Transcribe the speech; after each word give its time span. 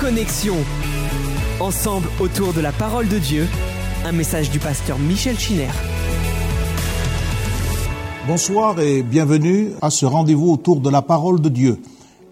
Connexion. 0.00 0.56
Ensemble 1.60 2.08
autour 2.20 2.54
de 2.54 2.62
la 2.62 2.72
parole 2.72 3.06
de 3.06 3.18
Dieu, 3.18 3.46
un 4.06 4.12
message 4.12 4.50
du 4.50 4.58
pasteur 4.58 4.98
Michel 4.98 5.38
Chiner. 5.38 5.68
Bonsoir 8.26 8.80
et 8.80 9.02
bienvenue 9.02 9.72
à 9.82 9.90
ce 9.90 10.06
rendez-vous 10.06 10.50
autour 10.50 10.80
de 10.80 10.88
la 10.88 11.02
parole 11.02 11.42
de 11.42 11.50
Dieu. 11.50 11.78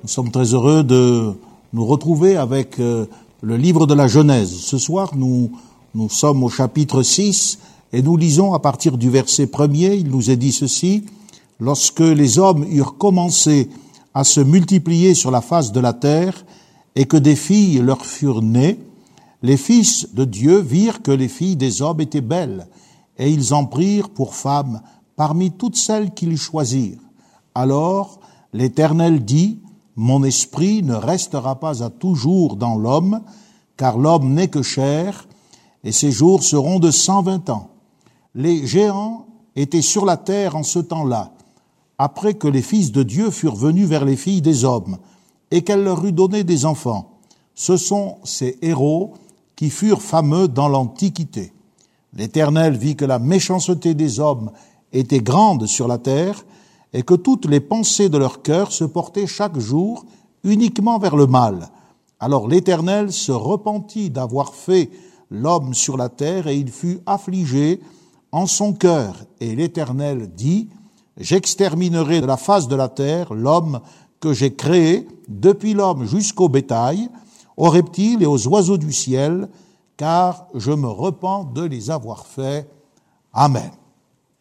Nous 0.03 0.09
sommes 0.09 0.31
très 0.31 0.55
heureux 0.55 0.83
de 0.83 1.35
nous 1.75 1.85
retrouver 1.85 2.39
avec 2.39 2.81
euh, 2.81 3.05
le 3.43 3.59
livre 3.59 3.87
de 3.87 3.93
la 3.93 4.09
Genèse. 4.09 4.51
Ce 4.61 4.79
soir, 4.79 5.11
nous, 5.15 5.53
nous 5.95 6.09
sommes 6.09 6.43
au 6.43 6.49
chapitre 6.49 7.03
6 7.03 7.59
et 7.93 8.01
nous 8.01 8.17
lisons 8.17 8.55
à 8.55 8.61
partir 8.61 8.97
du 8.97 9.11
verset 9.11 9.47
premier, 9.47 9.95
il 9.95 10.09
nous 10.09 10.31
est 10.31 10.37
dit 10.37 10.53
ceci, 10.53 11.05
lorsque 11.61 12.01
les 12.01 12.39
hommes 12.39 12.65
eurent 12.73 12.97
commencé 12.97 13.69
à 14.15 14.25
se 14.25 14.41
multiplier 14.41 15.13
sur 15.13 15.31
la 15.31 15.43
face 15.43 15.71
de 15.71 15.81
la 15.81 15.93
terre 15.93 16.47
et 16.99 17.07
que 17.07 17.17
des 17.17 17.37
filles 17.37 17.79
leur 17.79 18.05
furent 18.05 18.43
nées, 18.43 18.77
les 19.43 19.57
fils 19.57 20.13
de 20.15 20.25
Dieu 20.25 20.59
virent 20.59 21.01
que 21.01 21.13
les 21.13 21.29
filles 21.29 21.55
des 21.55 21.81
hommes 21.81 22.01
étaient 22.01 22.21
belles, 22.21 22.67
et 23.19 23.31
ils 23.31 23.55
en 23.55 23.67
prirent 23.67 24.11
pour 24.11 24.35
femmes 24.35 24.83
parmi 25.15 25.53
toutes 25.53 25.77
celles 25.77 26.13
qu'ils 26.13 26.37
choisirent. 26.37 26.99
Alors 27.55 28.19
l'Éternel 28.53 29.25
dit, 29.25 29.61
Mon 29.95 30.25
esprit 30.25 30.83
ne 30.83 30.97
restera 30.97 31.61
pas 31.61 31.85
à 31.85 31.91
toujours 31.91 32.57
dans 32.57 32.75
l'homme, 32.75 33.21
car 33.77 33.97
l'homme 33.97 34.35
n'est 34.35 34.49
que 34.49 34.63
chair, 34.63 35.29
et 35.85 35.93
ses 35.93 36.11
jours 36.11 36.43
seront 36.43 36.81
de 36.81 36.91
cent 36.91 37.23
vingt 37.23 37.49
ans. 37.49 37.71
Les 38.35 38.67
géants 38.67 39.27
étaient 39.55 39.83
sur 39.83 40.05
la 40.05 40.17
terre 40.17 40.57
en 40.57 40.65
ce 40.65 40.81
temps-là, 40.81 41.33
après 41.97 42.35
que 42.35 42.49
les 42.49 42.63
fils 42.63 42.91
de 42.91 43.05
Dieu 43.05 43.31
furent 43.31 43.55
venus 43.55 43.87
vers 43.87 44.05
les 44.05 44.17
filles 44.17 44.43
des 44.43 44.65
hommes, 44.65 44.99
et 45.51 45.63
qu'elle 45.63 45.85
leur 45.85 46.05
eut 46.05 46.13
donné 46.13 46.45
des 46.45 46.65
enfants. 46.67 47.19
Ce 47.55 47.77
sont 47.77 48.19
ces 48.25 48.59
héros 48.63 49.15
qui 49.57 49.71
furent 49.71 50.03
fameux 50.03 50.49
dans 50.49 50.69
l'Antiquité. 50.69 51.53
L'Éternel 52.15 52.77
vit 52.77 52.97
que 52.97 53.05
la 53.05 53.19
méchanceté 53.19 53.95
des 53.95 54.21
hommes 54.21 54.51
était 54.93 55.21
grande 55.21 55.67
sur 55.67 55.89
la 55.89 55.99
terre, 55.99 56.45
et 56.93 57.03
que 57.03 57.15
toutes 57.15 57.47
les 57.47 57.61
pensées 57.61 58.09
de 58.09 58.17
leur 58.17 58.41
cœur 58.43 58.73
se 58.73 58.85
portaient 58.85 59.27
chaque 59.27 59.59
jour 59.59 60.07
uniquement 60.43 60.99
vers 60.99 61.17
le 61.17 61.27
mal. 61.27 61.69
Alors 62.21 62.49
l'Éternel 62.49 63.13
se 63.13 63.33
repentit 63.33 64.11
d'avoir 64.11 64.55
fait 64.55 64.91
l'homme 65.31 65.75
sur 65.75 65.97
la 65.97 66.09
terre, 66.09 66.47
et 66.47 66.57
il 66.57 66.71
fut 66.71 67.01
affligé 67.05 67.81
en 68.33 68.47
son 68.47 68.73
cœur. 68.73 69.25
Et 69.41 69.55
l'Éternel 69.55 70.31
dit, 70.35 70.69
J'exterminerai 71.19 72.21
de 72.21 72.27
la 72.27 72.37
face 72.37 72.69
de 72.69 72.77
la 72.77 72.89
terre 72.89 73.35
l'homme 73.35 73.81
que 74.21 74.33
j'ai 74.33 74.55
créé, 74.55 75.07
depuis 75.29 75.75
l'homme 75.75 76.05
jusqu'au 76.05 76.49
bétail, 76.49 77.09
aux 77.57 77.69
reptiles 77.69 78.23
et 78.23 78.27
aux 78.27 78.49
oiseaux 78.49 78.79
du 78.79 78.93
ciel, 78.93 79.49
car 79.97 80.47
je 80.55 80.71
me 80.71 80.89
repens 80.89 81.45
de 81.45 81.63
les 81.63 81.91
avoir 81.91 82.27
faits. 82.27 82.69
Amen. 83.33 83.71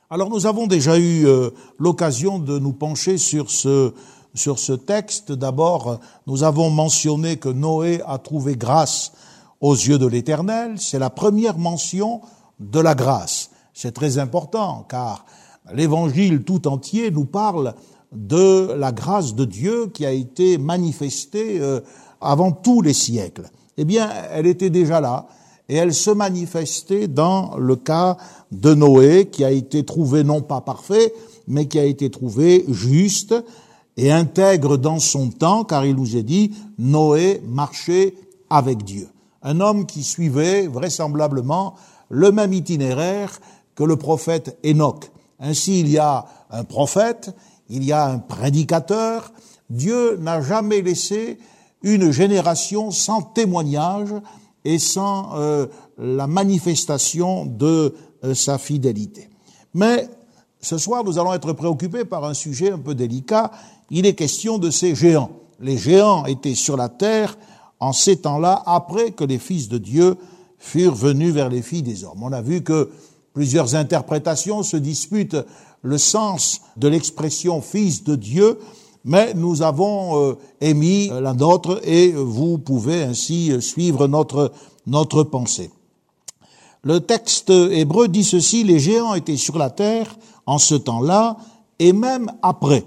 Alors 0.09 0.29
nous 0.29 0.45
avons 0.45 0.67
déjà 0.67 0.97
eu 0.97 1.25
euh, 1.25 1.49
l'occasion 1.79 2.39
de 2.39 2.59
nous 2.59 2.73
pencher 2.73 3.17
sur 3.17 3.49
ce, 3.49 3.93
sur 4.33 4.59
ce 4.59 4.73
texte. 4.73 5.31
D'abord, 5.31 5.99
nous 6.27 6.43
avons 6.43 6.69
mentionné 6.69 7.37
que 7.37 7.49
Noé 7.49 8.01
a 8.05 8.17
trouvé 8.17 8.55
grâce 8.55 9.11
aux 9.59 9.73
yeux 9.73 9.97
de 9.97 10.05
l'Éternel. 10.05 10.75
C'est 10.77 10.99
la 10.99 11.09
première 11.09 11.57
mention 11.57 12.21
de 12.59 12.79
la 12.79 12.95
grâce. 12.95 13.49
C'est 13.73 13.91
très 13.91 14.17
important 14.17 14.85
car 14.87 15.25
l'évangile 15.73 16.43
tout 16.43 16.67
entier 16.67 17.11
nous 17.11 17.25
parle 17.25 17.73
de 18.11 18.73
la 18.73 18.91
grâce 18.91 19.35
de 19.35 19.45
Dieu 19.45 19.87
qui 19.87 20.05
a 20.05 20.11
été 20.11 20.57
manifestée 20.57 21.59
euh, 21.59 21.81
avant 22.21 22.51
tous 22.51 22.81
les 22.81 22.93
siècles. 22.93 23.49
Eh 23.77 23.85
bien, 23.85 24.09
elle 24.31 24.47
était 24.47 24.69
déjà 24.69 25.01
là 25.01 25.27
et 25.69 25.75
elle 25.75 25.93
se 25.93 26.11
manifestait 26.11 27.07
dans 27.07 27.57
le 27.57 27.75
cas 27.75 28.17
de 28.51 28.73
Noé 28.73 29.27
qui 29.29 29.43
a 29.43 29.51
été 29.51 29.83
trouvé 29.83 30.23
non 30.23 30.41
pas 30.41 30.61
parfait, 30.61 31.13
mais 31.47 31.67
qui 31.67 31.79
a 31.79 31.83
été 31.83 32.09
trouvé 32.09 32.65
juste 32.69 33.35
et 33.97 34.11
intègre 34.11 34.77
dans 34.77 34.99
son 34.99 35.29
temps, 35.29 35.63
car 35.63 35.85
il 35.85 35.95
nous 35.95 36.15
est 36.15 36.23
dit, 36.23 36.53
Noé 36.77 37.41
marchait 37.47 38.13
avec 38.49 38.83
Dieu. 38.83 39.09
Un 39.41 39.59
homme 39.59 39.85
qui 39.85 40.03
suivait 40.03 40.67
vraisemblablement 40.67 41.75
le 42.09 42.31
même 42.31 42.53
itinéraire 42.53 43.39
que 43.75 43.83
le 43.83 43.95
prophète 43.95 44.57
Enoch. 44.63 45.11
Ainsi, 45.39 45.79
il 45.79 45.89
y 45.89 45.97
a 45.97 46.25
un 46.49 46.63
prophète, 46.63 47.35
il 47.69 47.83
y 47.83 47.91
a 47.91 48.05
un 48.05 48.19
prédicateur. 48.19 49.31
Dieu 49.69 50.17
n'a 50.17 50.41
jamais 50.41 50.81
laissé 50.81 51.37
une 51.83 52.11
génération 52.11 52.91
sans 52.91 53.21
témoignage 53.21 54.09
et 54.65 54.79
sans 54.79 55.31
euh, 55.35 55.67
la 55.97 56.27
manifestation 56.27 57.45
de 57.45 57.93
euh, 58.23 58.33
sa 58.33 58.57
fidélité. 58.57 59.29
Mais 59.73 60.09
ce 60.59 60.77
soir, 60.77 61.03
nous 61.03 61.19
allons 61.19 61.33
être 61.33 61.53
préoccupés 61.53 62.05
par 62.05 62.25
un 62.25 62.33
sujet 62.33 62.71
un 62.71 62.79
peu 62.79 62.95
délicat. 62.95 63.51
Il 63.89 64.05
est 64.05 64.15
question 64.15 64.57
de 64.57 64.69
ces 64.69 64.95
géants. 64.95 65.31
Les 65.59 65.77
géants 65.77 66.25
étaient 66.25 66.55
sur 66.55 66.77
la 66.77 66.89
terre 66.89 67.37
en 67.79 67.93
ces 67.93 68.17
temps-là, 68.17 68.63
après 68.65 69.11
que 69.11 69.23
les 69.23 69.37
fils 69.37 69.69
de 69.69 69.77
Dieu 69.77 70.15
furent 70.57 70.95
venus 70.95 71.33
vers 71.33 71.49
les 71.49 71.61
filles 71.61 71.83
des 71.83 72.03
hommes. 72.03 72.23
On 72.23 72.31
a 72.31 72.41
vu 72.41 72.63
que 72.63 72.89
plusieurs 73.37 73.75
interprétations 73.75 74.63
se 74.63 74.77
disputent 74.77 75.37
le 75.83 75.99
sens 75.99 76.61
de 76.75 76.87
l'expression 76.87 77.61
fils 77.61 78.03
de 78.03 78.15
Dieu, 78.15 78.57
mais 79.05 79.35
nous 79.35 79.61
avons 79.61 80.19
euh, 80.19 80.37
émis 80.59 81.09
la 81.09 81.35
nôtre 81.35 81.79
et 81.83 82.13
vous 82.13 82.57
pouvez 82.57 83.03
ainsi 83.03 83.61
suivre 83.61 84.07
notre, 84.07 84.51
notre 84.87 85.21
pensée. 85.21 85.69
Le 86.81 86.99
texte 86.99 87.51
hébreu 87.51 88.07
dit 88.07 88.23
ceci, 88.23 88.63
les 88.63 88.79
géants 88.79 89.13
étaient 89.13 89.37
sur 89.37 89.59
la 89.59 89.69
terre 89.69 90.17
en 90.47 90.57
ce 90.57 90.73
temps-là 90.73 91.37
et 91.77 91.93
même 91.93 92.31
après. 92.41 92.85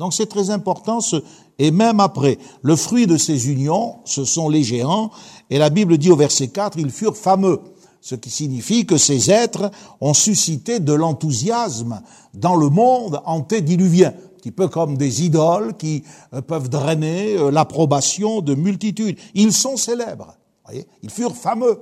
Donc 0.00 0.14
c'est 0.14 0.26
très 0.26 0.50
important, 0.50 1.00
ce, 1.00 1.22
et 1.60 1.70
même 1.70 2.00
après. 2.00 2.38
Le 2.62 2.74
fruit 2.74 3.06
de 3.06 3.16
ces 3.16 3.48
unions, 3.48 3.98
ce 4.04 4.24
sont 4.24 4.48
les 4.48 4.64
géants, 4.64 5.12
et 5.48 5.58
la 5.58 5.70
Bible 5.70 5.96
dit 5.96 6.10
au 6.10 6.16
verset 6.16 6.48
4, 6.48 6.76
ils 6.76 6.90
furent 6.90 7.16
fameux 7.16 7.60
ce 8.00 8.14
qui 8.14 8.30
signifie 8.30 8.86
que 8.86 8.96
ces 8.96 9.30
êtres 9.30 9.70
ont 10.00 10.14
suscité 10.14 10.80
de 10.80 10.92
l'enthousiasme 10.92 12.00
dans 12.34 12.56
le 12.56 12.68
monde 12.70 13.20
antédiluvien, 13.26 14.08
un 14.08 14.38
petit 14.38 14.52
peu 14.52 14.68
comme 14.68 14.96
des 14.96 15.24
idoles 15.24 15.76
qui 15.76 16.02
euh, 16.32 16.40
peuvent 16.40 16.68
drainer 16.68 17.36
euh, 17.36 17.50
l'approbation 17.50 18.40
de 18.40 18.54
multitudes. 18.54 19.18
Ils 19.34 19.52
sont 19.52 19.76
célèbres, 19.76 20.34
ils 21.02 21.10
furent 21.10 21.36
fameux. 21.36 21.80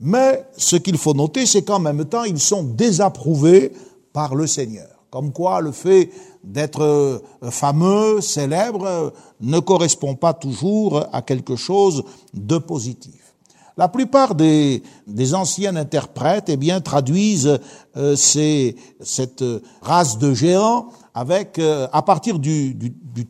Mais 0.00 0.46
ce 0.56 0.76
qu'il 0.76 0.98
faut 0.98 1.14
noter, 1.14 1.46
c'est 1.46 1.62
qu'en 1.62 1.78
même 1.78 2.04
temps, 2.04 2.24
ils 2.24 2.40
sont 2.40 2.64
désapprouvés 2.64 3.72
par 4.12 4.34
le 4.34 4.46
Seigneur. 4.46 4.88
Comme 5.10 5.32
quoi 5.32 5.60
le 5.60 5.72
fait 5.72 6.10
d'être 6.42 6.82
euh, 6.82 7.50
fameux, 7.50 8.20
célèbre, 8.20 9.12
ne 9.40 9.60
correspond 9.60 10.16
pas 10.16 10.34
toujours 10.34 11.04
à 11.12 11.22
quelque 11.22 11.54
chose 11.54 12.02
de 12.34 12.58
positif. 12.58 13.35
La 13.78 13.88
plupart 13.88 14.34
des, 14.34 14.82
des 15.06 15.34
anciens 15.34 15.76
interprètes 15.76 16.48
eh 16.48 16.56
bien, 16.56 16.80
traduisent 16.80 17.60
euh, 17.96 18.16
ces, 18.16 18.76
cette 19.00 19.44
race 19.82 20.16
de 20.18 20.32
géants 20.32 20.88
avec, 21.12 21.58
euh, 21.58 21.86
à 21.92 22.02
partir 22.02 22.38
du, 22.38 22.76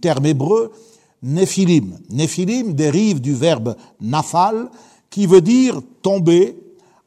terme 0.01 0.27
hébreu, 0.27 0.73
néphilim. 1.23 1.99
Néphilim 2.11 2.75
dérive 2.75 3.21
du 3.21 3.35
verbe 3.35 3.77
nafal, 4.01 4.71
qui 5.11 5.27
veut 5.27 5.41
dire 5.41 5.81
tomber, 6.03 6.57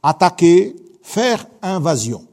attaquer, 0.03 0.75
faire 1.01 1.45
invasion. 1.61 2.25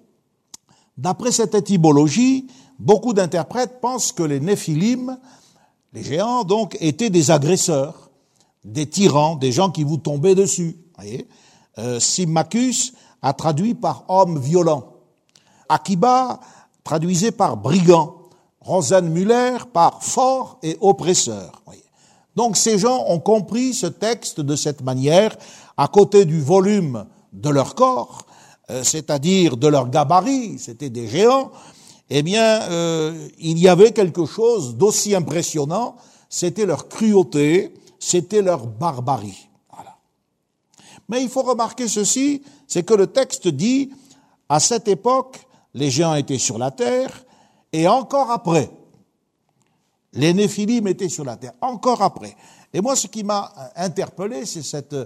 D'après 0.98 1.30
cette 1.30 1.54
étymologie, 1.54 2.46
beaucoup 2.78 3.12
d'interprètes 3.12 3.80
pensent 3.80 4.12
que 4.12 4.22
les 4.22 4.40
néphilim, 4.40 5.18
les 5.92 6.02
géants 6.02 6.44
donc, 6.44 6.76
étaient 6.80 7.10
des 7.10 7.30
agresseurs, 7.30 8.10
des 8.64 8.86
tyrans, 8.86 9.36
des 9.36 9.52
gens 9.52 9.70
qui 9.70 9.84
vous 9.84 9.98
tombaient 9.98 10.34
dessus. 10.34 10.76
Voyez 10.97 11.28
euh, 11.78 11.98
a 13.22 13.33
traduit 13.33 13.75
par 13.75 14.04
homme 14.09 14.39
violent. 14.39 14.93
Akiba 15.69 16.41
traduisait 16.84 17.33
par 17.33 17.57
brigand. 17.57 18.15
Rosenmüller 18.60 19.59
par 19.72 20.03
fort 20.03 20.59
et 20.63 20.77
oppresseur. 20.81 21.63
Donc 22.34 22.57
ces 22.57 22.78
gens 22.78 23.04
ont 23.07 23.21
compris 23.21 23.72
ce 23.72 23.87
texte 23.87 24.41
de 24.41 24.57
cette 24.57 24.83
manière, 24.83 25.37
à 25.77 25.89
côté 25.89 26.25
du 26.25 26.41
volume 26.41 27.07
de 27.33 27.48
leur 27.48 27.75
corps, 27.75 28.27
euh, 28.71 28.83
c'est-à-dire 28.83 29.57
de 29.57 29.69
leur 29.69 29.89
gabarit, 29.89 30.59
c'était 30.59 30.91
des 30.91 31.07
géants, 31.07 31.53
eh 32.10 32.22
bien, 32.22 32.63
euh, 32.63 33.28
il 33.39 33.59
y 33.59 33.69
avait 33.69 33.93
quelque 33.93 34.27
chose 34.27 34.77
d'aussi 34.77 35.15
impressionnant, 35.15 35.97
c'était 36.28 36.66
leur 36.66 36.89
cruauté, 36.89 37.72
c'était 37.98 38.43
leur 38.43 38.66
barbarie. 38.66 39.48
Mais 41.08 41.22
il 41.22 41.28
faut 41.28 41.42
remarquer 41.42 41.88
ceci, 41.88 42.42
c'est 42.66 42.82
que 42.82 42.94
le 42.94 43.06
texte 43.06 43.48
dit, 43.48 43.91
à 44.48 44.60
cette 44.60 44.88
époque, 44.88 45.47
les 45.74 45.91
géants 45.91 46.14
étaient 46.14 46.38
sur 46.38 46.58
la 46.58 46.70
terre, 46.70 47.24
et 47.72 47.86
encore 47.88 48.30
après, 48.30 48.70
Les 50.12 50.32
Néphilim 50.32 50.86
étaient 50.88 51.10
sur 51.10 51.24
la 51.24 51.36
terre, 51.36 51.53
encore 51.60 52.03
après. 52.03 52.36
Et 52.72 52.80
moi, 52.80 52.97
ce 52.97 53.06
qui 53.06 53.22
m'a 53.22 53.53
interpellé, 53.76 54.47
c'est 54.47 54.62
cette 54.62 54.97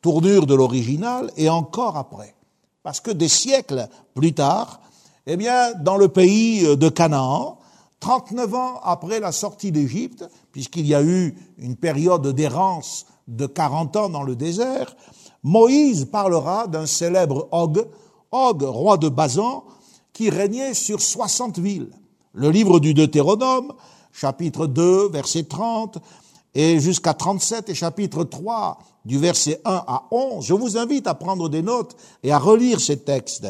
tournure 0.00 0.46
de 0.46 0.54
l'original, 0.54 1.30
et 1.36 1.48
encore 1.48 1.96
après. 1.96 2.34
Parce 2.82 3.00
que 3.00 3.10
des 3.10 3.28
siècles 3.28 3.88
plus 4.14 4.32
tard, 4.32 4.80
eh 5.26 5.36
bien, 5.36 5.74
dans 5.74 5.96
le 5.96 6.08
pays 6.08 6.76
de 6.76 6.88
Canaan, 6.88 7.58
39 7.98 8.54
ans 8.54 8.80
après 8.82 9.20
la 9.20 9.32
sortie 9.32 9.72
d'Égypte, 9.72 10.24
puisqu'il 10.52 10.86
y 10.86 10.94
a 10.94 11.02
eu 11.02 11.36
une 11.58 11.76
période 11.76 12.26
d'errance 12.28 13.06
de 13.28 13.46
40 13.46 13.96
ans 13.96 14.08
dans 14.08 14.22
le 14.22 14.36
désert, 14.36 14.96
Moïse 15.42 16.04
parlera 16.04 16.66
d'un 16.66 16.86
célèbre 16.86 17.48
Og, 17.50 17.86
Og, 18.30 18.62
roi 18.62 18.96
de 18.96 19.08
Bazan, 19.08 19.64
qui 20.12 20.30
régnait 20.30 20.74
sur 20.74 21.00
60 21.00 21.58
villes. 21.58 21.90
Le 22.32 22.50
livre 22.50 22.78
du 22.78 22.94
Deutéronome, 22.94 23.72
chapitre 24.12 24.66
2, 24.66 25.08
verset 25.08 25.44
30, 25.44 25.98
et 26.54 26.80
jusqu'à 26.80 27.14
37, 27.14 27.68
et 27.68 27.74
chapitre 27.74 28.24
3, 28.24 28.78
du 29.04 29.18
verset 29.18 29.60
1 29.64 29.84
à 29.86 30.04
11, 30.10 30.44
je 30.44 30.54
vous 30.54 30.76
invite 30.76 31.06
à 31.06 31.14
prendre 31.14 31.48
des 31.48 31.62
notes 31.62 31.96
et 32.22 32.32
à 32.32 32.38
relire 32.38 32.80
ces 32.80 32.98
textes, 32.98 33.46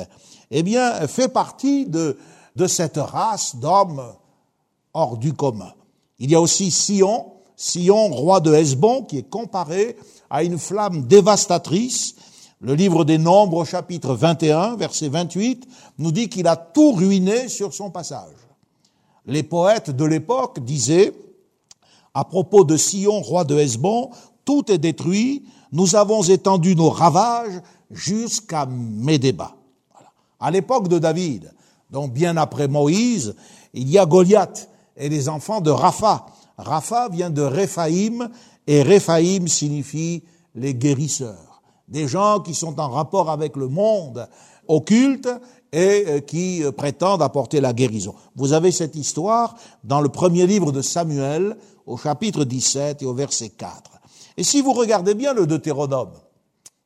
eh 0.50 0.62
bien, 0.62 1.06
fait 1.08 1.28
partie 1.28 1.86
de, 1.86 2.16
de 2.56 2.66
cette 2.66 2.98
race 2.98 3.56
d'hommes 3.56 4.12
hors 4.94 5.16
du 5.16 5.32
commun. 5.32 5.72
Il 6.18 6.30
y 6.30 6.34
a 6.34 6.40
aussi 6.40 6.70
Sion, 6.70 7.32
Sion, 7.60 8.08
roi 8.08 8.40
de 8.40 8.54
Hesbon, 8.54 9.02
qui 9.02 9.18
est 9.18 9.28
comparé 9.28 9.98
à 10.30 10.42
une 10.42 10.58
flamme 10.58 11.02
dévastatrice. 11.02 12.14
Le 12.62 12.72
livre 12.72 13.04
des 13.04 13.18
Nombres, 13.18 13.66
chapitre 13.66 14.14
21, 14.14 14.76
verset 14.76 15.10
28, 15.10 15.68
nous 15.98 16.10
dit 16.10 16.30
qu'il 16.30 16.46
a 16.46 16.56
tout 16.56 16.92
ruiné 16.92 17.50
sur 17.50 17.74
son 17.74 17.90
passage. 17.90 18.32
Les 19.26 19.42
poètes 19.42 19.90
de 19.90 20.04
l'époque 20.06 20.60
disaient, 20.60 21.12
à 22.14 22.24
propos 22.24 22.64
de 22.64 22.78
Sion, 22.78 23.20
roi 23.20 23.44
de 23.44 23.58
Hesbon, 23.58 24.08
tout 24.46 24.72
est 24.72 24.78
détruit, 24.78 25.44
nous 25.70 25.96
avons 25.96 26.22
étendu 26.22 26.74
nos 26.74 26.88
ravages 26.88 27.60
jusqu'à 27.90 28.64
Médéba. 28.64 29.54
À 30.40 30.50
l'époque 30.50 30.88
de 30.88 30.98
David, 30.98 31.52
donc 31.90 32.14
bien 32.14 32.38
après 32.38 32.68
Moïse, 32.68 33.34
il 33.74 33.90
y 33.90 33.98
a 33.98 34.06
Goliath 34.06 34.70
et 34.96 35.10
les 35.10 35.28
enfants 35.28 35.60
de 35.60 35.70
Rapha. 35.70 36.24
Rapha 36.60 37.08
vient 37.08 37.30
de 37.30 37.42
Réphaïm 37.42 38.28
et 38.66 38.82
Réphaïm 38.82 39.48
signifie 39.48 40.22
les 40.54 40.74
guérisseurs. 40.74 41.62
Des 41.88 42.06
gens 42.06 42.40
qui 42.40 42.54
sont 42.54 42.78
en 42.78 42.88
rapport 42.88 43.30
avec 43.30 43.56
le 43.56 43.68
monde 43.68 44.28
occulte 44.68 45.28
et 45.72 46.04
euh, 46.06 46.20
qui 46.20 46.62
euh, 46.62 46.72
prétendent 46.72 47.22
apporter 47.22 47.60
la 47.60 47.72
guérison. 47.72 48.14
Vous 48.36 48.52
avez 48.52 48.72
cette 48.72 48.96
histoire 48.96 49.54
dans 49.84 50.00
le 50.00 50.08
premier 50.08 50.46
livre 50.46 50.72
de 50.72 50.82
Samuel 50.82 51.56
au 51.86 51.96
chapitre 51.96 52.44
17 52.44 53.02
et 53.02 53.06
au 53.06 53.14
verset 53.14 53.50
4. 53.50 54.00
Et 54.36 54.44
si 54.44 54.62
vous 54.62 54.72
regardez 54.72 55.14
bien 55.14 55.34
le 55.34 55.46
Deutéronome, 55.46 56.12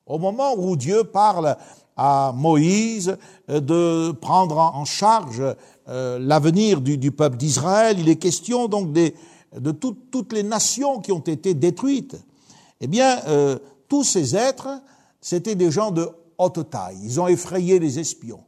au 0.07 0.19
moment 0.19 0.55
où 0.57 0.77
Dieu 0.77 1.05
parle 1.05 1.57
à 1.97 2.33
Moïse 2.35 3.17
euh, 3.51 3.61
de 3.61 4.13
prendre 4.13 4.59
en 4.59 4.85
charge 4.85 5.43
l'avenir 5.87 6.81
du, 6.81 7.13
peuple 7.13 7.37
d'Israël, 7.37 7.99
il 8.01 8.09
est 8.09 8.17
question 8.17 8.69
donc 8.69 8.95
des, 8.95 9.15
de 9.59 9.71
toutes 9.73 10.33
les 10.33 10.43
nations 10.43 11.01
qui 11.01 11.13
ont 11.13 11.21
été 11.21 11.55
détruites. 11.55 12.17
Eh 12.81 12.87
bien, 12.87 13.21
euh, 13.27 13.59
tous 13.89 14.05
ces 14.05 14.37
êtres, 14.37 14.69
c'était 15.21 15.55
des 15.55 15.71
gens 15.71 15.91
de 15.91 16.09
haute 16.39 16.71
taille. 16.71 16.99
Ils 17.03 17.21
ont 17.21 17.29
effrayé 17.29 17.79
les 17.79 17.99
espions. 17.99 18.45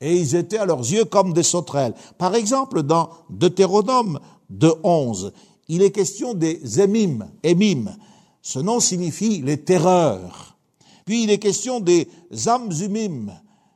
et 0.00 0.16
ils 0.16 0.36
étaient 0.36 0.58
à 0.58 0.66
leurs 0.66 0.80
yeux 0.80 1.04
comme 1.04 1.32
des 1.32 1.42
sauterelles. 1.42 1.94
Par 2.18 2.34
exemple, 2.34 2.82
dans 2.82 3.10
Deutéronome 3.30 4.20
de 4.50 4.72
11, 4.82 5.32
il 5.68 5.82
est 5.82 5.90
question 5.90 6.34
des 6.34 6.80
émim, 6.80 7.28
émim. 7.42 7.96
Ce 8.42 8.58
nom 8.58 8.80
signifie 8.80 9.40
les 9.40 9.62
terreurs. 9.62 10.56
Puis 11.04 11.24
il 11.24 11.30
est 11.30 11.38
question 11.38 11.80
des 11.80 12.08
amzumim. 12.46 13.32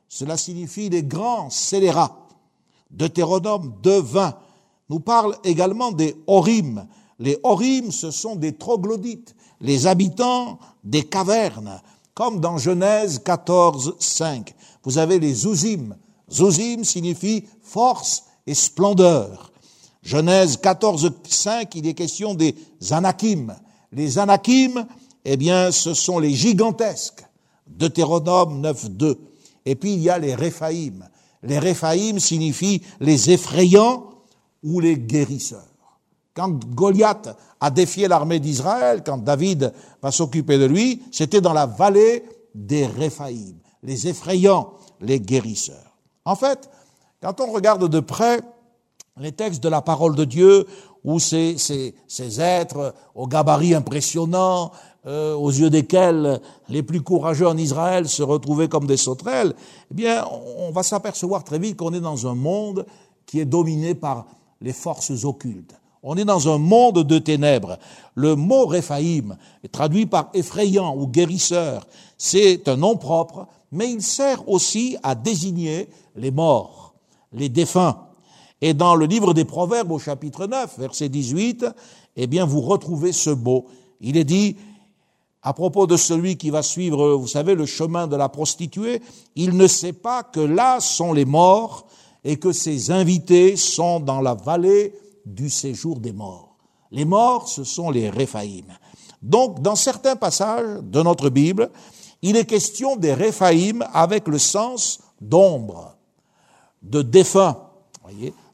Cela 0.07 0.37
signifie 0.37 0.89
les 0.89 1.03
grands 1.03 1.49
scélérats. 1.49 2.27
Deutéronome 2.91 3.73
2.20 3.83 4.33
nous 4.89 4.99
parle 4.99 5.35
également 5.43 5.91
des 5.91 6.15
Horim. 6.27 6.87
Les 7.19 7.37
Horim, 7.43 7.91
ce 7.91 8.11
sont 8.11 8.35
des 8.35 8.53
troglodytes, 8.53 9.35
les 9.61 9.87
habitants 9.87 10.59
des 10.83 11.03
cavernes, 11.03 11.81
comme 12.13 12.39
dans 12.39 12.57
Genèse 12.57 13.21
14.5. 13.23 14.53
Vous 14.83 14.97
avez 14.97 15.19
les 15.19 15.33
Zouzim. 15.33 15.95
Zouzim 16.31 16.83
signifie 16.83 17.45
force 17.61 18.23
et 18.47 18.53
splendeur. 18.53 19.51
Genèse 20.01 20.57
14, 20.57 21.11
5, 21.27 21.75
il 21.75 21.87
est 21.87 21.93
question 21.93 22.33
des 22.33 22.55
Anakim. 22.89 23.55
Les 23.91 24.17
Anakim, 24.17 24.85
eh 25.25 25.37
bien, 25.37 25.71
ce 25.71 25.93
sont 25.93 26.19
les 26.19 26.33
gigantesques. 26.33 27.25
Deutéronome 27.67 28.61
9, 28.61 28.91
2. 28.91 29.19
Et 29.65 29.75
puis 29.75 29.93
il 29.93 29.99
y 29.99 30.09
a 30.09 30.17
les 30.17 30.35
Réphaïm. 30.35 31.07
Les 31.43 31.59
Réphaïm 31.59 32.19
signifient 32.19 32.81
les 32.99 33.31
effrayants 33.31 34.09
ou 34.63 34.79
les 34.79 34.97
guérisseurs. 34.97 35.65
Quand 36.33 36.63
Goliath 36.73 37.35
a 37.59 37.69
défié 37.69 38.07
l'armée 38.07 38.39
d'Israël, 38.39 39.03
quand 39.05 39.17
David 39.17 39.73
va 40.01 40.11
s'occuper 40.11 40.57
de 40.57 40.65
lui, 40.65 41.01
c'était 41.11 41.41
dans 41.41 41.53
la 41.53 41.65
vallée 41.65 42.23
des 42.55 42.85
Réphaïm, 42.85 43.57
les 43.83 44.07
effrayants, 44.07 44.73
les 45.01 45.19
guérisseurs. 45.19 45.97
En 46.25 46.35
fait, 46.35 46.69
quand 47.21 47.41
on 47.41 47.51
regarde 47.51 47.89
de 47.89 47.99
près, 47.99 48.41
les 49.17 49.33
textes 49.33 49.61
de 49.61 49.69
la 49.69 49.81
parole 49.81 50.15
de 50.15 50.23
Dieu, 50.23 50.65
où 51.03 51.19
ces, 51.19 51.57
ces, 51.57 51.95
ces 52.07 52.39
êtres 52.41 52.93
au 53.15 53.27
gabarit 53.27 53.73
impressionnant, 53.73 54.71
euh, 55.05 55.33
aux 55.33 55.49
yeux 55.49 55.69
desquels 55.69 56.41
les 56.67 56.83
plus 56.83 57.01
courageux 57.01 57.47
en 57.47 57.57
Israël 57.57 58.07
se 58.07 58.21
retrouvaient 58.21 58.67
comme 58.67 58.85
des 58.85 58.97
sauterelles, 58.97 59.53
eh 59.91 59.93
bien, 59.93 60.25
on 60.57 60.71
va 60.71 60.83
s'apercevoir 60.83 61.43
très 61.43 61.57
vite 61.57 61.77
qu'on 61.77 61.93
est 61.93 62.01
dans 62.01 62.27
un 62.27 62.35
monde 62.35 62.85
qui 63.25 63.39
est 63.39 63.45
dominé 63.45 63.95
par 63.95 64.25
les 64.61 64.73
forces 64.73 65.23
occultes. 65.23 65.75
On 66.01 66.15
est 66.15 66.25
dans 66.25 66.47
un 66.47 66.57
monde 66.57 67.03
de 67.03 67.19
ténèbres. 67.19 67.77
Le 68.15 68.35
mot 68.35 68.65
Réphaïm 68.65 69.37
est 69.63 69.71
traduit 69.71 70.05
par 70.05 70.29
effrayant 70.33 70.95
ou 70.95 71.07
guérisseur. 71.07 71.85
C'est 72.17 72.67
un 72.69 72.77
nom 72.77 72.95
propre, 72.95 73.47
mais 73.71 73.91
il 73.91 74.01
sert 74.01 74.47
aussi 74.47 74.97
à 75.03 75.15
désigner 75.15 75.89
les 76.15 76.31
morts, 76.31 76.93
les 77.33 77.49
défunts. 77.49 78.05
Et 78.61 78.73
dans 78.73 78.95
le 78.95 79.05
livre 79.05 79.33
des 79.33 79.45
Proverbes 79.45 79.91
au 79.91 79.99
chapitre 79.99 80.47
9, 80.47 80.79
verset 80.79 81.09
18, 81.09 81.65
eh 82.15 82.27
bien, 82.27 82.45
vous 82.45 82.61
retrouvez 82.61 83.11
ce 83.11 83.29
mot. 83.29 83.67
Il 84.01 84.17
est 84.17 84.25
dit, 84.25 84.55
à 85.41 85.53
propos 85.53 85.87
de 85.87 85.95
celui 85.97 86.37
qui 86.37 86.49
va 86.49 86.63
suivre, 86.63 87.13
vous 87.13 87.27
savez, 87.27 87.55
le 87.55 87.65
chemin 87.65 88.07
de 88.07 88.15
la 88.15 88.27
prostituée, 88.29 89.01
il 89.35 89.55
ne 89.55 89.67
sait 89.67 89.93
pas 89.93 90.23
que 90.23 90.41
là 90.41 90.79
sont 90.79 91.13
les 91.13 91.25
morts 91.25 91.87
et 92.29 92.37
que 92.37 92.51
ses 92.51 92.91
invités 92.91 93.55
sont 93.55 93.99
dans 93.99 94.21
la 94.21 94.35
vallée 94.35 94.93
du 95.25 95.49
séjour 95.49 95.99
des 95.99 96.13
morts. 96.13 96.57
Les 96.91 97.03
morts, 97.03 97.47
ce 97.47 97.63
sont 97.63 97.89
les 97.89 98.07
Réphaïm. 98.07 98.65
Donc, 99.23 99.63
dans 99.63 99.75
certains 99.75 100.15
passages 100.15 100.83
de 100.83 101.01
notre 101.01 101.31
Bible, 101.31 101.71
il 102.21 102.37
est 102.37 102.45
question 102.45 102.97
des 102.97 103.15
Réphaïm 103.15 103.83
avec 103.93 104.27
le 104.27 104.37
sens 104.37 104.99
d'ombre, 105.19 105.95
de 106.83 107.01
défunt. 107.01 107.57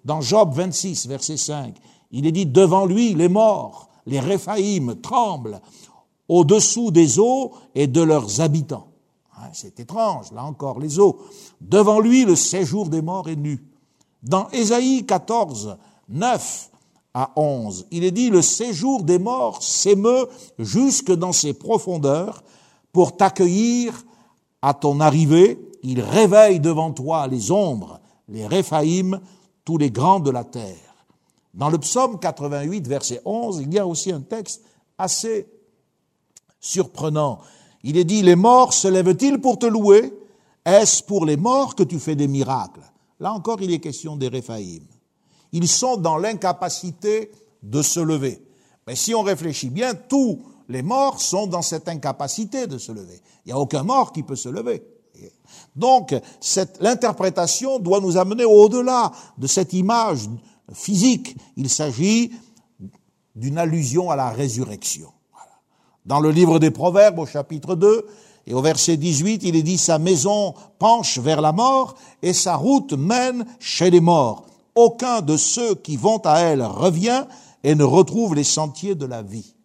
Dans 0.05 0.21
Job 0.21 0.53
26, 0.53 1.07
verset 1.07 1.35
5, 1.35 1.75
il 2.11 2.25
est 2.25 2.31
dit, 2.31 2.45
devant 2.45 2.85
lui, 2.85 3.13
les 3.13 3.27
morts, 3.27 3.89
les 4.05 4.21
Réphaïm 4.21 5.01
tremblent 5.01 5.59
au-dessous 6.29 6.91
des 6.91 7.19
eaux 7.19 7.51
et 7.75 7.87
de 7.87 8.01
leurs 8.01 8.39
habitants. 8.39 8.87
Hein, 9.37 9.49
c'est 9.53 9.79
étrange, 9.79 10.31
là 10.31 10.43
encore, 10.43 10.79
les 10.79 10.99
eaux. 10.99 11.19
Devant 11.61 11.99
lui, 11.99 12.25
le 12.25 12.35
séjour 12.35 12.89
des 12.89 13.01
morts 13.01 13.29
est 13.29 13.35
nu. 13.35 13.63
Dans 14.23 14.49
Ésaïe 14.49 15.05
14, 15.05 15.77
9 16.09 16.71
à 17.13 17.31
11, 17.35 17.87
il 17.91 18.03
est 18.03 18.11
dit, 18.11 18.29
le 18.29 18.41
séjour 18.41 19.03
des 19.03 19.19
morts 19.19 19.61
s'émeut 19.61 20.27
jusque 20.59 21.11
dans 21.11 21.31
ses 21.31 21.53
profondeurs 21.53 22.43
pour 22.91 23.17
t'accueillir 23.17 24.05
à 24.61 24.73
ton 24.73 24.99
arrivée. 24.99 25.59
Il 25.83 26.01
réveille 26.01 26.59
devant 26.59 26.91
toi 26.91 27.27
les 27.27 27.51
ombres, 27.51 27.99
les 28.27 28.47
Réphaïm 28.47 29.19
tous 29.65 29.77
les 29.77 29.91
grands 29.91 30.19
de 30.19 30.31
la 30.31 30.43
terre. 30.43 30.75
Dans 31.53 31.69
le 31.69 31.77
psaume 31.77 32.19
88, 32.19 32.87
verset 32.87 33.21
11, 33.25 33.61
il 33.61 33.73
y 33.73 33.79
a 33.79 33.87
aussi 33.87 34.11
un 34.11 34.21
texte 34.21 34.63
assez 34.97 35.47
surprenant. 36.59 37.39
Il 37.85 37.97
est 37.97 38.03
dit, 38.03 38.23
les 38.23 38.35
morts 38.35 38.73
se 38.73 38.87
lèvent-ils 38.87 39.39
pour 39.39 39.59
te 39.59 39.67
louer? 39.67 40.11
Est-ce 40.65 41.03
pour 41.03 41.23
les 41.23 41.37
morts 41.37 41.75
que 41.75 41.83
tu 41.83 41.99
fais 41.99 42.15
des 42.15 42.27
miracles? 42.27 42.81
Là 43.19 43.31
encore, 43.31 43.61
il 43.61 43.71
est 43.71 43.79
question 43.79 44.15
des 44.15 44.27
Réphaïm. 44.27 44.83
Ils 45.51 45.67
sont 45.67 45.95
dans 45.95 46.17
l'incapacité 46.17 47.31
de 47.61 47.83
se 47.83 47.99
lever. 47.99 48.43
Mais 48.87 48.95
si 48.95 49.13
on 49.13 49.21
réfléchit 49.21 49.69
bien, 49.69 49.93
tous 49.93 50.41
les 50.67 50.81
morts 50.81 51.21
sont 51.21 51.45
dans 51.45 51.61
cette 51.61 51.87
incapacité 51.87 52.65
de 52.65 52.79
se 52.79 52.91
lever. 52.91 53.21
Il 53.45 53.49
n'y 53.49 53.53
a 53.53 53.59
aucun 53.59 53.83
mort 53.83 54.11
qui 54.11 54.23
peut 54.23 54.35
se 54.35 54.49
lever. 54.49 54.83
Donc, 55.75 56.15
l'interprétation 56.81 57.77
doit 57.77 58.01
nous 58.01 58.17
amener 58.17 58.45
au-delà 58.45 59.11
de 59.37 59.45
cette 59.45 59.73
image 59.73 60.27
physique. 60.73 61.37
Il 61.55 61.69
s'agit 61.69 62.31
d'une 63.35 63.59
allusion 63.59 64.09
à 64.09 64.15
la 64.15 64.31
résurrection. 64.31 65.11
Dans 66.05 66.19
le 66.19 66.31
livre 66.31 66.59
des 66.59 66.71
Proverbes, 66.71 67.19
au 67.19 67.25
chapitre 67.25 67.75
2, 67.75 68.05
et 68.47 68.53
au 68.53 68.61
verset 68.61 68.97
18, 68.97 69.41
il 69.43 69.55
est 69.55 69.63
dit, 69.63 69.77
sa 69.77 69.97
maison 69.97 70.53
penche 70.77 71.17
vers 71.17 71.41
la 71.41 71.51
mort 71.51 71.95
et 72.21 72.33
sa 72.33 72.55
route 72.55 72.93
mène 72.93 73.45
chez 73.59 73.89
les 73.89 74.01
morts. 74.01 74.45
Aucun 74.75 75.21
de 75.21 75.35
ceux 75.35 75.73
qui 75.75 75.97
vont 75.97 76.19
à 76.25 76.39
elle 76.39 76.61
revient 76.61 77.25
et 77.63 77.73
ne 77.73 77.83
retrouve 77.83 78.35
les 78.35 78.43
sentiers 78.43 78.93
de 78.93 79.05
la 79.05 79.23
vie. 79.23 79.55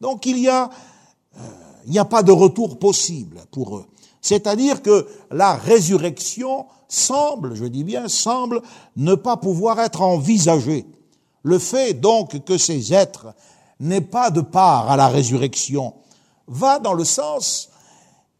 Donc 0.00 0.26
il 0.26 0.38
y 0.38 0.48
a, 0.48 0.68
euh, 1.36 1.40
il 1.86 1.92
n'y 1.92 1.98
a 1.98 2.04
pas 2.04 2.22
de 2.22 2.32
retour 2.32 2.78
possible 2.78 3.40
pour 3.50 3.78
eux. 3.78 3.86
C'est-à-dire 4.20 4.82
que 4.82 5.06
la 5.30 5.54
résurrection 5.54 6.66
semble, 6.88 7.54
je 7.54 7.64
dis 7.64 7.84
bien 7.84 8.08
semble, 8.08 8.60
ne 8.96 9.14
pas 9.14 9.36
pouvoir 9.36 9.80
être 9.80 10.02
envisagée. 10.02 10.84
Le 11.42 11.58
fait 11.58 11.94
donc 11.94 12.44
que 12.44 12.58
ces 12.58 12.92
êtres 12.92 13.28
n'aient 13.80 14.00
pas 14.00 14.30
de 14.30 14.40
part 14.40 14.90
à 14.90 14.96
la 14.96 15.08
résurrection 15.08 15.94
va 16.48 16.78
dans 16.78 16.94
le 16.94 17.04
sens 17.04 17.70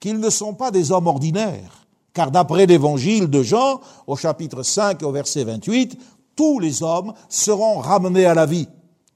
qu'ils 0.01 0.21
ne 0.21 0.31
sont 0.31 0.55
pas 0.55 0.71
des 0.71 0.93
hommes 0.93 1.07
ordinaires. 1.07 1.87
Car 2.13 2.31
d'après 2.31 2.67
l'évangile 2.67 3.29
de 3.29 3.43
Jean, 3.43 3.81
au 4.07 4.17
chapitre 4.17 4.63
5 4.63 5.03
au 5.03 5.13
verset 5.13 5.45
28, 5.45 5.99
tous 6.35 6.59
les 6.59 6.83
hommes 6.83 7.13
seront 7.29 7.79
ramenés 7.79 8.27
à 8.27 8.35
la 8.35 8.47
vie. 8.47 8.69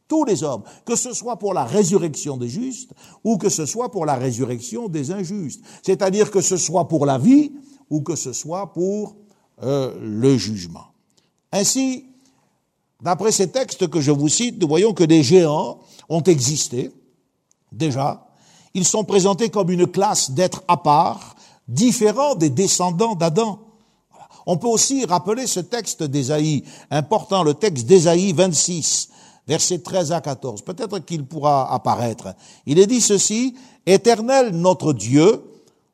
Tous 0.08 0.24
les 0.24 0.42
hommes, 0.42 0.64
que 0.84 0.96
ce 0.96 1.12
soit 1.12 1.38
pour 1.38 1.54
la 1.54 1.64
résurrection 1.64 2.36
des 2.36 2.48
justes 2.48 2.90
ou 3.22 3.38
que 3.38 3.48
ce 3.48 3.64
soit 3.64 3.92
pour 3.92 4.06
la 4.06 4.16
résurrection 4.16 4.88
des 4.88 5.12
injustes. 5.12 5.62
C'est-à-dire 5.82 6.30
que 6.32 6.40
ce 6.40 6.56
soit 6.56 6.88
pour 6.88 7.06
la 7.06 7.16
vie 7.16 7.52
ou 7.90 8.00
que 8.00 8.16
ce 8.16 8.32
soit 8.32 8.72
pour 8.72 9.14
euh, 9.62 9.94
le 10.02 10.36
jugement. 10.36 10.86
Ainsi, 11.52 12.06
d'après 13.00 13.30
ces 13.30 13.50
textes 13.50 13.88
que 13.88 14.00
je 14.00 14.10
vous 14.10 14.28
cite, 14.28 14.60
nous 14.60 14.66
voyons 14.66 14.94
que 14.94 15.04
des 15.04 15.22
géants 15.22 15.78
ont 16.10 16.22
existé 16.22 16.90
déjà. 17.72 18.26
Ils 18.74 18.84
sont 18.84 19.04
présentés 19.04 19.48
comme 19.48 19.70
une 19.70 19.86
classe 19.86 20.32
d'êtres 20.32 20.62
à 20.68 20.76
part, 20.76 21.36
différents 21.66 22.34
des 22.34 22.50
descendants 22.50 23.14
d'Adam. 23.14 23.60
On 24.46 24.56
peut 24.56 24.68
aussi 24.68 25.04
rappeler 25.06 25.46
ce 25.46 25.60
texte 25.60 26.02
d'Ésaïe, 26.02 26.64
important, 26.90 27.42
le 27.42 27.54
texte 27.54 27.86
d'Ésaïe 27.86 28.32
26, 28.32 29.08
versets 29.46 29.78
13 29.78 30.12
à 30.12 30.20
14. 30.20 30.62
Peut-être 30.62 30.98
qu'il 31.00 31.24
pourra 31.24 31.72
apparaître. 31.72 32.34
Il 32.66 32.78
est 32.78 32.86
dit 32.86 33.00
ceci, 33.00 33.54
Éternel 33.86 34.50
notre 34.50 34.92
Dieu, 34.92 35.42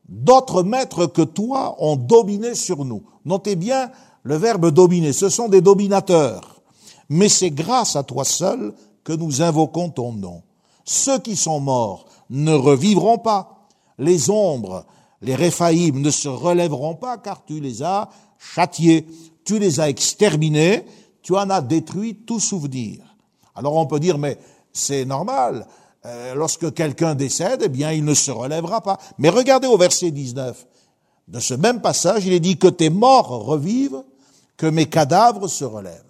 d'autres 0.09 0.63
maîtres 0.63 1.07
que 1.07 1.23
toi 1.23 1.77
ont 1.79 1.97
dominé 1.97 2.55
sur 2.55 2.85
nous. 2.85 3.03
Notez 3.25 3.57
bien 3.57 3.91
le 4.23 4.37
verbe 4.37 4.71
dominer, 4.71 5.13
ce 5.13 5.29
sont 5.29 5.49
des 5.49 5.61
dominateurs. 5.61 6.61
Mais 7.09 7.29
c'est 7.29 7.51
grâce 7.51 7.95
à 7.95 8.03
toi 8.03 8.25
seul 8.25 8.75
que 9.07 9.13
nous 9.13 9.41
invoquons 9.41 9.89
ton 9.89 10.13
nom. 10.13 10.43
Ceux 10.85 11.21
qui 11.21 11.37
sont 11.37 11.61
morts 11.61 12.07
ne 12.29 12.53
revivront 12.53 13.19
pas. 13.19 13.69
Les 13.99 14.31
ombres, 14.31 14.85
les 15.23 15.37
Réphaïm 15.37 16.01
ne 16.01 16.11
se 16.11 16.29
relèveront 16.29 16.97
pas 16.97 17.17
car 17.17 17.45
tu 17.45 17.61
les 17.61 17.85
as 17.85 18.09
châtiés, 18.37 19.07
tu 19.45 19.61
les 19.61 19.79
as 19.79 19.89
exterminés, 19.89 20.85
tu 21.23 21.37
en 21.37 21.49
as 21.51 21.61
détruit 21.61 22.17
tout 22.27 22.41
souvenir. 22.41 22.99
Alors 23.55 23.77
on 23.77 23.87
peut 23.87 24.01
dire, 24.01 24.19
mais 24.19 24.39
c'est 24.73 25.05
normal, 25.05 25.69
euh, 26.05 26.35
lorsque 26.35 26.75
quelqu'un 26.75 27.15
décède, 27.15 27.63
eh 27.65 27.69
bien 27.69 27.93
il 27.93 28.05
ne 28.05 28.13
se 28.13 28.33
relèvera 28.33 28.81
pas. 28.81 28.99
Mais 29.19 29.29
regardez 29.29 29.69
au 29.69 29.79
verset 29.79 30.11
19 30.11 30.67
de 31.29 31.39
ce 31.39 31.55
même 31.55 31.81
passage, 31.81 32.27
il 32.27 32.33
est 32.33 32.41
dit 32.41 32.59
que 32.59 32.67
tes 32.67 32.91
morts 32.91 33.29
revivent, 33.29 34.03
que 34.57 34.67
mes 34.67 34.87
cadavres 34.87 35.47
se 35.47 35.65
relèvent. 35.65 36.06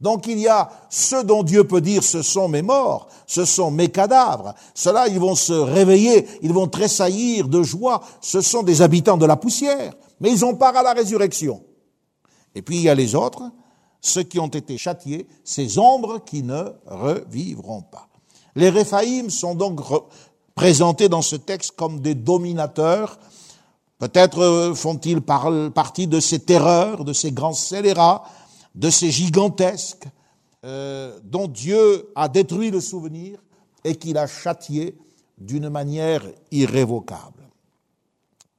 Donc 0.00 0.26
il 0.26 0.38
y 0.38 0.48
a 0.48 0.70
ceux 0.88 1.24
dont 1.24 1.42
Dieu 1.42 1.64
peut 1.64 1.80
dire 1.80 2.02
ce 2.02 2.22
sont 2.22 2.48
mes 2.48 2.62
morts, 2.62 3.08
ce 3.26 3.44
sont 3.44 3.70
mes 3.70 3.88
cadavres. 3.88 4.54
Ceux-là, 4.74 5.08
ils 5.08 5.20
vont 5.20 5.34
se 5.34 5.52
réveiller, 5.52 6.26
ils 6.42 6.52
vont 6.52 6.68
tressaillir 6.68 7.48
de 7.48 7.62
joie. 7.62 8.02
Ce 8.20 8.40
sont 8.40 8.62
des 8.62 8.80
habitants 8.80 9.18
de 9.18 9.26
la 9.26 9.36
poussière, 9.36 9.92
mais 10.20 10.30
ils 10.30 10.44
ont 10.44 10.54
part 10.54 10.76
à 10.76 10.82
la 10.82 10.94
résurrection. 10.94 11.62
Et 12.54 12.62
puis 12.62 12.76
il 12.76 12.82
y 12.82 12.88
a 12.88 12.94
les 12.94 13.14
autres, 13.14 13.42
ceux 14.00 14.22
qui 14.22 14.38
ont 14.38 14.48
été 14.48 14.78
châtiés, 14.78 15.26
ces 15.44 15.78
ombres 15.78 16.24
qui 16.24 16.42
ne 16.42 16.64
revivront 16.86 17.82
pas. 17.82 18.08
Les 18.56 18.70
Réphaïm 18.70 19.28
sont 19.30 19.54
donc 19.54 19.80
présentés 20.54 21.08
dans 21.08 21.22
ce 21.22 21.36
texte 21.36 21.72
comme 21.76 22.00
des 22.00 22.14
dominateurs. 22.14 23.18
Peut-être 23.98 24.40
euh, 24.40 24.74
font-ils 24.74 25.20
partie 25.20 26.06
de 26.06 26.20
ces 26.20 26.38
terreurs, 26.38 27.04
de 27.04 27.12
ces 27.12 27.32
grands 27.32 27.52
scélérats, 27.52 28.24
de 28.74 28.90
ces 28.90 29.10
gigantesques 29.10 30.06
euh, 30.64 31.18
dont 31.24 31.48
Dieu 31.48 32.10
a 32.14 32.28
détruit 32.28 32.70
le 32.70 32.80
souvenir 32.80 33.38
et 33.84 33.96
qu'il 33.96 34.18
a 34.18 34.26
châtié 34.26 34.96
d'une 35.38 35.68
manière 35.70 36.22
irrévocable. 36.50 37.48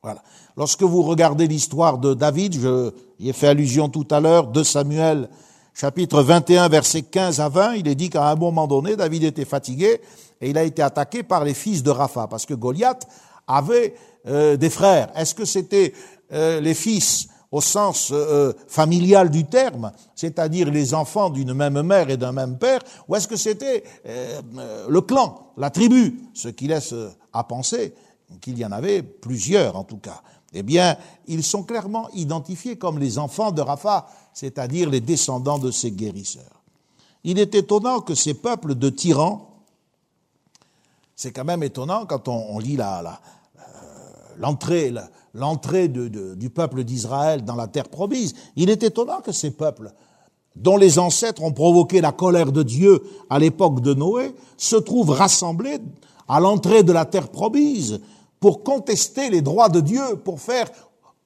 Voilà. 0.02 0.24
Lorsque 0.58 0.82
vous 0.82 1.04
regardez 1.04 1.48
l'histoire 1.48 2.00
de 2.00 2.16
David, 2.16 2.60
je 2.60 2.92
y 3.20 3.30
ai 3.30 3.34
fait 3.34 3.48
allusion 3.48 3.88
tout 3.88 4.08
à 4.10 4.20
l'heure, 4.20 4.48
de 4.48 4.64
Samuel, 4.64 5.30
chapitre 5.76 6.24
21, 6.24 6.70
verset 6.70 7.04
15 7.04 7.40
à 7.40 7.50
20, 7.50 7.76
il 7.76 7.88
est 7.88 7.96
dit 7.96 8.10
qu'à 8.10 8.30
un 8.30 8.36
moment 8.36 8.68
donné, 8.68 8.96
David 8.96 9.24
était 9.24 9.46
fatigué 9.46 10.02
et 10.42 10.50
il 10.50 10.58
a 10.58 10.64
été 10.64 10.82
attaqué 10.82 11.22
par 11.22 11.44
les 11.44 11.54
fils 11.54 11.84
de 11.84 11.92
Rapha, 11.92 12.28
parce 12.28 12.48
que 12.48 12.56
Goliath 12.56 13.08
avait 13.48 13.94
euh, 14.28 14.58
des 14.58 14.72
frères. 14.72 15.12
Est-ce 15.16 15.36
que 15.36 15.46
c'était 15.46 15.94
euh, 16.34 16.60
les 16.60 16.74
fils 16.74 17.28
au 17.52 17.62
sens 17.62 18.12
euh, 18.12 18.54
familial 18.68 19.30
du 19.30 19.46
terme, 19.46 19.92
c'est-à-dire 20.16 20.72
les 20.72 20.94
enfants 20.94 21.30
d'une 21.30 21.54
même 21.54 21.82
mère 21.82 22.10
et 22.10 22.18
d'un 22.18 22.32
même 22.32 22.58
père, 22.58 22.80
ou 23.08 23.16
est-ce 23.16 23.28
que 23.28 23.36
c'était 23.36 23.84
le 24.06 25.02
clan, 25.02 25.52
la 25.58 25.70
tribu, 25.70 26.22
ce 26.34 26.48
qui 26.48 26.68
laisse 26.68 26.94
à 27.34 27.44
penser 27.44 27.94
qu'il 28.40 28.58
y 28.58 28.66
en 28.66 28.72
avait 28.72 29.04
plusieurs 29.04 29.76
en 29.76 29.84
tout 29.84 29.98
cas. 29.98 30.22
Eh 30.54 30.64
bien, 30.64 30.98
ils 31.28 31.44
sont 31.44 31.64
clairement 31.64 32.10
identifiés 32.14 32.78
comme 32.78 33.00
les 33.00 33.18
enfants 33.18 33.52
de 33.52 33.62
Rapha, 33.62 34.08
c'est-à-dire 34.34 34.90
les 34.90 35.00
descendants 35.00 35.60
de 35.60 35.72
ces 35.72 35.92
guérisseurs. 35.92 36.62
Il 37.24 37.40
est 37.40 37.56
étonnant 37.56 38.02
que 38.02 38.16
ces 38.16 38.34
peuples 38.34 38.76
de 38.76 38.90
tyrans, 38.90 39.64
c'est 41.16 41.32
quand 41.32 41.46
même 41.46 41.64
étonnant 41.64 42.06
quand 42.06 42.28
on, 42.28 42.58
lit 42.60 42.76
la, 42.76 43.22
l'entrée 44.38 45.88
du 45.88 46.50
peuple 46.50 46.84
d'Israël 46.84 47.44
dans 47.44 47.56
la 47.56 47.68
terre 47.68 47.90
promise, 47.90 48.34
il 48.56 48.70
est 48.70 48.84
étonnant 48.84 49.22
que 49.22 49.32
ces 49.32 49.52
peuples, 49.52 49.92
dont 50.56 50.78
les 50.78 51.00
ancêtres 51.00 51.44
ont 51.44 51.54
provoqué 51.54 52.02
la 52.02 52.12
colère 52.12 52.52
de 52.52 52.64
Dieu 52.64 53.02
à 53.30 53.40
l'époque 53.40 53.82
de 53.82 53.94
Noé, 53.94 54.36
se 54.58 54.76
trouvent 54.76 55.12
rassemblés 55.12 55.80
à 56.28 56.40
l'entrée 56.40 56.84
de 56.84 56.92
la 56.92 57.06
terre 57.06 57.30
promise 57.30 58.02
pour 58.40 58.64
contester 58.64 59.30
les 59.30 59.42
droits 59.42 59.70
de 59.70 59.80
Dieu, 59.80 60.18
pour 60.24 60.40
faire 60.40 60.70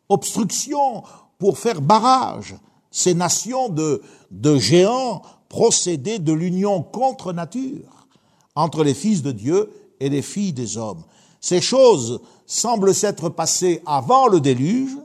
obstruction, 0.10 1.04
pour 1.40 1.58
faire 1.58 1.82
barrage. 1.82 2.56
Ces 2.92 3.14
nations 3.14 3.70
de, 3.70 4.02
de 4.32 4.58
géants 4.58 5.22
procédaient 5.50 6.20
de 6.20 6.34
l'union 6.34 6.82
contre 6.82 7.34
nature 7.34 7.96
entre 8.56 8.84
les 8.84 8.94
fils 8.94 9.22
de 9.22 9.32
Dieu 9.32 9.70
et 10.00 10.10
les 10.10 10.22
filles 10.22 10.54
des 10.54 10.78
hommes. 10.78 11.04
Ces 11.46 11.62
choses 11.62 12.22
semblent 12.48 12.96
s'être 12.96 13.30
passées 13.30 13.80
avant 13.86 14.28
le 14.28 14.40
déluge, 14.40 14.98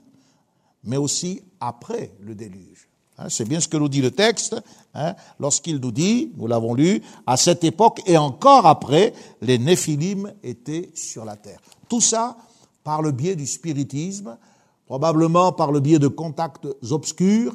mais 0.85 0.97
aussi 0.97 1.43
après 1.61 2.15
le 2.23 2.35
déluge. 2.35 2.89
Hein, 3.19 3.27
c'est 3.29 3.45
bien 3.45 3.61
ce 3.61 3.69
que 3.69 3.77
nous 3.77 3.91
dit 3.91 4.01
le 4.01 4.11
texte, 4.11 4.57
hein, 4.95 5.15
lorsqu'il 5.39 5.77
nous 5.77 5.93
dit, 5.93 6.33
nous 6.39 6.47
l'avons 6.47 6.73
lu, 6.73 7.03
à 7.27 7.37
cette 7.37 7.63
époque 7.63 8.01
et 8.07 8.17
encore 8.17 8.65
après, 8.65 9.13
les 9.43 9.59
Néphilim 9.59 10.33
étaient 10.43 10.91
sur 10.95 11.27
la 11.27 11.37
terre. 11.37 11.61
Tout 11.91 12.01
ça 12.01 12.39
par 12.85 13.03
le 13.03 13.11
biais 13.11 13.37
du 13.37 13.47
spiritisme, 13.47 14.39
probablement 14.87 15.53
par 15.53 15.71
le 15.73 15.81
biais 15.81 15.99
de 15.99 16.09
contacts 16.09 16.67
obscurs, 16.91 17.55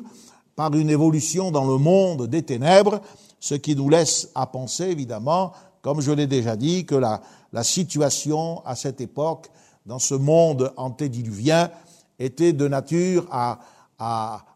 par 0.56 0.72
une 0.76 0.92
évolution 0.92 1.50
dans 1.50 1.66
le 1.66 1.80
monde 1.80 2.28
des 2.28 2.44
ténèbres, 2.44 3.02
ce 3.40 3.56
qui 3.56 3.76
nous 3.76 3.90
laisse 3.90 4.30
à 4.36 4.46
penser, 4.46 4.84
évidemment, 4.84 5.54
comme 5.82 6.02
je 6.02 6.12
l'ai 6.12 6.28
déjà 6.28 6.56
dit, 6.56 6.86
que 6.86 6.96
la, 6.96 7.22
la 7.56 7.64
situation 7.64 8.62
à 8.66 8.76
cette 8.76 9.00
époque, 9.00 9.48
dans 9.86 9.98
ce 9.98 10.14
monde 10.14 10.74
antédiluvien, 10.76 11.72
était 12.20 12.52
de 12.52 12.68
nature 12.68 13.28
à, 13.32 13.60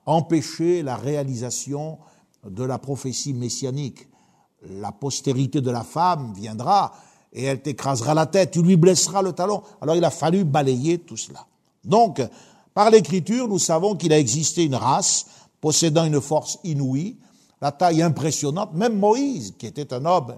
empêcher 0.05 0.83
la 0.83 0.97
réalisation 0.97 1.97
de 2.45 2.65
la 2.65 2.77
prophétie 2.77 3.33
messianique. 3.33 4.09
La 4.69 4.91
postérité 4.91 5.61
de 5.61 5.71
la 5.71 5.85
femme 5.85 6.33
viendra, 6.35 6.91
et 7.31 7.45
elle 7.45 7.61
t'écrasera 7.61 8.13
la 8.13 8.25
tête, 8.25 8.51
tu 8.51 8.61
lui 8.61 8.75
blesseras 8.75 9.21
le 9.21 9.31
talon. 9.31 9.63
Alors 9.79 9.95
il 9.95 10.03
a 10.03 10.09
fallu 10.09 10.43
balayer 10.43 10.97
tout 10.97 11.15
cela. 11.15 11.45
Donc, 11.85 12.21
par 12.73 12.89
l'écriture, 12.89 13.47
nous 13.47 13.59
savons 13.59 13.95
qu'il 13.95 14.11
a 14.11 14.19
existé 14.19 14.65
une 14.65 14.75
race 14.75 15.25
possédant 15.61 16.03
une 16.03 16.19
force 16.19 16.59
inouïe, 16.65 17.15
la 17.61 17.71
taille 17.71 18.01
impressionnante. 18.01 18.73
Même 18.73 18.99
Moïse, 18.99 19.53
qui 19.57 19.67
était 19.67 19.93
un 19.93 20.03
homme, 20.03 20.35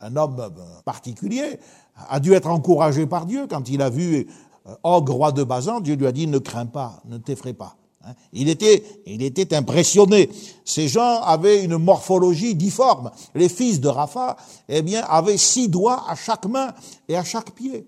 un 0.00 0.16
homme 0.16 0.38
euh, 0.38 0.80
particulier, 0.84 1.58
a 1.96 2.20
dû 2.20 2.32
être 2.32 2.48
encouragé 2.48 3.06
par 3.06 3.26
Dieu 3.26 3.46
quand 3.48 3.68
il 3.68 3.82
a 3.82 3.90
vu 3.90 4.26
euh, 4.66 4.74
Og, 4.82 5.08
roi 5.08 5.32
de 5.32 5.44
Bazan. 5.44 5.80
Dieu 5.80 5.94
lui 5.94 6.06
a 6.06 6.12
dit 6.12 6.26
ne 6.26 6.38
crains 6.38 6.66
pas, 6.66 7.00
ne 7.06 7.18
t'effraie 7.18 7.52
pas. 7.52 7.76
Hein. 8.04 8.14
Il 8.32 8.48
était, 8.48 8.84
il 9.06 9.22
était 9.22 9.54
impressionné. 9.54 10.30
Ces 10.64 10.88
gens 10.88 11.20
avaient 11.22 11.62
une 11.62 11.78
morphologie 11.78 12.54
difforme. 12.54 13.10
Les 13.34 13.48
fils 13.48 13.80
de 13.80 13.88
Rapha, 13.88 14.36
eh 14.68 14.82
bien, 14.82 15.02
avaient 15.04 15.38
six 15.38 15.68
doigts 15.68 16.04
à 16.08 16.14
chaque 16.14 16.46
main 16.46 16.72
et 17.08 17.16
à 17.16 17.24
chaque 17.24 17.52
pied. 17.52 17.86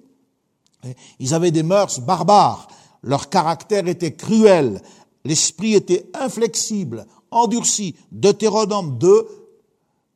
Ils 1.18 1.34
avaient 1.34 1.50
des 1.50 1.64
mœurs 1.64 2.00
barbares. 2.00 2.68
Leur 3.02 3.28
caractère 3.28 3.86
était 3.88 4.14
cruel. 4.14 4.80
L'esprit 5.24 5.74
était 5.74 6.08
inflexible, 6.14 7.06
endurci. 7.32 7.96
Deutéronome 8.12 8.98
2, 8.98 9.28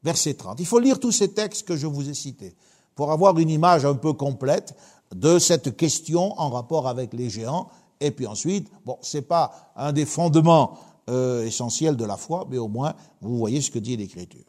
verset 0.04 0.34
30. 0.34 0.60
Il 0.60 0.66
faut 0.66 0.78
lire 0.78 1.00
tous 1.00 1.12
ces 1.12 1.32
textes 1.32 1.66
que 1.66 1.76
je 1.76 1.88
vous 1.88 2.08
ai 2.08 2.14
cités 2.14 2.54
pour 2.94 3.12
avoir 3.12 3.38
une 3.38 3.50
image 3.50 3.84
un 3.84 3.94
peu 3.94 4.12
complète 4.12 4.74
de 5.14 5.38
cette 5.38 5.76
question 5.76 6.38
en 6.38 6.50
rapport 6.50 6.88
avec 6.88 7.12
les 7.12 7.30
géants. 7.30 7.68
Et 8.00 8.10
puis 8.10 8.26
ensuite, 8.26 8.70
bon, 8.84 8.98
c'est 9.02 9.22
pas 9.22 9.72
un 9.76 9.92
des 9.92 10.06
fondements 10.06 10.78
euh, 11.08 11.44
essentiels 11.44 11.96
de 11.96 12.04
la 12.04 12.16
foi, 12.16 12.46
mais 12.50 12.58
au 12.58 12.68
moins 12.68 12.94
vous 13.20 13.36
voyez 13.36 13.60
ce 13.60 13.70
que 13.70 13.78
dit 13.78 13.96
l'Écriture. 13.96 14.44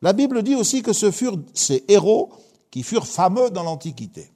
La 0.00 0.12
Bible 0.12 0.42
dit 0.42 0.54
aussi 0.54 0.82
que 0.82 0.92
ce 0.92 1.10
furent 1.10 1.38
ces 1.54 1.84
héros 1.88 2.30
qui 2.70 2.82
furent 2.82 3.06
fameux 3.06 3.50
dans 3.50 3.62
l'Antiquité. 3.62 4.30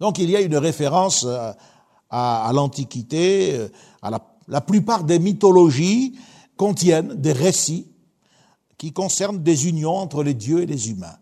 Donc 0.00 0.18
il 0.18 0.30
y 0.30 0.36
a 0.36 0.40
une 0.40 0.56
référence 0.56 1.24
euh, 1.26 1.52
à, 2.10 2.50
l'Antiquité, 2.54 3.54
euh, 3.54 3.68
la 4.48 4.60
plupart 4.60 5.04
des 5.04 5.18
mythologies 5.18 6.16
contiennent 6.56 7.14
des 7.14 7.32
récits 7.32 7.88
qui 8.78 8.92
concernent 8.92 9.42
des 9.42 9.68
unions 9.68 9.96
entre 9.96 10.22
les 10.22 10.34
dieux 10.34 10.62
et 10.62 10.66
les 10.66 10.90
humains. 10.90 11.16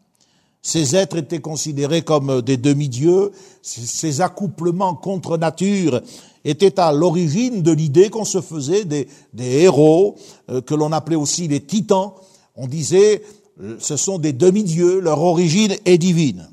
Ces 0.67 0.97
êtres 0.97 1.19
étaient 1.19 1.43
considérés 1.43 2.01
comme 2.01 2.41
des 2.41 2.57
demi-dieux. 2.57 3.33
Ces 3.61 4.23
accouplements 4.23 4.95
contre 4.95 5.37
nature 5.37 6.01
étaient 6.43 6.81
à 6.81 6.91
l'origine 6.91 7.63
de 7.63 7.71
l'idée 7.71 8.09
qu'on 8.09 8.25
se 8.25 8.41
faisait 8.41 8.87
des, 8.87 9.07
héros, 9.37 10.17
euh, 10.51 10.63
que 10.63 10.75
l'on 10.75 10.91
appelait 10.93 11.17
aussi 11.17 11.49
les 11.49 11.61
titans. 11.61 12.13
On 12.57 12.67
disait, 12.67 13.23
euh, 13.61 13.77
ce 13.79 13.99
sont 13.99 14.19
des 14.19 14.33
demi-dieux, 14.33 15.01
leur 15.01 15.21
origine 15.21 15.77
est 15.85 15.99
divine. 15.99 16.49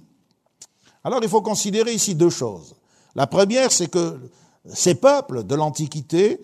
Alors 1.05 1.21
il 1.23 1.29
faut 1.29 1.41
considérer 1.41 1.93
ici 1.93 2.13
deux 2.13 2.29
choses. 2.29 2.75
La 3.15 3.27
première, 3.27 3.71
c'est 3.71 3.89
que 3.89 4.19
ces 4.65 4.95
peuples 4.95 5.45
de 5.45 5.55
l'Antiquité 5.55 6.41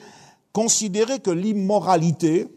considéraient 0.54 1.20
que 1.20 1.32
l'immoralité 1.32 2.48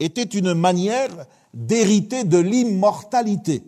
était 0.00 0.22
une 0.22 0.54
manière 0.54 1.10
d'hériter 1.52 2.24
de 2.24 2.38
l'immortalité. 2.38 3.62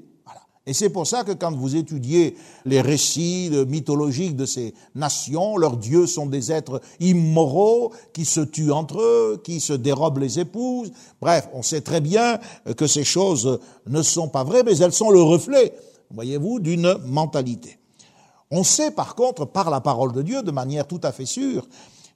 Et 0.69 0.73
c'est 0.73 0.91
pour 0.91 1.07
ça 1.07 1.23
que 1.23 1.31
quand 1.31 1.53
vous 1.55 1.77
étudiez 1.77 2.37
les 2.65 2.81
récits 2.81 3.51
mythologiques 3.69 4.35
de 4.35 4.47
ces 4.47 4.75
nations, 4.97 5.57
leurs 5.57 5.77
dieux 5.77 6.09
sont 6.09 6.27
des 6.27 6.51
êtres 6.51 6.81
immoraux 6.99 7.93
qui 8.13 8.25
se 8.25 8.41
tuent 8.41 8.73
entre 8.73 9.01
eux, 9.01 9.41
qui 9.45 9.61
se 9.61 9.73
dérobent 9.73 10.19
les 10.19 10.41
épouses. 10.41 10.91
Bref, 11.21 11.49
on 11.55 11.63
sait 11.63 11.83
très 11.83 12.01
bien 12.01 12.41
que 12.77 12.89
ces 12.89 13.05
choses 13.05 13.61
ne 13.87 14.03
sont 14.03 14.29
pas 14.29 14.43
vraies, 14.43 14.65
mais 14.65 14.77
elles 14.79 14.93
sont 14.93 15.11
le 15.11 15.23
reflet, 15.23 15.73
voyez-vous, 16.11 16.59
d'une 16.59 16.97
mentalité. 17.07 17.79
On 18.51 18.65
sait 18.65 18.91
par 18.91 19.15
contre, 19.15 19.45
par 19.45 19.71
la 19.71 19.81
parole 19.81 20.13
de 20.13 20.23
Dieu, 20.23 20.43
de 20.43 20.51
manière 20.51 20.89
tout 20.89 21.01
à 21.05 21.13
fait 21.13 21.27
sûre, 21.27 21.69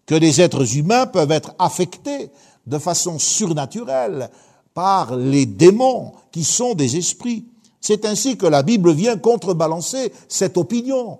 que 0.06 0.16
les 0.16 0.40
êtres 0.40 0.76
humains 0.76 1.06
peuvent 1.06 1.30
être 1.30 1.54
affectés 1.60 2.30
de 2.66 2.78
façon 2.78 3.20
surnaturelle 3.20 4.28
par 4.74 5.14
les 5.14 5.46
démons 5.46 6.12
qui 6.32 6.42
sont 6.42 6.74
des 6.74 6.96
esprits. 6.96 7.44
C'est 7.80 8.04
ainsi 8.04 8.36
que 8.36 8.46
la 8.46 8.62
Bible 8.62 8.92
vient 8.92 9.16
contrebalancer 9.16 10.12
cette 10.28 10.56
opinion 10.58 11.18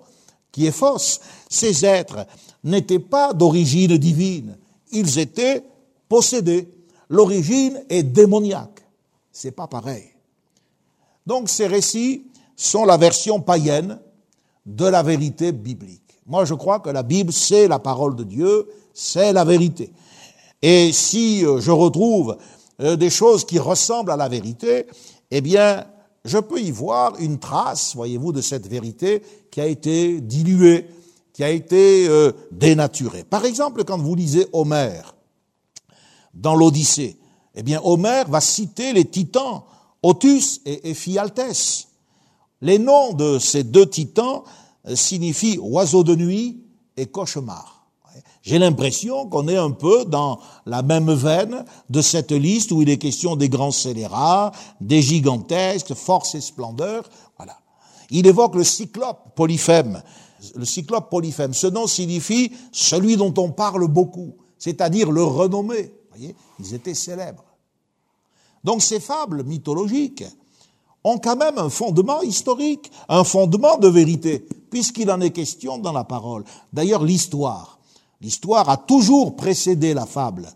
qui 0.51 0.67
est 0.67 0.71
fausse. 0.71 1.19
Ces 1.49 1.85
êtres 1.85 2.25
n'étaient 2.63 2.99
pas 2.99 3.33
d'origine 3.33 3.97
divine, 3.97 4.57
ils 4.91 5.19
étaient 5.19 5.63
possédés. 6.07 6.69
L'origine 7.09 7.83
est 7.89 8.03
démoniaque. 8.03 8.85
C'est 9.31 9.51
pas 9.51 9.67
pareil. 9.67 10.09
Donc 11.25 11.49
ces 11.49 11.67
récits 11.67 12.23
sont 12.55 12.85
la 12.85 12.97
version 12.97 13.41
païenne 13.41 13.99
de 14.65 14.85
la 14.85 15.03
vérité 15.03 15.51
biblique. 15.51 16.01
Moi, 16.25 16.45
je 16.45 16.53
crois 16.53 16.79
que 16.79 16.89
la 16.89 17.03
Bible, 17.03 17.33
c'est 17.33 17.67
la 17.67 17.79
parole 17.79 18.15
de 18.15 18.23
Dieu, 18.23 18.69
c'est 18.93 19.33
la 19.33 19.43
vérité. 19.43 19.91
Et 20.61 20.91
si 20.91 21.45
euh, 21.45 21.59
je 21.59 21.71
retrouve 21.71 22.37
euh, 22.79 22.95
des 22.95 23.09
choses 23.09 23.45
qui 23.45 23.57
ressemblent 23.57 24.11
à 24.11 24.17
la 24.17 24.29
vérité, 24.29 24.85
eh 25.31 25.41
bien, 25.41 25.85
je 26.23 26.37
peux 26.37 26.61
y 26.61 26.71
voir 26.71 27.15
une 27.19 27.39
trace, 27.39 27.95
voyez-vous, 27.95 28.31
de 28.31 28.41
cette 28.41 28.67
vérité 28.67 29.23
qui 29.49 29.59
a 29.59 29.65
été 29.65 30.21
diluée, 30.21 30.87
qui 31.33 31.43
a 31.43 31.49
été 31.49 32.07
euh, 32.07 32.31
dénaturée. 32.51 33.23
Par 33.23 33.45
exemple, 33.45 33.83
quand 33.83 33.97
vous 33.97 34.15
lisez 34.15 34.47
Homère 34.53 35.15
dans 36.33 36.55
l'Odyssée, 36.55 37.17
eh 37.55 37.63
bien, 37.63 37.81
Homère 37.83 38.29
va 38.29 38.39
citer 38.39 38.93
les 38.93 39.05
titans 39.05 39.63
Otus 40.03 40.61
et 40.65 40.91
Ephialtès. 40.91 41.87
Les 42.61 42.77
noms 42.77 43.13
de 43.13 43.39
ces 43.39 43.63
deux 43.63 43.89
titans 43.89 44.43
euh, 44.87 44.95
signifient 44.95 45.57
oiseau 45.59 46.03
de 46.03 46.15
nuit 46.15 46.63
et 46.97 47.07
cauchemar. 47.07 47.80
J'ai 48.43 48.57
l'impression 48.57 49.27
qu'on 49.27 49.47
est 49.47 49.57
un 49.57 49.69
peu 49.69 50.03
dans 50.05 50.39
la 50.65 50.81
même 50.81 51.13
veine 51.13 51.63
de 51.89 52.01
cette 52.01 52.31
liste 52.31 52.71
où 52.71 52.81
il 52.81 52.89
est 52.89 52.97
question 52.97 53.35
des 53.35 53.49
grands 53.49 53.71
scélérats, 53.71 54.51
des 54.79 55.01
gigantesques, 55.01 55.93
force 55.93 56.33
et 56.33 56.41
splendeur. 56.41 57.07
Voilà. 57.37 57.59
Il 58.09 58.25
évoque 58.25 58.55
le 58.55 58.63
cyclope 58.63 59.35
polyphème. 59.35 60.01
Le 60.55 60.65
cyclope 60.65 61.11
polyphème, 61.11 61.53
ce 61.53 61.67
nom 61.67 61.85
signifie 61.85 62.51
celui 62.71 63.15
dont 63.15 63.33
on 63.37 63.51
parle 63.51 63.87
beaucoup, 63.87 64.33
c'est-à-dire 64.57 65.11
le 65.11 65.23
renommé. 65.23 65.93
Voyez, 66.09 66.35
ils 66.59 66.73
étaient 66.73 66.95
célèbres. 66.95 67.45
Donc 68.63 68.81
ces 68.81 68.99
fables 68.99 69.43
mythologiques 69.43 70.23
ont 71.03 71.19
quand 71.19 71.35
même 71.35 71.59
un 71.59 71.69
fondement 71.69 72.23
historique, 72.23 72.91
un 73.07 73.23
fondement 73.23 73.77
de 73.77 73.87
vérité, 73.87 74.47
puisqu'il 74.71 75.11
en 75.11 75.21
est 75.21 75.31
question 75.31 75.77
dans 75.77 75.93
la 75.93 76.03
parole. 76.03 76.43
D'ailleurs, 76.73 77.03
l'histoire 77.03 77.80
L'histoire 78.21 78.69
a 78.69 78.77
toujours 78.77 79.35
précédé 79.35 79.93
la 79.93 80.05
fable. 80.05 80.47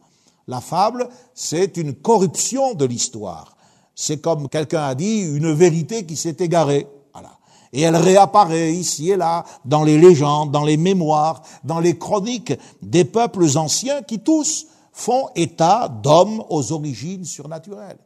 La 0.48 0.62
fable, 0.62 1.10
c'est 1.34 1.78
une 1.78 1.96
corruption 1.96 2.76
de 2.76 2.86
l'histoire. 2.86 3.58
C'est 3.96 4.22
comme 4.22 4.50
quelqu'un 4.50 4.84
a 4.84 4.96
dit, 4.96 5.22
une 5.22 5.52
vérité 5.52 6.06
qui 6.06 6.16
s'est 6.16 6.38
égarée. 6.40 6.88
Voilà. 7.14 7.32
Et 7.74 7.82
elle 7.82 7.96
réapparaît 7.96 8.72
ici 8.72 9.10
et 9.10 9.18
là, 9.18 9.46
dans 9.64 9.84
les 9.84 9.98
légendes, 9.98 10.52
dans 10.52 10.64
les 10.64 10.78
mémoires, 10.78 11.42
dans 11.64 11.80
les 11.80 11.98
chroniques 11.98 12.54
des 12.84 13.06
peuples 13.06 13.58
anciens 13.58 14.04
qui 14.04 14.20
tous 14.20 14.68
font 14.92 15.30
état 15.36 15.90
d'hommes 15.90 16.44
aux 16.50 16.72
origines 16.72 17.26
surnaturelles. 17.26 18.00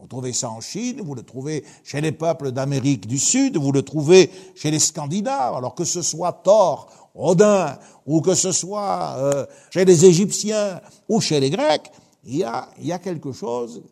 Vous 0.00 0.06
trouvez 0.06 0.32
ça 0.32 0.48
en 0.48 0.60
Chine, 0.60 1.02
vous 1.04 1.14
le 1.14 1.22
trouvez 1.22 1.62
chez 1.84 2.00
les 2.00 2.12
peuples 2.12 2.52
d'Amérique 2.52 3.06
du 3.06 3.18
Sud, 3.18 3.58
vous 3.58 3.70
le 3.70 3.82
trouvez 3.82 4.30
chez 4.54 4.70
les 4.70 4.78
Scandinaves, 4.78 5.54
alors 5.54 5.74
que 5.74 5.84
ce 5.84 6.00
soit 6.00 6.32
Thor 6.32 6.88
Odin, 7.14 7.78
ou 8.06 8.20
que 8.20 8.34
ce 8.34 8.52
soit 8.52 9.16
euh, 9.18 9.46
chez 9.70 9.84
les 9.84 10.04
Égyptiens 10.04 10.80
ou 11.08 11.20
chez 11.20 11.40
les 11.40 11.50
Grecs, 11.50 11.90
il 12.24 12.36
y 12.36 12.44
a 12.92 12.98
quelque 12.98 13.32
chose 13.32 13.82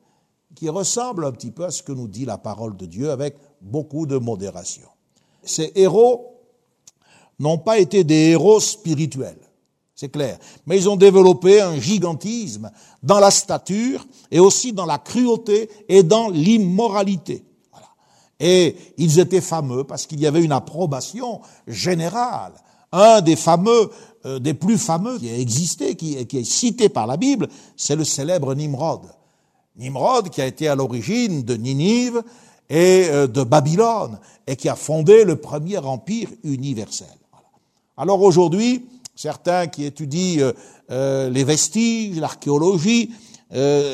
qui 0.58 0.68
ressemble 0.68 1.24
un 1.24 1.30
petit 1.30 1.52
peu 1.52 1.64
à 1.64 1.70
ce 1.70 1.84
que 1.84 1.92
nous 1.92 2.08
dit 2.08 2.24
la 2.24 2.36
parole 2.36 2.76
de 2.76 2.84
Dieu 2.84 3.10
avec 3.10 3.36
beaucoup 3.60 4.06
de 4.06 4.18
modération. 4.18 4.88
Ces 5.42 5.70
héros 5.76 6.34
n'ont 7.38 7.58
pas 7.58 7.78
été 7.78 8.02
des 8.02 8.30
héros 8.30 8.58
spirituels, 8.58 9.38
c'est 9.94 10.08
clair, 10.08 10.36
mais 10.66 10.76
ils 10.76 10.88
ont 10.88 10.96
développé 10.96 11.60
un 11.60 11.78
gigantisme 11.78 12.70
dans 13.04 13.20
la 13.20 13.30
stature 13.30 14.04
et 14.32 14.40
aussi 14.40 14.72
dans 14.72 14.86
la 14.86 14.98
cruauté 14.98 15.70
et 15.88 16.02
dans 16.02 16.28
l'immoralité. 16.28 17.44
Et 18.40 18.76
ils 18.96 19.20
étaient 19.20 19.40
fameux 19.40 19.84
parce 19.84 20.06
qu'il 20.06 20.20
y 20.20 20.26
avait 20.26 20.42
une 20.42 20.52
approbation 20.52 21.40
générale 21.66 22.52
un 22.92 23.20
des 23.20 23.36
fameux, 23.36 23.90
euh, 24.26 24.38
des 24.38 24.54
plus 24.54 24.78
fameux 24.78 25.18
qui 25.18 25.30
a 25.30 25.38
existé, 25.38 25.94
qui, 25.94 26.16
est 26.16 26.44
cité 26.44 26.88
par 26.88 27.06
la 27.06 27.16
Bible, 27.16 27.48
c'est 27.76 27.96
le 27.96 28.04
célèbre 28.04 28.54
Nimrod. 28.54 29.02
Nimrod 29.76 30.30
qui 30.30 30.40
a 30.40 30.46
été 30.46 30.68
à 30.68 30.74
l'origine 30.74 31.42
de 31.42 31.54
Ninive 31.54 32.22
et 32.68 33.06
euh, 33.08 33.26
de 33.26 33.42
Babylone 33.42 34.18
et 34.46 34.56
qui 34.56 34.68
a 34.68 34.76
fondé 34.76 35.24
le 35.24 35.36
premier 35.36 35.78
empire 35.78 36.28
universel. 36.42 37.06
Alors 37.96 38.22
aujourd'hui, 38.22 38.86
certains 39.14 39.66
qui 39.66 39.84
étudient 39.84 40.52
euh, 40.90 41.30
les 41.30 41.44
vestiges, 41.44 42.18
l'archéologie, 42.18 43.10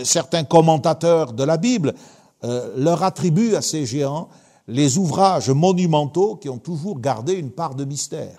certains 0.03 0.43
commentateurs 0.43 1.33
de 1.33 1.45
la 1.45 1.59
Bible 1.59 1.95
leur 2.43 3.05
attribuent 3.05 3.55
à 3.55 3.63
ces 3.63 3.87
géants 3.87 4.29
les 4.67 4.99
ouvrages 4.99 5.51
monumentaux 5.51 6.35
qui 6.35 6.49
ont 6.49 6.59
toujours 6.59 6.99
gardé 6.99 7.35
une 7.35 7.51
part 7.51 7.77
de 7.77 7.85
mystère. 7.85 8.39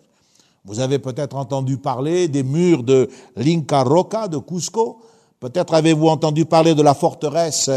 Vous 0.65 0.80
avez 0.80 0.97
peut-être 0.97 1.36
entendu 1.36 1.78
parler 1.78 2.28
des 2.28 2.41
murs 2.41 2.82
de 2.82 3.08
l'Inca 3.36 3.84
Roca 3.84 4.28
de 4.28 4.39
Cusco. 4.39 4.99
Peut-être 5.39 5.75
avez-vous 5.75 6.08
entendu 6.08 6.45
parler 6.45 6.73
de 6.73 6.82
la 6.82 6.95
forteresse 6.95 7.69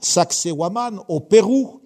Sacsayhuaman 0.00 1.00
au 1.08 1.20
Pérou. 1.20 1.80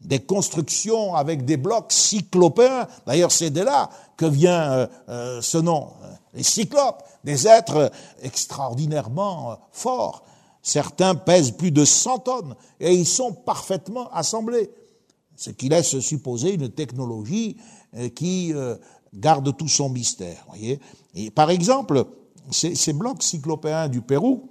des 0.00 0.20
constructions 0.20 1.14
avec 1.14 1.46
des 1.46 1.56
blocs 1.56 1.90
cyclopéens. 1.90 2.86
D'ailleurs, 3.06 3.32
c'est 3.32 3.50
de 3.50 3.62
là 3.62 3.88
que 4.18 4.26
vient 4.26 4.70
euh, 4.70 4.86
euh, 5.08 5.40
ce 5.40 5.56
nom, 5.56 5.88
les 6.34 6.42
cyclopes, 6.42 7.02
des 7.24 7.48
êtres 7.48 7.90
extraordinairement 8.22 9.58
forts. 9.72 10.24
Certains 10.62 11.14
pèsent 11.14 11.52
plus 11.52 11.70
de 11.70 11.86
100 11.86 12.18
tonnes 12.18 12.54
et 12.80 12.92
ils 12.92 13.06
sont 13.06 13.32
parfaitement 13.32 14.10
assemblés, 14.12 14.70
ce 15.36 15.48
qui 15.50 15.70
laisse 15.70 15.98
supposer 16.00 16.52
une 16.52 16.68
technologie 16.68 17.56
qui 18.14 18.52
garde 19.14 19.56
tout 19.56 19.68
son 19.68 19.88
mystère. 19.88 20.46
Et 21.14 21.30
par 21.30 21.50
exemple, 21.50 22.04
ces, 22.50 22.92
blocs 22.92 23.22
cyclopéens 23.22 23.88
du 23.88 24.00
Pérou 24.00 24.50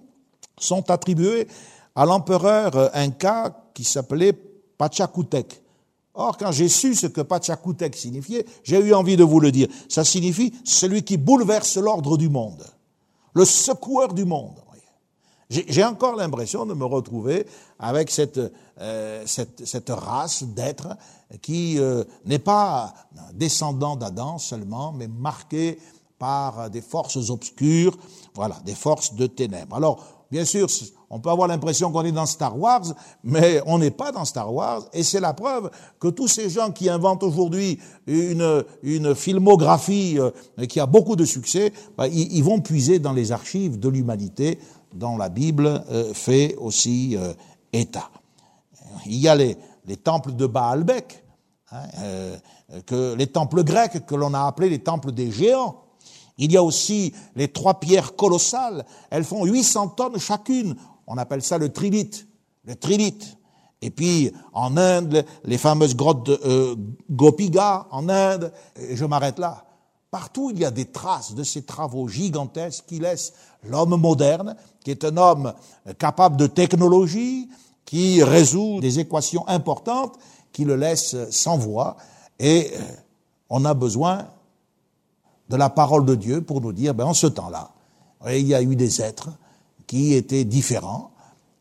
sont 0.60 0.90
attribués 0.90 1.48
à 1.96 2.06
l'empereur 2.06 2.92
inca 2.96 3.70
qui 3.74 3.84
s'appelait 3.84 4.34
Pachacutec. 4.78 5.62
Or, 6.16 6.38
quand 6.38 6.52
j'ai 6.52 6.70
su 6.70 6.94
ce 6.96 7.08
que 7.08 7.22
Pachacutec 7.22 7.96
signifiait, 7.96 8.46
j'ai 8.64 8.80
eu 8.80 8.94
envie 8.94 9.18
de 9.18 9.24
vous 9.24 9.40
le 9.40 9.52
dire. 9.52 9.68
Ça 9.90 10.04
signifie 10.04 10.54
celui 10.64 11.04
qui 11.04 11.18
bouleverse 11.18 11.78
l'ordre 11.78 12.18
du 12.18 12.30
monde, 12.30 12.64
le 13.34 13.46
secoueur 13.46 14.14
du 14.14 14.26
monde. 14.26 14.63
J'ai 15.68 15.84
encore 15.84 16.16
l'impression 16.16 16.66
de 16.66 16.74
me 16.74 16.86
retrouver 16.86 17.46
avec 17.78 18.10
cette, 18.10 18.40
euh, 18.80 19.24
cette, 19.26 19.66
cette 19.68 19.90
race 19.90 20.44
d'êtres 20.44 20.98
qui 21.42 21.78
euh, 21.78 22.04
n'est 22.26 22.40
pas 22.40 22.94
descendant 23.34 23.96
d'Adam 23.96 24.38
seulement, 24.40 24.92
mais 24.92 25.08
marqué 25.08 25.80
par 26.18 26.70
des 26.70 26.82
forces 26.82 27.30
obscures, 27.30 27.98
voilà, 28.34 28.56
des 28.66 28.76
forces 28.76 29.14
de 29.14 29.28
ténèbres. 29.28 29.76
Alors, 29.76 30.04
bien 30.32 30.46
sûr, 30.46 30.68
on 31.12 31.20
peut 31.20 31.30
avoir 31.30 31.48
l'impression 31.48 31.92
qu'on 31.92 32.04
est 32.06 32.12
dans 32.12 32.26
Star 32.26 32.58
Wars, 32.58 32.86
mais 33.24 33.62
on 33.68 33.78
n'est 33.78 33.92
pas 33.92 34.12
dans 34.12 34.26
Star 34.26 34.52
Wars, 34.52 34.84
et 34.92 35.04
c'est 35.04 35.20
la 35.20 35.34
preuve 35.34 35.70
que 36.00 36.08
tous 36.08 36.28
ces 36.28 36.50
gens 36.50 36.72
qui 36.72 36.90
inventent 36.90 37.22
aujourd'hui 37.22 37.78
une, 38.08 38.64
une 38.82 39.14
filmographie 39.14 40.18
euh, 40.18 40.32
qui 40.66 40.80
a 40.80 40.88
beaucoup 40.88 41.16
de 41.16 41.24
succès, 41.24 41.72
bah, 41.96 42.08
ils, 42.08 42.44
vont 42.44 42.62
puiser 42.62 42.98
dans 42.98 43.14
les 43.14 43.32
archives 43.32 43.80
de 43.80 43.90
l'humanité 43.90 44.58
dont 44.94 45.18
la 45.18 45.30
Bible 45.30 45.84
euh, 45.90 46.14
fait 46.14 46.56
aussi 46.56 47.16
euh, 47.18 47.34
état. 47.72 48.10
Il 49.06 49.18
y 49.18 49.28
a 49.28 49.36
les, 49.36 49.58
les 49.86 49.98
temples 49.98 50.34
de 50.34 50.46
Baalbek, 50.48 51.24
hein, 51.72 51.84
que, 52.86 53.16
les 53.16 53.28
temples 53.28 53.64
grecs 53.64 54.06
que 54.06 54.16
l'on 54.16 54.34
a 54.34 54.46
appelés 54.46 54.70
les 54.70 54.80
temples 54.80 55.12
des 55.12 55.32
géants. 55.32 55.82
Il 56.38 56.52
y 56.52 56.58
a 56.58 56.64
aussi 56.64 57.14
les 57.36 57.48
trois 57.48 57.80
pierres 57.80 58.16
colossales. 58.16 58.86
Elles 59.10 59.24
font 59.24 59.46
800 59.46 59.90
tonnes 59.90 60.20
chacune. 60.20 60.76
On 61.08 61.18
appelle 61.18 61.42
ça 61.42 61.58
le 61.58 61.70
trilite, 61.70 62.28
le. 62.76 63.38
Et 63.84 63.90
puis 63.90 64.32
en 64.54 64.78
Inde, 64.78 65.26
les 65.44 65.58
fameuses 65.58 65.96
grottes 65.96 66.26
de 66.26 66.40
euh, 66.46 66.76
Gopiga 67.12 67.88
en 67.92 68.08
Inde, 68.08 68.54
et 68.78 68.96
je 68.96 69.04
m'arrête 69.04 69.40
là. 69.40 69.66
Partout, 70.14 70.52
il 70.52 70.60
y 70.60 70.66
a 70.66 70.70
des 70.70 70.86
traces 70.86 71.34
de 71.34 71.42
ces 71.42 71.64
travaux 71.64 72.08
gigantesques 72.08 72.84
qui 72.86 73.00
laissent 73.00 73.34
l'homme 73.64 74.00
moderne, 74.00 74.56
qui 74.84 74.92
est 74.92 75.04
un 75.06 75.18
homme 75.18 75.56
capable 75.98 76.38
de 76.38 76.46
technologie, 76.46 77.50
qui 77.84 78.22
résout 78.22 78.80
des 78.80 79.00
équations 79.00 79.44
importantes, 79.48 80.20
qui 80.52 80.66
le 80.66 80.76
laisse 80.76 81.16
sans 81.32 81.58
voix. 81.58 81.98
Et 82.38 82.74
euh, 82.76 82.80
on 83.50 83.66
a 83.66 83.74
besoin 83.74 84.28
de 85.50 85.56
la 85.56 85.72
parole 85.72 86.06
de 86.06 86.14
Dieu 86.14 86.44
pour 86.44 86.62
nous 86.62 86.74
dire, 86.74 86.94
ben, 86.94 87.06
en 87.06 87.16
ce 87.16 87.26
temps-là, 87.26 87.72
il 88.28 88.46
y 88.46 88.54
a 88.54 88.62
eu 88.62 88.76
des 88.76 89.02
êtres 89.02 89.30
qui 89.88 90.14
étaient 90.14 90.46
différents, 90.46 91.10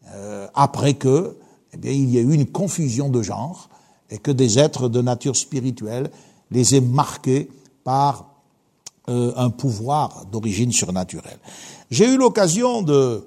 euh, 0.09 0.47
après 0.53 0.93
que, 0.93 1.39
eh 1.73 1.79
bien, 1.79 1.93
il 1.93 2.11
y 2.11 2.19
a 2.19 2.21
eu 2.21 2.35
une 2.35 2.49
confusion 2.53 3.09
de 3.09 3.23
genre, 3.23 3.71
et 4.11 4.19
que 4.19 4.31
des 4.31 4.59
êtres 4.59 4.91
de 4.91 5.01
nature 5.01 5.37
spirituelle 5.37 6.11
les 6.51 6.75
aient 6.75 6.83
marqués 6.83 7.49
par 7.83 8.32
euh, 9.09 9.33
un 9.37 9.51
pouvoir 9.51 10.27
d'origine 10.27 10.73
surnaturelle. 10.73 11.39
J'ai 11.91 12.07
eu 12.07 12.17
l'occasion 12.17 12.83
de, 12.83 13.27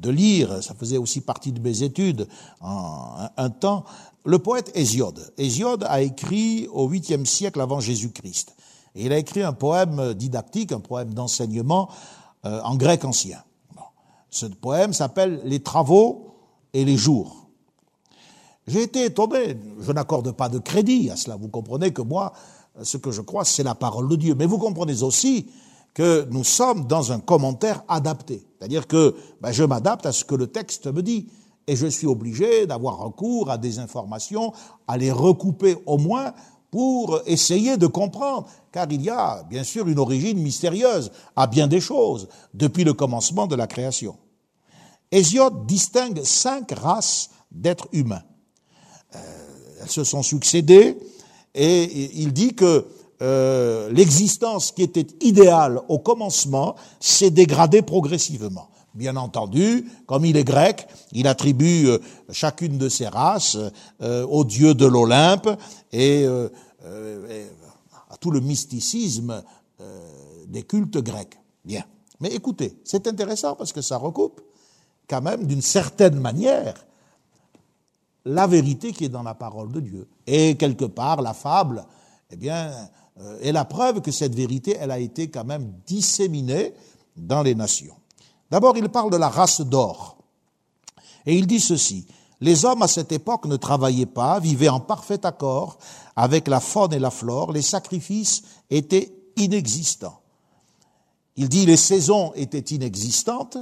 de 0.00 0.10
lire, 0.10 0.62
ça 0.62 0.74
faisait 0.74 0.98
aussi 0.98 1.20
partie 1.20 1.52
de 1.52 1.60
mes 1.60 1.84
études 1.84 2.26
en 2.60 3.28
un, 3.36 3.50
temps, 3.50 3.84
le 4.24 4.38
poète 4.40 4.72
Hésiode. 4.74 5.32
Hésiode 5.38 5.84
a 5.88 6.02
écrit 6.02 6.68
au 6.72 6.90
8e 6.90 7.24
siècle 7.24 7.60
avant 7.60 7.78
Jésus-Christ. 7.78 8.54
Et 8.94 9.06
il 9.06 9.12
a 9.12 9.18
écrit 9.18 9.42
un 9.42 9.52
poème 9.52 10.14
didactique, 10.14 10.72
un 10.72 10.80
poème 10.80 11.14
d'enseignement 11.14 11.88
euh, 12.44 12.60
en 12.62 12.74
grec 12.74 13.04
ancien. 13.04 13.42
Ce 14.30 14.46
poème 14.46 14.92
s'appelle 14.92 15.40
Les 15.44 15.60
travaux 15.60 16.34
et 16.72 16.84
les 16.84 16.96
jours. 16.96 17.46
J'ai 18.66 18.82
été 18.82 19.04
étonné, 19.04 19.56
je 19.80 19.92
n'accorde 19.92 20.32
pas 20.32 20.48
de 20.48 20.58
crédit 20.58 21.10
à 21.10 21.16
cela, 21.16 21.36
vous 21.36 21.48
comprenez 21.48 21.92
que 21.92 22.02
moi, 22.02 22.32
ce 22.80 22.96
que 22.96 23.10
je 23.10 23.20
crois, 23.20 23.44
c'est 23.44 23.62
la 23.62 23.74
parole 23.74 24.08
de 24.08 24.16
Dieu. 24.16 24.34
Mais 24.34 24.46
vous 24.46 24.58
comprenez 24.58 25.02
aussi 25.02 25.48
que 25.94 26.26
nous 26.30 26.44
sommes 26.44 26.86
dans 26.86 27.12
un 27.12 27.20
commentaire 27.20 27.82
adapté. 27.88 28.46
C'est-à-dire 28.58 28.86
que 28.86 29.14
ben, 29.40 29.52
je 29.52 29.64
m'adapte 29.64 30.06
à 30.06 30.12
ce 30.12 30.24
que 30.24 30.34
le 30.34 30.46
texte 30.46 30.86
me 30.86 31.02
dit. 31.02 31.28
Et 31.66 31.76
je 31.76 31.86
suis 31.86 32.06
obligé 32.06 32.66
d'avoir 32.66 32.98
recours 32.98 33.50
à 33.50 33.58
des 33.58 33.78
informations, 33.78 34.52
à 34.88 34.96
les 34.96 35.12
recouper 35.12 35.76
au 35.86 35.98
moins 35.98 36.32
pour 36.72 37.20
essayer 37.26 37.76
de 37.76 37.86
comprendre, 37.86 38.48
car 38.72 38.90
il 38.90 39.02
y 39.02 39.10
a 39.10 39.42
bien 39.44 39.62
sûr 39.62 39.86
une 39.88 39.98
origine 39.98 40.38
mystérieuse 40.38 41.12
à 41.36 41.46
bien 41.46 41.68
des 41.68 41.80
choses 41.80 42.28
depuis 42.54 42.82
le 42.82 42.94
commencement 42.94 43.46
de 43.46 43.54
la 43.54 43.66
création. 43.66 44.16
Hésiode 45.12 45.66
distingue 45.66 46.22
cinq 46.24 46.72
races 46.72 47.28
d'êtres 47.50 47.88
humains. 47.92 48.22
Euh, 49.14 49.18
elles 49.82 49.90
se 49.90 50.02
sont 50.02 50.22
succédées 50.22 50.96
et 51.54 52.20
il 52.20 52.32
dit 52.32 52.54
que 52.54 52.86
euh, 53.20 53.90
l'existence 53.92 54.72
qui 54.72 54.82
était 54.82 55.06
idéale 55.20 55.80
au 55.88 55.98
commencement 55.98 56.74
s'est 56.98 57.30
dégradée 57.30 57.82
progressivement. 57.82 58.68
Bien 58.94 59.16
entendu, 59.16 59.90
comme 60.06 60.26
il 60.26 60.36
est 60.36 60.44
grec, 60.44 60.86
il 61.12 61.26
attribue 61.26 61.88
euh, 61.88 61.98
chacune 62.30 62.76
de 62.76 62.90
ces 62.90 63.08
races 63.08 63.56
euh, 64.02 64.26
au 64.26 64.44
dieu 64.44 64.74
de 64.74 64.84
l'Olympe 64.84 65.48
et, 65.92 66.24
euh, 66.26 66.48
à 68.10 68.16
tout 68.18 68.30
le 68.30 68.40
mysticisme 68.40 69.42
des 70.48 70.62
cultes 70.64 70.98
grecs. 70.98 71.38
Bien. 71.64 71.84
Mais 72.20 72.28
écoutez, 72.28 72.76
c'est 72.84 73.06
intéressant 73.06 73.54
parce 73.56 73.72
que 73.72 73.80
ça 73.80 73.96
recoupe 73.96 74.40
quand 75.08 75.22
même 75.22 75.46
d'une 75.46 75.62
certaine 75.62 76.16
manière 76.16 76.74
la 78.24 78.46
vérité 78.46 78.92
qui 78.92 79.04
est 79.04 79.08
dans 79.08 79.22
la 79.22 79.34
parole 79.34 79.72
de 79.72 79.80
Dieu. 79.80 80.08
Et 80.26 80.56
quelque 80.56 80.84
part, 80.84 81.22
la 81.22 81.34
fable, 81.34 81.84
eh 82.30 82.36
bien, 82.36 82.70
est 83.40 83.52
la 83.52 83.64
preuve 83.64 84.00
que 84.00 84.10
cette 84.10 84.34
vérité, 84.34 84.76
elle 84.78 84.90
a 84.90 84.98
été 84.98 85.28
quand 85.28 85.44
même 85.44 85.72
disséminée 85.86 86.72
dans 87.16 87.42
les 87.42 87.54
nations. 87.54 87.94
D'abord, 88.50 88.76
il 88.76 88.88
parle 88.88 89.10
de 89.10 89.16
la 89.16 89.28
race 89.28 89.60
d'or. 89.60 90.16
Et 91.26 91.36
il 91.36 91.46
dit 91.46 91.60
ceci, 91.60 92.06
les 92.40 92.64
hommes 92.64 92.82
à 92.82 92.88
cette 92.88 93.12
époque 93.12 93.46
ne 93.46 93.56
travaillaient 93.56 94.06
pas, 94.06 94.40
vivaient 94.40 94.68
en 94.68 94.80
parfait 94.80 95.24
accord 95.24 95.78
avec 96.16 96.48
la 96.48 96.60
faune 96.60 96.92
et 96.92 96.98
la 96.98 97.10
flore, 97.10 97.52
les 97.52 97.62
sacrifices 97.62 98.42
étaient 98.68 99.14
inexistants. 99.36 100.20
Il 101.36 101.48
dit 101.48 101.64
les 101.64 101.76
saisons 101.76 102.32
étaient 102.34 102.74
inexistantes, 102.74 103.56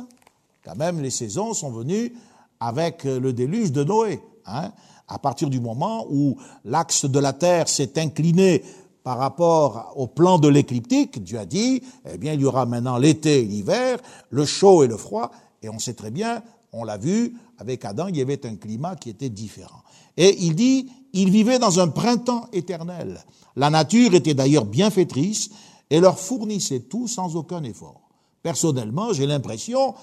quand 0.65 0.77
même 0.77 1.01
les 1.01 1.11
saisons 1.11 1.55
sont 1.55 1.71
venues 1.71 2.17
avec 2.59 3.05
le 3.05 3.33
déluge 3.33 3.71
de 3.73 3.85
Noé. 3.85 4.21
Hein. 4.47 4.73
À 5.09 5.19
partir 5.19 5.51
du 5.51 5.61
moment 5.61 6.07
où 6.11 6.37
l'axe 6.65 7.05
de 7.05 7.19
la 7.19 7.33
Terre 7.33 7.69
s'est 7.69 7.99
incliné 7.99 8.63
par 9.03 9.19
rapport 9.19 9.93
au 9.97 10.07
plan 10.07 10.39
de 10.39 10.49
l'écliptique, 10.49 11.23
Dieu 11.23 11.39
a 11.39 11.47
dit, 11.47 11.83
eh 12.13 12.19
bien, 12.19 12.35
il 12.35 12.41
y 12.41 12.45
aura 12.45 12.67
maintenant 12.67 12.99
l'été 12.99 13.41
et 13.41 13.45
l'hiver, 13.45 13.99
le 14.31 14.45
chaud 14.45 14.85
et 14.85 14.87
le 14.87 14.97
froid, 14.97 15.31
et 15.63 15.69
on 15.69 15.79
sait 15.79 15.95
très 15.95 16.11
bien, 16.11 16.43
on 16.73 16.85
l'a 16.85 16.99
vu, 16.99 17.37
avec 17.59 17.85
Adam, 17.85 18.07
il 18.09 18.17
y 18.17 18.23
avait 18.23 18.47
un 18.47 18.57
climat 18.57 18.97
qui 18.97 19.11
était 19.11 19.29
différent. 19.29 19.83
Et 20.17 20.37
il 20.45 20.55
dit, 20.55 20.91
ils 21.13 21.31
vivaient 21.31 21.59
dans 21.59 21.81
un 21.81 21.89
printemps 21.89 22.47
éternel. 22.53 23.25
La 23.57 23.71
nature 23.71 24.15
était 24.15 24.35
d'ailleurs 24.35 24.65
bienfaitrice 24.65 25.51
et 25.91 26.01
leur 26.01 26.19
fournissait 26.19 26.81
tout 26.81 27.09
sans 27.09 27.37
aucun 27.37 27.63
effort. 27.65 28.01
Personnellement, 28.43 29.13
j'ai 29.13 29.27
l'impression, 29.27 29.95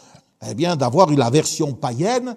eh 0.48 0.54
bien, 0.54 0.76
d'avoir 0.76 1.12
eu 1.12 1.16
la 1.16 1.30
version 1.30 1.74
païenne 1.74 2.36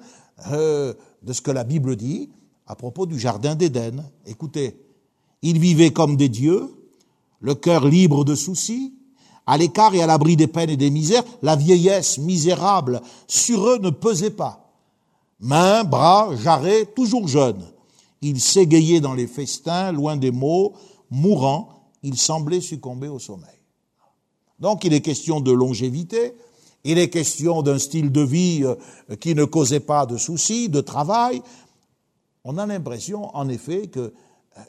euh, 0.53 0.95
de 1.23 1.33
ce 1.33 1.41
que 1.41 1.51
la 1.51 1.65
Bible 1.65 1.97
dit 1.97 2.31
à 2.67 2.77
propos 2.77 3.07
du 3.07 3.19
jardin 3.19 3.57
d'Éden. 3.57 4.05
Écoutez, 4.27 4.77
ils 5.43 5.59
vivaient 5.59 5.93
comme 5.93 6.17
des 6.17 6.29
dieux, 6.29 6.69
le 7.41 7.55
cœur 7.55 7.87
libre 7.87 8.25
de 8.25 8.35
soucis, 8.35 8.95
à 9.47 9.59
l'écart 9.59 9.95
et 9.95 10.03
à 10.03 10.07
l'abri 10.07 10.37
des 10.37 10.47
peines 10.47 10.71
et 10.71 10.77
des 10.77 10.91
misères, 10.91 11.25
la 11.43 11.57
vieillesse 11.57 12.19
misérable 12.19 13.01
sur 13.27 13.67
eux 13.67 13.79
ne 13.79 13.91
pesait 13.91 14.31
pas. 14.31 14.73
Mains, 15.41 15.83
bras, 15.83 16.37
jarrets, 16.37 16.87
toujours 16.87 17.27
jeunes. 17.27 17.65
Ils 18.23 18.41
s'égayaient 18.41 19.01
dans 19.01 19.15
les 19.15 19.27
festins, 19.27 19.91
loin 19.91 20.17
des 20.17 20.31
maux, 20.31 20.75
mourants, 21.11 21.89
ils 22.03 22.19
semblaient 22.19 22.61
succomber 22.61 23.09
au 23.09 23.19
sommeil. 23.19 23.49
Donc 24.61 24.85
il 24.85 24.93
est 24.93 25.01
question 25.01 25.41
de 25.41 25.51
longévité, 25.51 26.35
il 26.85 26.99
est 26.99 27.11
question 27.11 27.62
d'un 27.62 27.79
style 27.79 28.11
de 28.11 28.23
vie 28.23 28.64
euh, 28.64 29.16
qui 29.16 29.35
ne 29.35 29.45
causait 29.45 29.81
pas 29.81 30.07
de 30.07 30.16
soucis, 30.16 30.69
de 30.69 30.81
travail, 30.81 31.43
On 32.45 32.57
a 32.57 32.66
l'impression, 32.66 33.35
en 33.37 33.49
effet, 33.49 33.88
que 33.88 34.14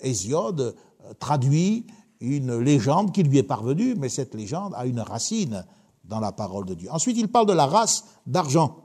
Hésiode 0.02 0.76
traduit 1.20 1.86
une 2.20 2.58
légende 2.60 3.14
qui 3.14 3.24
lui 3.24 3.38
est 3.38 3.44
parvenue, 3.44 3.96
mais 3.96 4.10
cette 4.10 4.36
légende 4.36 4.74
a 4.76 4.86
une 4.86 5.00
racine 5.00 5.66
dans 6.04 6.20
la 6.20 6.32
parole 6.32 6.66
de 6.66 6.74
Dieu. 6.74 6.90
Ensuite, 6.92 7.18
il 7.18 7.30
parle 7.30 7.48
de 7.48 7.54
la 7.54 7.66
race 7.66 8.06
d'argent. 8.28 8.78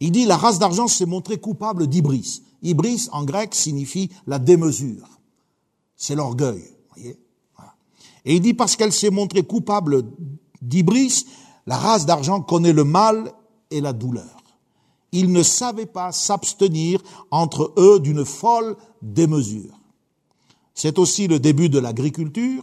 Il 0.00 0.12
dit 0.12 0.24
la 0.24 0.36
race 0.36 0.58
d'argent 0.58 0.88
s'est 0.88 1.06
montrée 1.06 1.38
coupable 1.38 1.86
d'Ibris. 1.86 2.42
Ibris, 2.62 3.08
en 3.12 3.24
grec, 3.24 3.54
signifie 3.54 4.10
la 4.26 4.38
démesure. 4.38 5.08
C'est 5.96 6.14
l'orgueil. 6.14 6.64
Et 8.24 8.34
il 8.34 8.40
dit 8.40 8.54
parce 8.54 8.76
qu'elle 8.76 8.92
s'est 8.92 9.10
montrée 9.10 9.42
coupable 9.42 10.02
d'Ibris, 10.60 11.24
la 11.68 11.76
race 11.76 12.06
d'argent 12.06 12.40
connaît 12.40 12.72
le 12.72 12.84
mal 12.84 13.30
et 13.70 13.82
la 13.82 13.92
douleur. 13.92 14.42
Ils 15.12 15.30
ne 15.30 15.42
savaient 15.42 15.84
pas 15.84 16.12
s'abstenir 16.12 17.02
entre 17.30 17.74
eux 17.76 18.00
d'une 18.00 18.24
folle 18.24 18.74
démesure. 19.02 19.78
C'est 20.72 20.98
aussi 20.98 21.28
le 21.28 21.38
début 21.38 21.68
de 21.68 21.78
l'agriculture. 21.78 22.62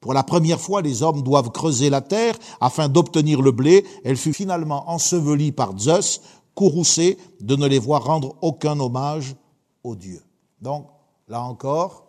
Pour 0.00 0.14
la 0.14 0.22
première 0.22 0.60
fois, 0.60 0.80
les 0.80 1.02
hommes 1.02 1.22
doivent 1.22 1.50
creuser 1.50 1.90
la 1.90 2.02
terre 2.02 2.36
afin 2.60 2.88
d'obtenir 2.88 3.42
le 3.42 3.50
blé. 3.50 3.84
Elle 4.04 4.16
fut 4.16 4.32
finalement 4.32 4.88
ensevelie 4.90 5.50
par 5.50 5.76
Zeus, 5.76 6.20
courroucée 6.54 7.18
de 7.40 7.56
ne 7.56 7.66
les 7.66 7.80
voir 7.80 8.04
rendre 8.04 8.36
aucun 8.42 8.78
hommage 8.78 9.34
aux 9.82 9.96
dieux. 9.96 10.22
Donc, 10.62 10.86
là 11.26 11.42
encore, 11.42 12.04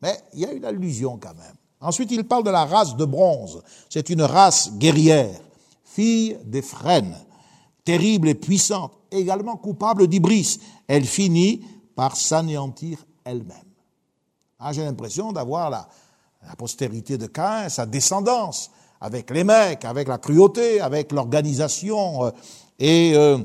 mais 0.00 0.16
il 0.32 0.40
y 0.40 0.46
a 0.46 0.52
une 0.52 0.64
allusion 0.64 1.18
quand 1.22 1.34
même. 1.34 1.56
Ensuite, 1.82 2.12
il 2.12 2.24
parle 2.24 2.44
de 2.44 2.50
la 2.50 2.64
race 2.64 2.96
de 2.96 3.04
bronze. 3.04 3.62
C'est 3.90 4.08
une 4.08 4.22
race 4.22 4.72
guerrière, 4.78 5.38
fille 5.94 6.38
frênes, 6.62 7.16
terrible 7.84 8.28
et 8.28 8.34
puissante, 8.34 8.92
également 9.10 9.56
coupable 9.56 10.06
d'Ibris. 10.06 10.58
Elle 10.86 11.04
finit 11.04 11.62
par 11.94 12.16
s'anéantir 12.16 13.04
elle-même. 13.24 13.72
Ah, 14.58 14.72
j'ai 14.72 14.84
l'impression 14.84 15.32
d'avoir 15.32 15.70
la, 15.70 15.88
postérité 16.56 17.18
de 17.18 17.26
Cain, 17.26 17.68
sa 17.68 17.86
descendance, 17.86 18.70
avec 19.00 19.30
les 19.30 19.44
mecs, 19.44 19.84
avec 19.84 20.08
la 20.08 20.18
cruauté, 20.18 20.80
avec 20.80 21.12
l'organisation, 21.12 22.26
euh, 22.26 22.30
et 22.78 23.12
euh, 23.14 23.38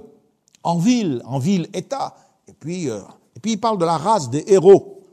en 0.63 0.77
ville, 0.77 1.21
en 1.25 1.39
ville-État. 1.39 2.15
Et 2.47 2.53
puis, 2.53 2.89
euh, 2.89 3.01
et 3.35 3.39
puis 3.39 3.53
il 3.53 3.59
parle 3.59 3.77
de 3.77 3.85
la 3.85 3.97
race 3.97 4.29
des 4.29 4.43
héros, 4.47 5.03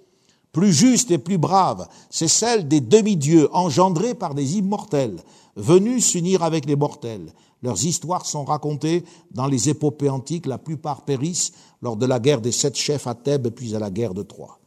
plus 0.53 0.73
juste 0.73 1.11
et 1.11 1.19
plus 1.19 1.39
brave. 1.39 1.89
C'est 2.11 2.29
celle 2.29 2.69
des 2.69 2.81
demi-dieux 2.81 3.49
engendrés 3.55 4.15
par 4.15 4.35
des 4.35 4.57
immortels, 4.59 5.17
venus 5.57 6.07
s'unir 6.07 6.43
avec 6.43 6.67
les 6.67 6.77
mortels. 6.77 7.33
Leurs 7.63 7.85
histoires 7.85 8.27
sont 8.27 8.45
racontées 8.45 9.05
dans 9.31 9.47
les 9.47 9.69
épopées 9.69 10.11
antiques, 10.11 10.47
la 10.47 10.59
plupart 10.59 11.03
périssent 11.03 11.53
lors 11.81 11.97
de 11.97 12.07
la 12.07 12.19
guerre 12.19 12.41
des 12.41 12.53
sept 12.53 12.77
chefs 12.77 13.07
à 13.07 13.15
Thèbes 13.15 13.49
puis 13.49 13.75
à 13.75 13.79
la 13.79 13.91
guerre 13.91 14.15
de 14.15 14.23
Troie. 14.23 14.59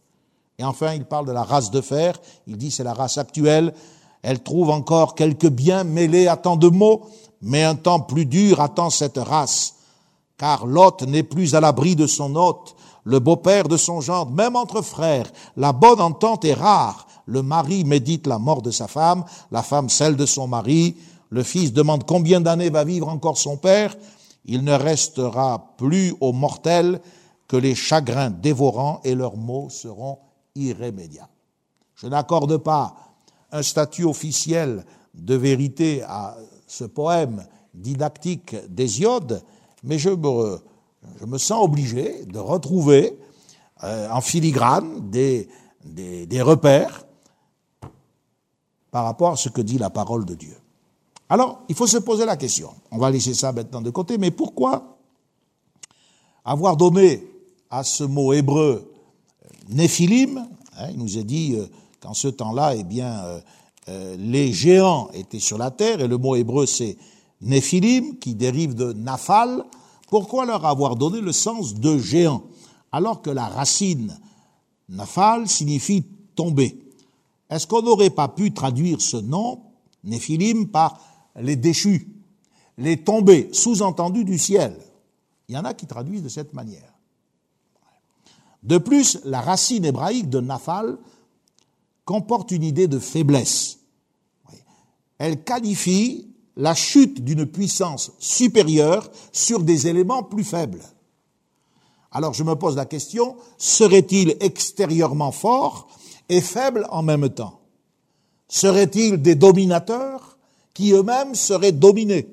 Et 0.60 0.64
enfin, 0.64 0.94
il 0.94 1.06
parle 1.06 1.28
de 1.28 1.32
la 1.32 1.44
race 1.44 1.70
de 1.70 1.82
fer. 1.82 2.20
Il 2.48 2.58
dit 2.58 2.72
c'est 2.72 2.84
la 2.84 2.94
race 2.94 3.18
actuelle. 3.18 3.74
Elle 4.24 4.42
trouve 4.42 4.72
encore 4.72 5.14
quelques 5.14 5.50
biens 5.50 5.84
mêlés 5.84 6.28
à 6.28 6.38
tant 6.38 6.56
de 6.56 6.68
maux, 6.68 7.04
mais 7.42 7.64
un 7.64 7.76
temps 7.76 8.00
plus 8.00 8.26
dur 8.26 8.60
attend 8.60 8.90
cette 8.90 9.18
race. 9.18 9.76
Car 10.38 10.66
l'hôte 10.66 11.04
n'est 11.04 11.24
plus 11.24 11.56
à 11.56 11.60
l'abri 11.60 11.96
de 11.96 12.08
son 12.08 12.36
hôte, 12.36 12.76
le 13.04 13.20
beau-père 13.20 13.68
de 13.68 13.78
son 13.78 14.02
gendre, 14.02 14.32
même 14.32 14.56
entre 14.56 14.82
frères. 14.82 15.32
La 15.56 15.72
bonne 15.72 16.02
entente 16.02 16.46
est 16.46 16.54
rare. 16.54 17.07
Le 17.28 17.44
mari 17.44 17.84
médite 17.84 18.26
la 18.26 18.40
mort 18.40 18.62
de 18.62 18.72
sa 18.72 18.88
femme, 18.88 19.26
la 19.52 19.62
femme 19.62 19.90
celle 19.90 20.16
de 20.16 20.26
son 20.26 20.48
mari. 20.48 20.96
Le 21.30 21.44
fils 21.44 21.74
demande 21.74 22.06
combien 22.06 22.40
d'années 22.40 22.70
va 22.70 22.86
vivre 22.86 23.10
encore 23.10 23.38
son 23.38 23.58
père. 23.58 23.96
Il 24.46 24.64
ne 24.64 24.72
restera 24.72 25.76
plus 25.78 26.16
aux 26.22 26.32
mortels 26.32 27.02
que 27.50 27.58
les 27.58 27.76
chagrins 27.76 28.30
dévorants 28.30 29.02
et 29.04 29.14
leurs 29.14 29.36
maux 29.36 29.70
seront 29.70 30.20
irrémédiable. 30.56 31.30
Je 31.96 32.08
n'accorde 32.08 32.58
pas 32.58 32.96
un 33.52 33.62
statut 33.62 34.06
officiel 34.06 34.86
de 35.14 35.36
vérité 35.36 36.04
à 36.04 36.38
ce 36.66 36.86
poème 36.86 37.46
didactique 37.74 38.56
d'Hésiode, 38.70 39.44
mais 39.84 40.00
je 40.00 40.10
me, 40.10 41.38
sens 41.38 41.64
obligé 41.64 42.26
de 42.26 42.40
retrouver 42.40 43.20
euh, 43.84 44.10
en 44.10 44.22
filigrane 44.22 45.10
des 45.10 45.48
repères 46.42 47.07
par 48.92 49.06
rapport 49.06 49.32
à 49.32 49.36
ce 49.36 49.50
que 49.50 49.62
dit 49.62 49.78
la 49.78 49.90
parole 49.90 50.26
de 50.26 50.36
Dieu. 50.36 50.56
Alors, 51.30 51.60
il 51.68 51.76
faut 51.76 51.88
se 51.88 51.98
poser 51.98 52.26
la 52.26 52.38
question. 52.38 52.72
On 52.92 52.98
va 52.98 53.12
laisser 53.12 53.34
ça 53.34 53.52
maintenant 53.52 53.82
de 53.82 53.90
côté, 53.90 54.18
mais 54.18 54.32
pourquoi 54.32 54.98
avoir 56.46 56.78
donné 56.78 57.28
à 57.70 57.84
ce 57.84 58.04
mot 58.04 58.32
hébreu 58.32 58.90
Néphilim, 59.70 60.48
hein, 60.78 60.88
il 60.92 61.00
nous 61.00 61.18
a 61.18 61.24
dit 61.24 61.56
euh, 61.56 61.68
qu'en 62.00 62.14
ce 62.14 62.30
temps-là, 62.30 62.76
eh 62.76 62.84
bien, 62.84 63.20
euh, 63.26 63.40
euh, 63.90 64.16
les 64.18 64.54
géants 64.54 65.10
étaient 65.14 65.40
sur 65.40 65.58
la 65.58 65.72
terre, 65.72 66.00
et 66.00 66.08
le 66.08 66.18
mot 66.18 66.36
hébreu 66.36 66.66
c'est 66.66 66.98
Néphilim, 67.42 68.18
qui 68.18 68.34
dérive 68.34 68.76
de 68.76 68.94
Naphal. 68.94 69.64
Pourquoi 70.08 70.46
leur 70.46 70.66
avoir 70.66 70.96
donné 70.96 71.20
le 71.20 71.34
sens 71.34 71.76
de 71.76 71.98
géant, 71.98 72.44
alors 72.94 73.22
que 73.22 73.30
la 73.30 73.48
racine 73.48 74.18
Naphal 74.88 75.50
signifie 75.50 76.06
tomber? 76.36 76.87
Est-ce 77.50 77.68
qu'on 77.68 77.82
n'aurait 77.82 78.10
pas 78.10 78.28
pu 78.28 78.54
traduire 78.54 79.02
ce 79.02 79.18
nom, 79.18 79.62
Néphilim, 80.04 80.68
par 80.68 81.00
les 81.36 81.56
déchus, 81.56 82.08
les 82.78 83.04
tombés, 83.04 83.50
sous-entendus 83.52 84.26
du 84.26 84.38
ciel? 84.38 84.78
Il 85.48 85.56
y 85.56 85.58
en 85.58 85.66
a 85.66 85.74
qui 85.74 85.88
traduisent 85.88 86.24
de 86.24 86.30
cette 86.30 86.54
manière. 86.54 86.94
De 88.64 88.78
plus, 88.78 89.20
la 89.24 89.40
racine 89.40 89.86
hébraïque 89.86 90.30
de 90.30 90.42
Naphal 90.42 90.98
comporte 92.04 92.52
une 92.52 92.64
idée 92.64 92.88
de 92.88 93.00
faiblesse. 93.00 93.80
Elle 95.18 95.44
qualifie 95.44 96.28
la 96.56 96.76
chute 96.76 97.24
d'une 97.24 97.46
puissance 97.46 98.12
supérieure 98.20 99.10
sur 99.32 99.62
des 99.62 99.88
éléments 99.88 100.24
plus 100.24 100.44
faibles. 100.44 100.82
Alors 102.12 102.34
je 102.34 102.44
me 102.44 102.56
pose 102.56 102.76
la 102.76 102.86
question, 102.86 103.38
serait-il 103.58 104.38
extérieurement 104.40 105.32
fort 105.32 105.88
et 106.30 106.42
faible 106.42 106.86
en 106.90 107.04
même 107.04 107.30
temps 107.30 107.62
Serait-il 108.50 109.22
des 109.22 109.36
dominateurs 109.36 110.38
qui 110.74 110.94
eux-mêmes 110.94 111.36
seraient 111.36 111.72
dominés? 111.74 112.28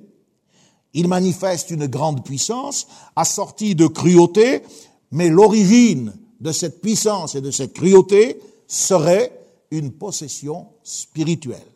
Il 0.93 1.09
manifeste 1.09 1.71
une 1.71 1.87
grande 1.87 2.25
puissance 2.25 2.87
assortie 3.17 3.75
de 3.75 3.89
cruauté, 3.89 4.63
mais 5.11 5.29
l'origine 5.29 6.15
de 6.41 6.53
cette 6.53 6.81
puissance 6.81 7.35
et 7.35 7.41
de 7.41 7.51
cette 7.51 7.73
cruauté 7.73 8.41
serait 8.69 9.33
une 9.73 9.91
possession 9.91 10.69
spirituelle. 10.85 11.67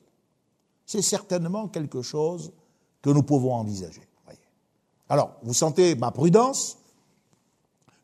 C'est 0.86 1.02
certainement 1.02 1.66
quelque 1.68 2.02
chose 2.02 2.52
que 3.02 3.10
nous 3.10 3.22
pouvons 3.22 3.54
envisager. 3.54 4.02
Alors, 5.08 5.32
vous 5.42 5.54
sentez 5.54 5.94
ma 5.94 6.10
prudence? 6.10 6.78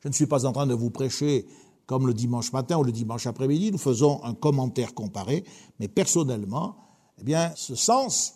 Je 0.00 0.08
ne 0.08 0.12
suis 0.12 0.26
pas 0.26 0.46
en 0.46 0.52
train 0.52 0.66
de 0.66 0.74
vous 0.74 0.90
prêcher 0.90 1.46
comme 1.86 2.06
le 2.06 2.14
dimanche 2.14 2.52
matin 2.52 2.78
ou 2.78 2.84
le 2.84 2.92
dimanche 2.92 3.26
après-midi, 3.26 3.72
nous 3.72 3.78
faisons 3.78 4.22
un 4.24 4.34
commentaire 4.34 4.94
comparé, 4.94 5.44
mais 5.80 5.88
personnellement, 5.88 6.76
eh 7.20 7.24
bien, 7.24 7.52
ce 7.56 7.74
sens 7.74 8.34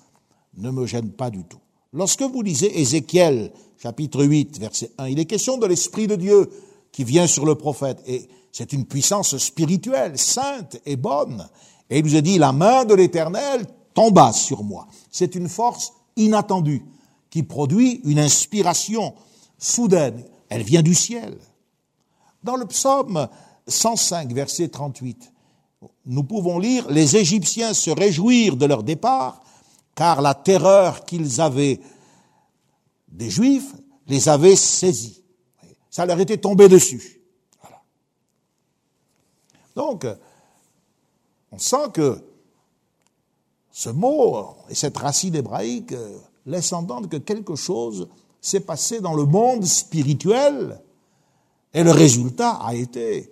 ne 0.57 0.71
me 0.71 0.87
gêne 0.87 1.11
pas 1.11 1.31
du 1.31 1.45
tout. 1.45 1.61
Lorsque 1.93 2.23
vous 2.23 2.43
lisez 2.43 2.81
Ézéchiel, 2.81 3.53
chapitre 3.79 4.25
8, 4.25 4.59
verset 4.59 4.93
1, 4.99 5.09
il 5.09 5.19
est 5.19 5.25
question 5.25 5.57
de 5.57 5.67
l'Esprit 5.67 6.07
de 6.07 6.17
Dieu 6.17 6.51
qui 6.93 7.05
vient 7.05 7.27
sur 7.27 7.47
le 7.47 7.55
prophète. 7.55 8.03
Et 8.07 8.29
c'est 8.53 8.73
une 8.73 8.85
puissance 8.85 9.37
spirituelle, 9.39 10.19
sainte 10.19 10.81
et 10.85 10.97
bonne. 10.97 11.49
Et 11.89 11.99
il 11.99 12.05
nous 12.05 12.17
a 12.17 12.21
dit, 12.21 12.39
la 12.39 12.53
main 12.53 12.85
de 12.85 12.95
l'Éternel 12.95 13.67
tomba 13.95 14.33
sur 14.33 14.63
moi. 14.65 14.87
C'est 15.11 15.35
une 15.35 15.49
force 15.49 15.93
inattendue 16.17 16.85
qui 17.31 17.43
produit 17.43 18.01
une 18.05 18.19
inspiration 18.19 19.15
soudaine. 19.59 20.25
Elle 20.49 20.63
vient 20.63 20.83
du 20.83 20.95
ciel. 20.95 21.39
Dans 22.43 22.57
le 22.57 22.67
psaume 22.67 23.29
105, 23.67 24.33
verset 24.33 24.69
38, 24.69 25.33
nous 26.07 26.25
pouvons 26.25 26.59
lire, 26.59 26.91
les 26.91 27.17
Égyptiens 27.17 27.75
se 27.75 27.91
réjouirent 27.91 28.57
de 28.57 28.67
leur 28.67 28.83
départ, 28.83 29.43
car 29.95 30.23
la 30.23 30.35
terreur 30.35 31.05
qu'ils 31.05 31.41
avaient 31.41 31.81
des 33.09 33.31
Juifs 33.31 33.75
les 34.07 34.29
avait 34.29 34.57
saisis 34.57 35.19
ça 35.91 36.07
leur 36.07 36.21
était 36.21 36.39
tombé 36.39 36.69
dessus. 36.69 37.21
Donc, 39.75 40.07
on 41.51 41.59
sent 41.59 41.91
que 41.93 42.23
ce 43.73 43.91
mot 43.91 44.57
et 44.69 44.75
cette 44.75 44.97
racine 44.97 45.35
hébraïque 45.35 45.95
laissent 46.47 46.73
entendre 46.73 47.09
que 47.09 47.17
quelque 47.17 47.57
chose 47.57 48.09
s'est 48.41 48.61
passé 48.61 49.01
dans 49.01 49.15
le 49.15 49.25
monde 49.25 49.65
spirituel 49.65 50.81
et 51.75 51.83
le 51.83 51.91
résultat 51.91 52.53
a 52.63 52.75
été 52.75 53.31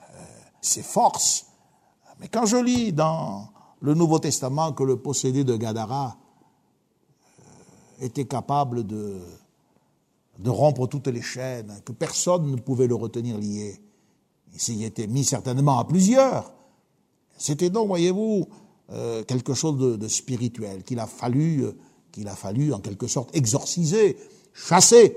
euh, 0.00 0.14
ses 0.60 0.82
forces. 0.82 1.46
Mais 2.20 2.28
quand 2.28 2.46
je 2.46 2.56
lis 2.56 2.92
dans 2.92 3.48
le 3.80 3.94
Nouveau 3.94 4.18
Testament 4.18 4.72
que 4.72 4.84
le 4.84 4.96
possédé 4.96 5.44
de 5.44 5.56
Gadara 5.56 6.16
euh, 7.40 8.04
était 8.06 8.26
capable 8.26 8.86
de 8.86 9.20
de 10.38 10.50
rompre 10.50 10.86
toutes 10.86 11.08
les 11.08 11.22
chaînes, 11.22 11.80
que 11.84 11.92
personne 11.92 12.50
ne 12.50 12.56
pouvait 12.56 12.86
le 12.86 12.94
retenir 12.94 13.38
lié. 13.38 13.80
Il 14.68 14.84
était 14.84 15.06
mis 15.06 15.24
certainement 15.24 15.78
à 15.78 15.84
plusieurs. 15.84 16.52
C'était 17.38 17.70
donc, 17.70 17.88
voyez-vous, 17.88 18.46
euh, 18.90 19.24
quelque 19.24 19.54
chose 19.54 19.98
de, 19.98 20.08
spirituel 20.08 20.82
qu'il 20.82 20.98
a 20.98 21.06
fallu, 21.06 21.64
euh, 21.64 21.72
qu'il 22.10 22.28
a 22.28 22.36
fallu 22.36 22.72
en 22.72 22.80
quelque 22.80 23.06
sorte 23.06 23.34
exorciser, 23.34 24.16
chasser, 24.52 25.16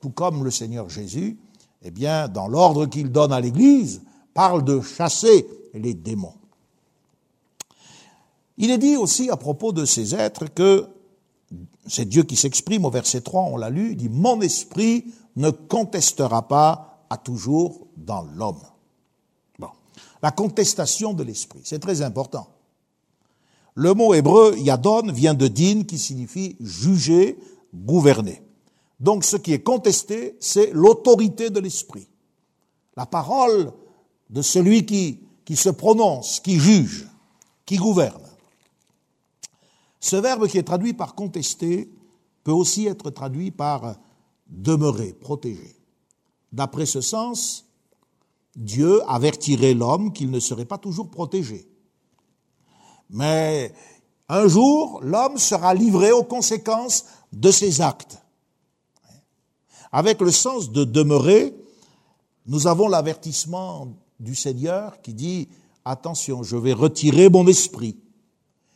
tout 0.00 0.10
comme 0.10 0.44
le 0.44 0.50
Seigneur 0.50 0.88
Jésus, 0.88 1.38
eh 1.82 1.90
bien, 1.90 2.28
dans 2.28 2.48
l'ordre 2.48 2.86
qu'il 2.86 3.10
donne 3.10 3.32
à 3.32 3.40
l'Église, 3.40 4.02
parle 4.34 4.64
de 4.64 4.80
chasser 4.80 5.46
les 5.74 5.94
démons. 5.94 6.34
Il 8.58 8.70
est 8.70 8.78
dit 8.78 8.96
aussi 8.96 9.30
à 9.30 9.36
propos 9.36 9.72
de 9.72 9.84
ces 9.84 10.14
êtres 10.14 10.46
que 10.52 10.86
c'est 11.86 12.08
Dieu 12.08 12.22
qui 12.22 12.36
s'exprime 12.36 12.84
au 12.84 12.90
verset 12.90 13.20
3, 13.20 13.42
on 13.42 13.56
l'a 13.56 13.70
lu, 13.70 13.90
il 13.92 13.96
dit 13.96 14.08
Mon 14.08 14.40
esprit 14.40 15.04
ne 15.36 15.50
contestera 15.50 16.48
pas 16.48 17.04
à 17.10 17.16
toujours 17.16 17.86
dans 17.96 18.22
l'homme. 18.22 18.62
Bon. 19.58 19.68
La 20.22 20.30
contestation 20.30 21.12
de 21.12 21.22
l'esprit, 21.22 21.60
c'est 21.64 21.78
très 21.78 22.02
important. 22.02 22.48
Le 23.74 23.92
mot 23.92 24.14
hébreu 24.14 24.56
yadon 24.56 25.12
vient 25.12 25.34
de 25.34 25.48
din 25.48 25.84
qui 25.84 25.98
signifie 25.98 26.56
juger, 26.60 27.38
gouverner. 27.74 28.42
Donc 29.00 29.24
ce 29.24 29.36
qui 29.36 29.52
est 29.52 29.62
contesté, 29.62 30.36
c'est 30.40 30.70
l'autorité 30.72 31.50
de 31.50 31.60
l'esprit. 31.60 32.08
La 32.96 33.06
parole 33.06 33.72
de 34.30 34.42
celui 34.42 34.86
qui, 34.86 35.20
se 35.54 35.68
prononce, 35.68 36.40
qui 36.40 36.58
juge, 36.58 37.06
qui 37.64 37.76
gouverne. 37.76 38.22
Ce 40.00 40.16
verbe 40.16 40.48
qui 40.48 40.58
est 40.58 40.62
traduit 40.62 40.94
par 40.94 41.14
contester 41.14 41.90
peut 42.42 42.52
aussi 42.52 42.86
être 42.86 43.10
traduit 43.10 43.50
par 43.50 43.96
demeurer, 44.46 45.12
protéger. 45.12 45.76
D'après 46.52 46.86
ce 46.86 47.00
sens, 47.00 47.66
Dieu 48.54 49.02
avertirait 49.08 49.74
l'homme 49.74 50.12
qu'il 50.12 50.30
ne 50.30 50.40
serait 50.40 50.64
pas 50.64 50.78
toujours 50.78 51.10
protégé. 51.10 51.68
Mais 53.10 53.74
un 54.28 54.48
jour, 54.48 55.00
l'homme 55.02 55.38
sera 55.38 55.74
livré 55.74 56.12
aux 56.12 56.24
conséquences 56.24 57.04
de 57.32 57.50
ses 57.50 57.80
actes. 57.80 58.18
Avec 59.96 60.20
le 60.20 60.30
sens 60.30 60.72
de 60.72 60.84
demeurer, 60.84 61.54
nous 62.44 62.66
avons 62.66 62.86
l'avertissement 62.86 63.88
du 64.20 64.34
Seigneur 64.34 65.00
qui 65.00 65.14
dit, 65.14 65.48
attention, 65.86 66.42
je 66.42 66.58
vais 66.58 66.74
retirer 66.74 67.30
mon 67.30 67.46
esprit. 67.46 67.96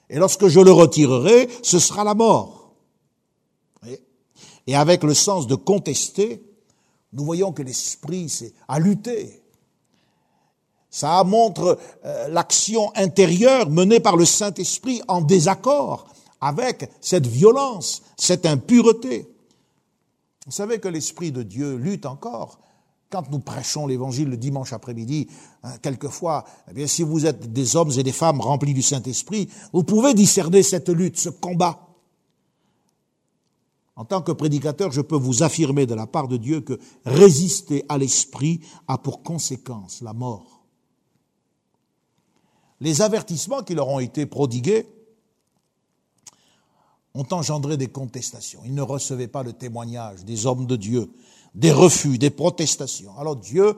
Et 0.09 0.17
lorsque 0.17 0.47
je 0.47 0.61
le 0.61 0.73
retirerai, 0.73 1.51
ce 1.63 1.79
sera 1.79 2.05
la 2.05 2.15
mort. 2.15 2.73
Et 4.67 4.75
avec 4.75 5.03
le 5.03 5.13
sens 5.13 5.47
de 5.47 5.57
contester, 5.57 6.43
nous 7.13 7.27
voyons 7.27 7.53
que 7.53 7.61
l'esprit, 7.61 8.31
c'est 8.31 8.55
à 8.67 8.79
lutter. 8.79 9.43
Ça 10.89 11.23
montre 11.25 11.79
euh, 12.07 12.29
l'action 12.29 12.93
intérieure 12.97 13.69
menée 13.69 14.01
par 14.01 14.17
le 14.17 14.25
Saint-Esprit 14.25 15.03
en 15.07 15.21
désaccord 15.21 16.07
avec 16.41 16.91
cette 17.03 17.27
violence, 17.27 18.01
cette 18.17 18.47
impureté. 18.47 19.30
Vous 20.51 20.57
savez 20.57 20.81
que 20.81 20.89
l'Esprit 20.89 21.31
de 21.31 21.45
Dieu 21.45 21.77
lutte 21.77 22.07
encore 22.07 22.59
quand 23.09 23.31
nous 23.31 23.39
prêchons 23.39 23.87
l'Évangile 23.87 24.31
le 24.31 24.37
dimanche 24.37 24.73
après-midi, 24.73 25.29
hein, 25.63 25.79
quelquefois, 25.79 26.45
eh 26.69 26.75
bien, 26.75 26.89
si 26.89 27.05
vous 27.05 27.25
êtes 27.25 27.53
des 27.53 27.77
hommes 27.77 27.93
et 27.97 28.03
des 28.03 28.11
femmes 28.11 28.41
remplis 28.41 28.75
du 28.75 28.83
Saint-Esprit, 28.83 29.49
vous 29.73 29.85
pouvez 29.85 30.13
discerner 30.13 30.65
cette 30.65 30.89
lutte, 30.89 31.21
ce 31.21 31.29
combat. 31.29 31.95
En 33.95 34.05
tant 34.05 34.23
que 34.23 34.33
prédicateur, 34.33 34.91
je 34.91 35.03
peux 35.03 35.17
vous 35.17 35.45
affirmer 35.45 35.87
de 35.87 35.95
la 35.95 36.09
part 36.09 36.27
de 36.27 36.37
Dieu 36.37 36.63
que 36.63 36.81
résister 37.05 37.85
à 37.89 37.97
l'Esprit 37.97 38.61
a 38.89 38.99
pour 38.99 39.23
conséquence 39.23 40.01
la 40.03 40.15
mort. 40.15 40.65
Les 42.81 43.03
avertissements 43.03 43.63
qui 43.63 43.77
leur 43.77 43.87
ont 43.87 44.01
été 44.01 44.27
prodigués 44.27 44.85
ont 47.15 47.27
engendré 47.31 47.77
des 47.77 47.89
contestations. 47.89 48.61
Ils 48.65 48.75
ne 48.75 48.83
recevaient 48.83 49.29
pas 49.29 49.43
le 49.43 49.53
témoignage 49.53 50.25
des 50.25 50.47
hommes 50.47 50.67
de 50.67 50.77
Dieu, 50.77 51.11
des 51.55 51.73
refus, 51.73 52.19
des 52.19 52.31
protestations. 52.31 53.19
Alors 53.19 53.37
Dieu 53.37 53.77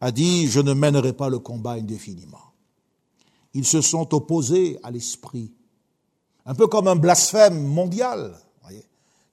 a 0.00 0.10
dit, 0.10 0.48
je 0.48 0.60
ne 0.60 0.72
mènerai 0.72 1.12
pas 1.12 1.28
le 1.28 1.38
combat 1.38 1.72
indéfiniment. 1.72 2.52
Ils 3.54 3.66
se 3.66 3.80
sont 3.80 4.14
opposés 4.14 4.78
à 4.82 4.90
l'esprit, 4.90 5.52
un 6.44 6.54
peu 6.54 6.66
comme 6.66 6.88
un 6.88 6.96
blasphème 6.96 7.62
mondial. 7.62 8.34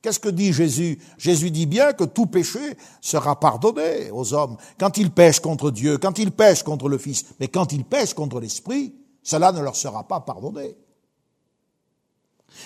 Qu'est-ce 0.04 0.20
que 0.20 0.30
dit 0.30 0.52
Jésus? 0.52 1.00
Jésus 1.18 1.50
dit 1.50 1.66
bien 1.66 1.94
que 1.94 2.04
tout 2.04 2.26
péché 2.26 2.60
sera 3.00 3.40
pardonné 3.40 4.12
aux 4.12 4.34
hommes 4.34 4.58
quand 4.78 4.98
ils 4.98 5.10
pêchent 5.10 5.40
contre 5.40 5.72
Dieu, 5.72 5.98
quand 5.98 6.20
ils 6.20 6.34
pêchent 6.34 6.64
contre 6.64 6.90
le 6.90 6.98
Fils, 6.98 7.24
mais 7.40 7.48
quand 7.48 7.72
ils 7.72 7.86
pêchent 7.86 8.14
contre 8.14 8.42
l'Esprit, 8.42 8.94
cela 9.24 9.54
ne 9.54 9.62
leur 9.62 9.78
sera 9.78 10.06
pas 10.06 10.20
pardonné. 10.20 10.76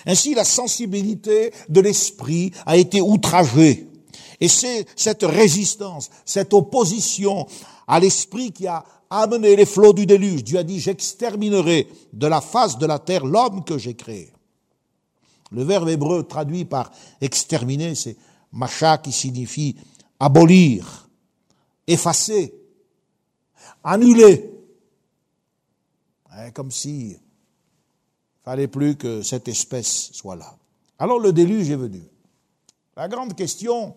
Ainsi, 0.06 0.34
la 0.34 0.44
sensibilité 0.44 1.52
de 1.68 1.80
l'Esprit 1.80 2.52
a 2.66 2.76
été 2.76 3.00
outragée. 3.00 3.88
Et 4.40 4.48
c'est 4.48 4.86
cette 4.96 5.24
résistance, 5.24 6.10
cette 6.24 6.54
opposition 6.54 7.46
à 7.86 7.98
l'Esprit 7.98 8.52
qui 8.52 8.66
a 8.66 8.84
amené 9.10 9.56
les 9.56 9.66
flots 9.66 9.92
du 9.92 10.06
déluge. 10.06 10.44
Dieu 10.44 10.58
a 10.58 10.62
dit, 10.62 10.80
j'exterminerai 10.80 11.88
de 12.12 12.26
la 12.26 12.40
face 12.40 12.78
de 12.78 12.86
la 12.86 12.98
terre 12.98 13.24
l'homme 13.24 13.64
que 13.64 13.78
j'ai 13.78 13.94
créé. 13.94 14.32
Le 15.50 15.64
verbe 15.64 15.88
hébreu 15.88 16.24
traduit 16.24 16.64
par 16.64 16.92
exterminer, 17.20 17.94
c'est 17.94 18.16
macha 18.52 18.98
qui 18.98 19.12
signifie 19.12 19.76
abolir, 20.20 21.08
effacer, 21.86 22.54
annuler. 23.82 24.50
Hein, 26.30 26.50
comme 26.50 26.70
si 26.70 27.16
fallait 28.48 28.66
plus 28.66 28.96
que 28.96 29.20
cette 29.20 29.46
espèce 29.46 30.08
soit 30.14 30.34
là. 30.34 30.56
Alors 30.98 31.18
le 31.18 31.34
déluge 31.34 31.68
est 31.68 31.76
venu. 31.76 32.00
La 32.96 33.06
grande 33.06 33.34
question 33.34 33.94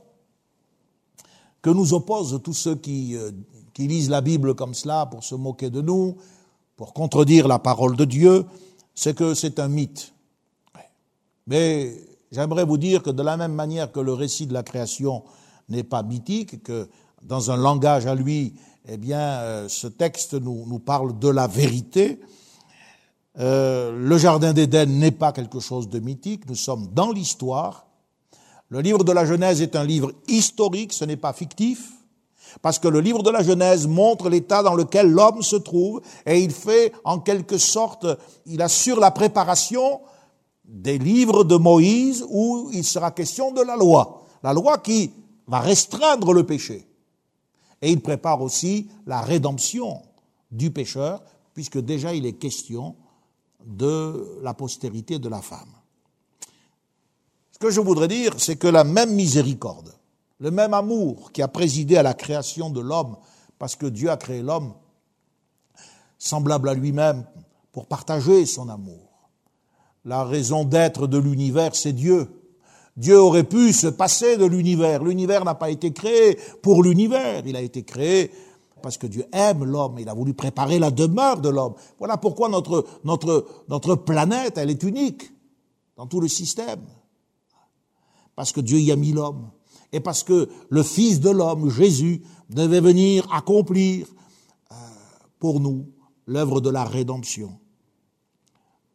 que 1.61 1.69
nous 1.69 1.93
opposent 1.93 2.37
tous 2.43 2.51
ceux 2.53 2.75
qui, 2.75 3.15
euh, 3.15 3.31
qui 3.73 3.87
lisent 3.87 4.09
la 4.09 4.19
Bible 4.19 4.53
comme 4.53 4.73
cela 4.73 5.05
pour 5.05 5.23
se 5.23 5.35
moquer 5.35 5.69
de 5.69 5.79
nous, 5.79 6.17
pour 6.75 6.93
contredire 6.93 7.47
la 7.47 7.59
parole 7.59 7.95
de 7.95 8.03
Dieu, 8.03 8.45
c'est 8.93 9.15
que 9.15 9.35
c'est 9.35 9.57
un 9.57 9.69
mythe. 9.69 10.13
Mais 11.47 11.95
j'aimerais 12.29 12.65
vous 12.65 12.77
dire 12.77 13.03
que 13.03 13.09
de 13.09 13.23
la 13.23 13.37
même 13.37 13.53
manière 13.53 13.89
que 13.89 14.01
le 14.01 14.11
récit 14.11 14.47
de 14.47 14.53
la 14.53 14.63
création 14.63 15.23
n'est 15.69 15.85
pas 15.85 16.03
mythique, 16.03 16.61
que 16.61 16.89
dans 17.23 17.51
un 17.51 17.55
langage 17.55 18.05
à 18.05 18.15
lui, 18.15 18.55
eh 18.89 18.97
bien, 18.97 19.21
euh, 19.21 19.69
ce 19.69 19.87
texte 19.87 20.33
nous, 20.33 20.65
nous, 20.67 20.79
parle 20.79 21.17
de 21.19 21.29
la 21.29 21.47
vérité. 21.47 22.19
Euh, 23.39 23.91
le 23.97 24.17
Jardin 24.17 24.53
d'Éden 24.53 24.99
n'est 24.99 25.11
pas 25.11 25.31
quelque 25.31 25.59
chose 25.59 25.87
de 25.89 25.99
mythique, 25.99 26.47
nous 26.49 26.55
sommes 26.55 26.87
dans 26.93 27.11
l'histoire. 27.11 27.87
Le 28.69 28.81
livre 28.81 29.03
de 29.03 29.11
la 29.11 29.25
Genèse 29.25 29.61
est 29.61 29.75
un 29.75 29.83
livre 29.83 30.11
historique, 30.27 30.93
ce 30.93 31.05
n'est 31.05 31.17
pas 31.17 31.33
fictif, 31.33 31.91
parce 32.61 32.79
que 32.79 32.87
le 32.87 32.99
livre 32.99 33.23
de 33.23 33.29
la 33.29 33.43
Genèse 33.43 33.87
montre 33.87 34.29
l'état 34.29 34.63
dans 34.63 34.75
lequel 34.75 35.09
l'homme 35.09 35.41
se 35.41 35.55
trouve, 35.55 36.01
et 36.25 36.41
il 36.41 36.51
fait 36.51 36.91
en 37.05 37.19
quelque 37.19 37.57
sorte, 37.57 38.05
il 38.45 38.61
assure 38.61 38.99
la 38.99 39.11
préparation 39.11 40.01
des 40.65 40.97
livres 40.97 41.43
de 41.43 41.55
Moïse 41.55 42.25
où 42.29 42.69
il 42.73 42.83
sera 42.83 43.11
question 43.11 43.51
de 43.51 43.61
la 43.61 43.75
loi. 43.75 44.23
La 44.43 44.53
loi 44.53 44.77
qui 44.77 45.11
va 45.47 45.59
restreindre 45.59 46.33
le 46.33 46.45
péché. 46.45 46.87
Et 47.81 47.91
il 47.91 48.01
prépare 48.01 48.41
aussi 48.41 48.89
la 49.05 49.21
rédemption 49.21 50.01
du 50.51 50.71
pécheur, 50.71 51.21
puisque 51.53 51.79
déjà 51.79 52.13
il 52.13 52.25
est 52.25 52.33
question 52.33 52.95
de 53.65 54.39
la 54.41 54.53
postérité 54.53 55.19
de 55.19 55.29
la 55.29 55.41
femme. 55.41 55.73
Ce 57.51 57.59
que 57.59 57.69
je 57.69 57.81
voudrais 57.81 58.07
dire, 58.07 58.33
c'est 58.37 58.55
que 58.55 58.67
la 58.67 58.83
même 58.83 59.13
miséricorde, 59.13 59.93
le 60.39 60.51
même 60.51 60.73
amour 60.73 61.31
qui 61.31 61.41
a 61.41 61.47
présidé 61.47 61.97
à 61.97 62.03
la 62.03 62.13
création 62.13 62.69
de 62.69 62.81
l'homme, 62.81 63.17
parce 63.59 63.75
que 63.75 63.85
Dieu 63.85 64.09
a 64.09 64.17
créé 64.17 64.41
l'homme 64.41 64.73
semblable 66.17 66.69
à 66.69 66.73
lui-même 66.73 67.25
pour 67.71 67.87
partager 67.87 68.45
son 68.45 68.69
amour, 68.69 69.11
la 70.05 70.23
raison 70.23 70.63
d'être 70.65 71.05
de 71.05 71.17
l'univers, 71.17 71.75
c'est 71.75 71.93
Dieu. 71.93 72.27
Dieu 72.97 73.19
aurait 73.19 73.43
pu 73.43 73.71
se 73.71 73.87
passer 73.87 74.35
de 74.37 74.45
l'univers. 74.45 75.03
L'univers 75.03 75.45
n'a 75.45 75.55
pas 75.55 75.69
été 75.69 75.93
créé 75.93 76.37
pour 76.61 76.83
l'univers. 76.83 77.43
Il 77.45 77.55
a 77.55 77.61
été 77.61 77.83
créé 77.83 78.31
parce 78.81 78.97
que 78.97 79.07
Dieu 79.07 79.25
aime 79.31 79.63
l'homme. 79.63 79.99
Il 79.99 80.09
a 80.09 80.13
voulu 80.13 80.33
préparer 80.33 80.79
la 80.79 80.91
demeure 80.91 81.39
de 81.41 81.49
l'homme. 81.49 81.73
Voilà 81.99 82.17
pourquoi 82.17 82.49
notre, 82.49 82.85
notre, 83.03 83.95
planète, 83.95 84.57
elle 84.57 84.69
est 84.69 84.83
unique 84.83 85.31
dans 85.95 86.07
tout 86.07 86.19
le 86.19 86.27
système. 86.27 86.81
Parce 88.35 88.51
que 88.51 88.61
Dieu 88.61 88.79
y 88.79 88.91
a 88.91 88.95
mis 88.95 89.11
l'homme. 89.11 89.49
Et 89.93 89.99
parce 89.99 90.23
que 90.23 90.49
le 90.69 90.83
Fils 90.83 91.19
de 91.19 91.29
l'homme, 91.29 91.69
Jésus, 91.69 92.21
devait 92.49 92.81
venir 92.81 93.27
accomplir 93.31 94.07
euh, 94.71 94.75
pour 95.39 95.59
nous 95.59 95.87
l'œuvre 96.25 96.61
de 96.61 96.69
la 96.69 96.83
rédemption. 96.83 97.59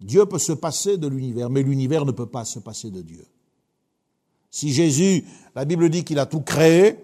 Dieu 0.01 0.26
peut 0.26 0.39
se 0.39 0.53
passer 0.53 0.99
de 0.99 1.07
l'univers, 1.07 1.51
mais 1.51 1.62
l'univers 1.62 2.05
ne 2.05 2.12
peut 2.12 2.26
pas 2.26 2.45
se 2.45 2.59
passer 2.59 2.91
de 2.91 3.03
Dieu. 3.03 3.26
Si 4.51 4.72
Jésus, 4.72 5.24
la 5.55 5.64
Bible 5.64 5.89
dit 5.91 6.05
qu'il 6.05 6.18
a 6.18 6.26
tout 6.26 6.41
créé, 6.41 6.97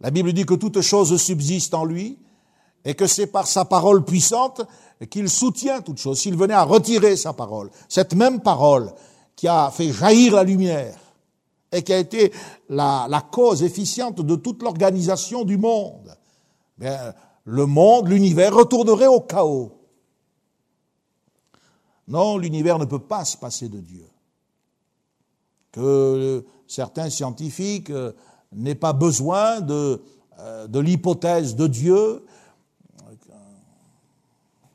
la 0.00 0.10
Bible 0.10 0.32
dit 0.32 0.44
que 0.44 0.54
toute 0.54 0.80
chose 0.80 1.16
subsiste 1.16 1.74
en 1.74 1.84
lui, 1.84 2.18
et 2.84 2.94
que 2.94 3.06
c'est 3.06 3.26
par 3.26 3.46
sa 3.46 3.64
parole 3.64 4.04
puissante 4.04 4.62
qu'il 5.10 5.30
soutient 5.30 5.80
toute 5.80 5.98
chose. 5.98 6.18
S'il 6.18 6.36
venait 6.36 6.54
à 6.54 6.64
retirer 6.64 7.16
sa 7.16 7.32
parole, 7.32 7.70
cette 7.88 8.14
même 8.14 8.40
parole 8.40 8.92
qui 9.36 9.48
a 9.48 9.70
fait 9.70 9.92
jaillir 9.92 10.34
la 10.34 10.44
lumière 10.44 10.98
et 11.72 11.82
qui 11.82 11.92
a 11.92 11.98
été 11.98 12.32
la, 12.68 13.28
cause 13.32 13.62
efficiente 13.62 14.20
de 14.20 14.36
toute 14.36 14.62
l'organisation 14.62 15.44
du 15.44 15.56
monde, 15.56 16.14
bien, 16.78 17.14
le 17.44 17.66
monde, 17.66 18.08
l'univers 18.08 18.54
retournerait 18.54 19.06
au 19.06 19.20
chaos. 19.20 19.72
Non, 22.06 22.38
l'univers 22.38 22.78
ne 22.78 22.84
peut 22.84 23.00
pas 23.00 23.24
se 23.24 23.36
passer 23.36 23.68
de 23.68 23.80
Dieu. 23.80 24.06
Que 25.72 26.44
certains 26.68 27.10
scientifiques 27.10 27.90
n'aient 28.54 28.74
pas 28.74 28.92
besoin 28.92 29.60
de, 29.60 30.00
euh, 30.38 30.66
de 30.66 30.78
l'hypothèse 30.78 31.56
de 31.56 31.66
Dieu, 31.66 32.22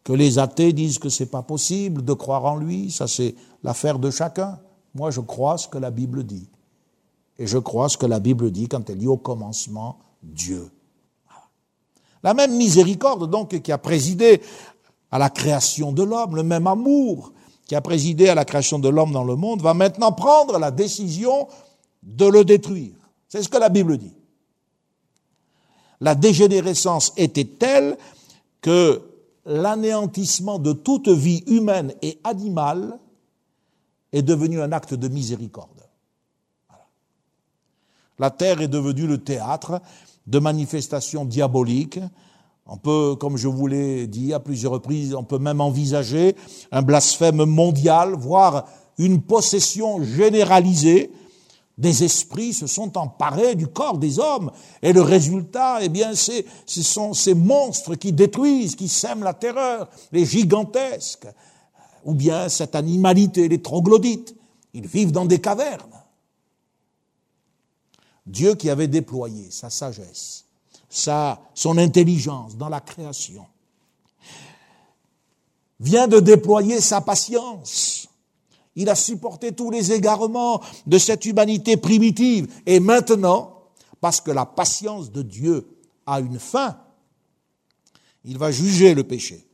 que 0.09 0.13
les 0.13 0.39
athées 0.39 0.73
disent 0.73 0.97
que 0.97 1.09
c'est 1.09 1.27
pas 1.27 1.43
possible 1.43 2.03
de 2.03 2.13
croire 2.13 2.43
en 2.45 2.55
lui, 2.55 2.89
ça 2.89 3.07
c'est 3.07 3.35
l'affaire 3.63 3.99
de 3.99 4.09
chacun. 4.09 4.59
Moi, 4.95 5.11
je 5.11 5.21
crois 5.21 5.59
ce 5.59 5.67
que 5.67 5.77
la 5.77 5.91
Bible 5.91 6.23
dit. 6.23 6.49
Et 7.37 7.45
je 7.45 7.59
crois 7.59 7.89
ce 7.89 7.97
que 7.97 8.07
la 8.07 8.19
Bible 8.19 8.49
dit 8.49 8.67
quand 8.67 8.89
elle 8.89 8.97
dit 8.97 9.07
au 9.07 9.17
commencement 9.17 9.99
Dieu. 10.23 10.71
La 12.23 12.33
même 12.33 12.57
miséricorde, 12.57 13.29
donc, 13.29 13.61
qui 13.61 13.71
a 13.71 13.77
présidé 13.77 14.41
à 15.11 15.19
la 15.19 15.29
création 15.29 15.91
de 15.91 16.01
l'homme, 16.01 16.35
le 16.35 16.43
même 16.43 16.65
amour 16.65 17.31
qui 17.67 17.75
a 17.75 17.81
présidé 17.81 18.29
à 18.29 18.35
la 18.35 18.45
création 18.45 18.79
de 18.79 18.89
l'homme 18.89 19.11
dans 19.11 19.23
le 19.23 19.35
monde, 19.35 19.61
va 19.61 19.75
maintenant 19.75 20.11
prendre 20.11 20.57
la 20.57 20.71
décision 20.71 21.47
de 22.01 22.25
le 22.25 22.43
détruire. 22.43 22.95
C'est 23.29 23.43
ce 23.43 23.49
que 23.49 23.57
la 23.57 23.69
Bible 23.69 23.97
dit. 23.97 24.13
La 26.01 26.15
dégénérescence 26.15 27.13
était 27.15 27.45
telle 27.45 27.97
que 28.61 29.01
l'anéantissement 29.45 30.59
de 30.59 30.73
toute 30.73 31.07
vie 31.07 31.43
humaine 31.47 31.93
et 32.01 32.19
animale 32.23 32.99
est 34.11 34.21
devenu 34.21 34.61
un 34.61 34.71
acte 34.71 34.93
de 34.93 35.07
miséricorde. 35.07 35.69
La 38.17 38.31
terre 38.31 38.61
est 38.61 38.67
devenue 38.67 39.07
le 39.07 39.19
théâtre 39.19 39.81
de 40.27 40.39
manifestations 40.39 41.25
diaboliques, 41.25 41.99
on 42.71 42.77
peut, 42.77 43.15
comme 43.15 43.35
je 43.35 43.47
vous 43.47 43.65
l'ai 43.65 44.05
dit 44.05 44.31
à 44.31 44.39
plusieurs 44.39 44.73
reprises, 44.73 45.15
on 45.15 45.23
peut 45.23 45.39
même 45.39 45.59
envisager 45.59 46.35
un 46.71 46.83
blasphème 46.83 47.43
mondial, 47.45 48.13
voire 48.13 48.67
une 48.99 49.23
possession 49.23 50.03
généralisée. 50.03 51.11
Des 51.79 52.03
esprits 52.03 52.53
se 52.53 52.67
sont 52.67 52.97
emparés 52.97 53.55
du 53.55 53.65
corps 53.67 53.97
des 53.97 54.19
hommes. 54.19 54.51
Et 54.81 54.91
le 54.91 55.01
résultat, 55.01 55.79
eh 55.81 55.87
bien, 55.87 56.13
c'est, 56.13 56.45
ce 56.65 56.83
sont 56.83 57.13
ces 57.13 57.33
monstres 57.33 57.95
qui 57.95 58.11
détruisent, 58.11 58.75
qui 58.75 58.89
sèment 58.89 59.23
la 59.23 59.33
terreur, 59.33 59.89
les 60.11 60.25
gigantesques. 60.25 61.27
Ou 62.03 62.13
bien 62.13 62.49
cette 62.49 62.75
animalité, 62.75 63.47
les 63.47 63.61
troglodytes. 63.61 64.35
Ils 64.73 64.87
vivent 64.87 65.13
dans 65.13 65.23
des 65.23 65.39
cavernes. 65.39 66.03
Dieu 68.25 68.55
qui 68.55 68.69
avait 68.69 68.89
déployé 68.89 69.49
sa 69.49 69.69
sagesse, 69.69 70.43
sa, 70.89 71.39
son 71.55 71.77
intelligence 71.77 72.57
dans 72.57 72.69
la 72.69 72.81
création, 72.81 73.45
vient 75.79 76.09
de 76.09 76.19
déployer 76.19 76.81
sa 76.81 76.99
patience. 76.99 78.08
Il 78.79 78.87
a 78.87 78.95
supporté 78.95 79.51
tous 79.51 79.71
les 79.71 79.91
égarements 79.91 80.61
de 80.87 80.97
cette 80.97 81.25
humanité 81.25 81.75
primitive. 81.75 82.47
Et 82.65 82.79
maintenant, 82.79 83.63
parce 83.99 84.21
que 84.21 84.31
la 84.31 84.45
patience 84.45 85.11
de 85.11 85.21
Dieu 85.21 85.67
a 86.05 86.21
une 86.21 86.39
fin, 86.39 86.77
il 88.23 88.37
va 88.37 88.53
juger 88.53 88.93
le 88.93 89.03
péché. 89.03 89.45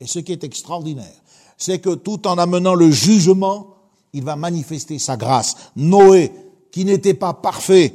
Et 0.00 0.08
ce 0.08 0.18
qui 0.18 0.32
est 0.32 0.42
extraordinaire, 0.42 1.22
c'est 1.56 1.78
que 1.78 1.94
tout 1.94 2.26
en 2.26 2.36
amenant 2.36 2.74
le 2.74 2.90
jugement, 2.90 3.76
il 4.12 4.24
va 4.24 4.34
manifester 4.34 4.98
sa 4.98 5.16
grâce. 5.16 5.70
Noé, 5.76 6.32
qui 6.72 6.84
n'était 6.84 7.14
pas 7.14 7.32
parfait, 7.32 7.94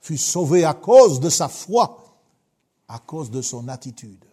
fut 0.00 0.18
sauvé 0.18 0.62
à 0.62 0.74
cause 0.74 1.18
de 1.18 1.30
sa 1.30 1.48
foi, 1.48 2.04
à 2.86 3.00
cause 3.00 3.32
de 3.32 3.42
son 3.42 3.66
attitude. 3.66 4.24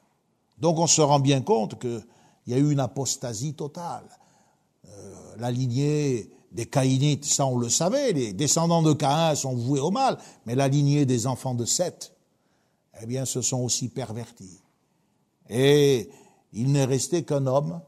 Donc 0.59 0.78
on 0.78 0.86
se 0.86 1.01
rend 1.01 1.19
bien 1.19 1.41
compte 1.41 1.80
qu'il 1.80 2.05
y 2.45 2.53
a 2.53 2.57
eu 2.57 2.71
une 2.71 2.80
apostasie 2.80 3.55
totale. 3.55 4.07
La 5.38 5.51
lignée 5.51 6.29
des 6.51 6.65
Caïnites, 6.65 7.25
ça 7.25 7.45
on 7.45 7.57
le 7.57 7.69
savait, 7.69 8.13
les 8.13 8.33
descendants 8.33 8.81
de 8.81 8.93
Caïn 8.93 9.35
sont 9.35 9.55
voués 9.55 9.79
au 9.79 9.91
mal, 9.91 10.17
mais 10.45 10.55
la 10.55 10.67
lignée 10.67 11.05
des 11.05 11.27
enfants 11.27 11.53
de 11.53 11.65
Seth, 11.65 12.13
eh 13.01 13.05
bien, 13.05 13.25
se 13.25 13.41
sont 13.41 13.59
aussi 13.59 13.89
pervertis. 13.89 14.59
Et 15.49 16.09
il 16.53 16.71
n'est 16.71 16.85
resté 16.85 17.23
qu'un 17.23 17.45
homme 17.45 17.79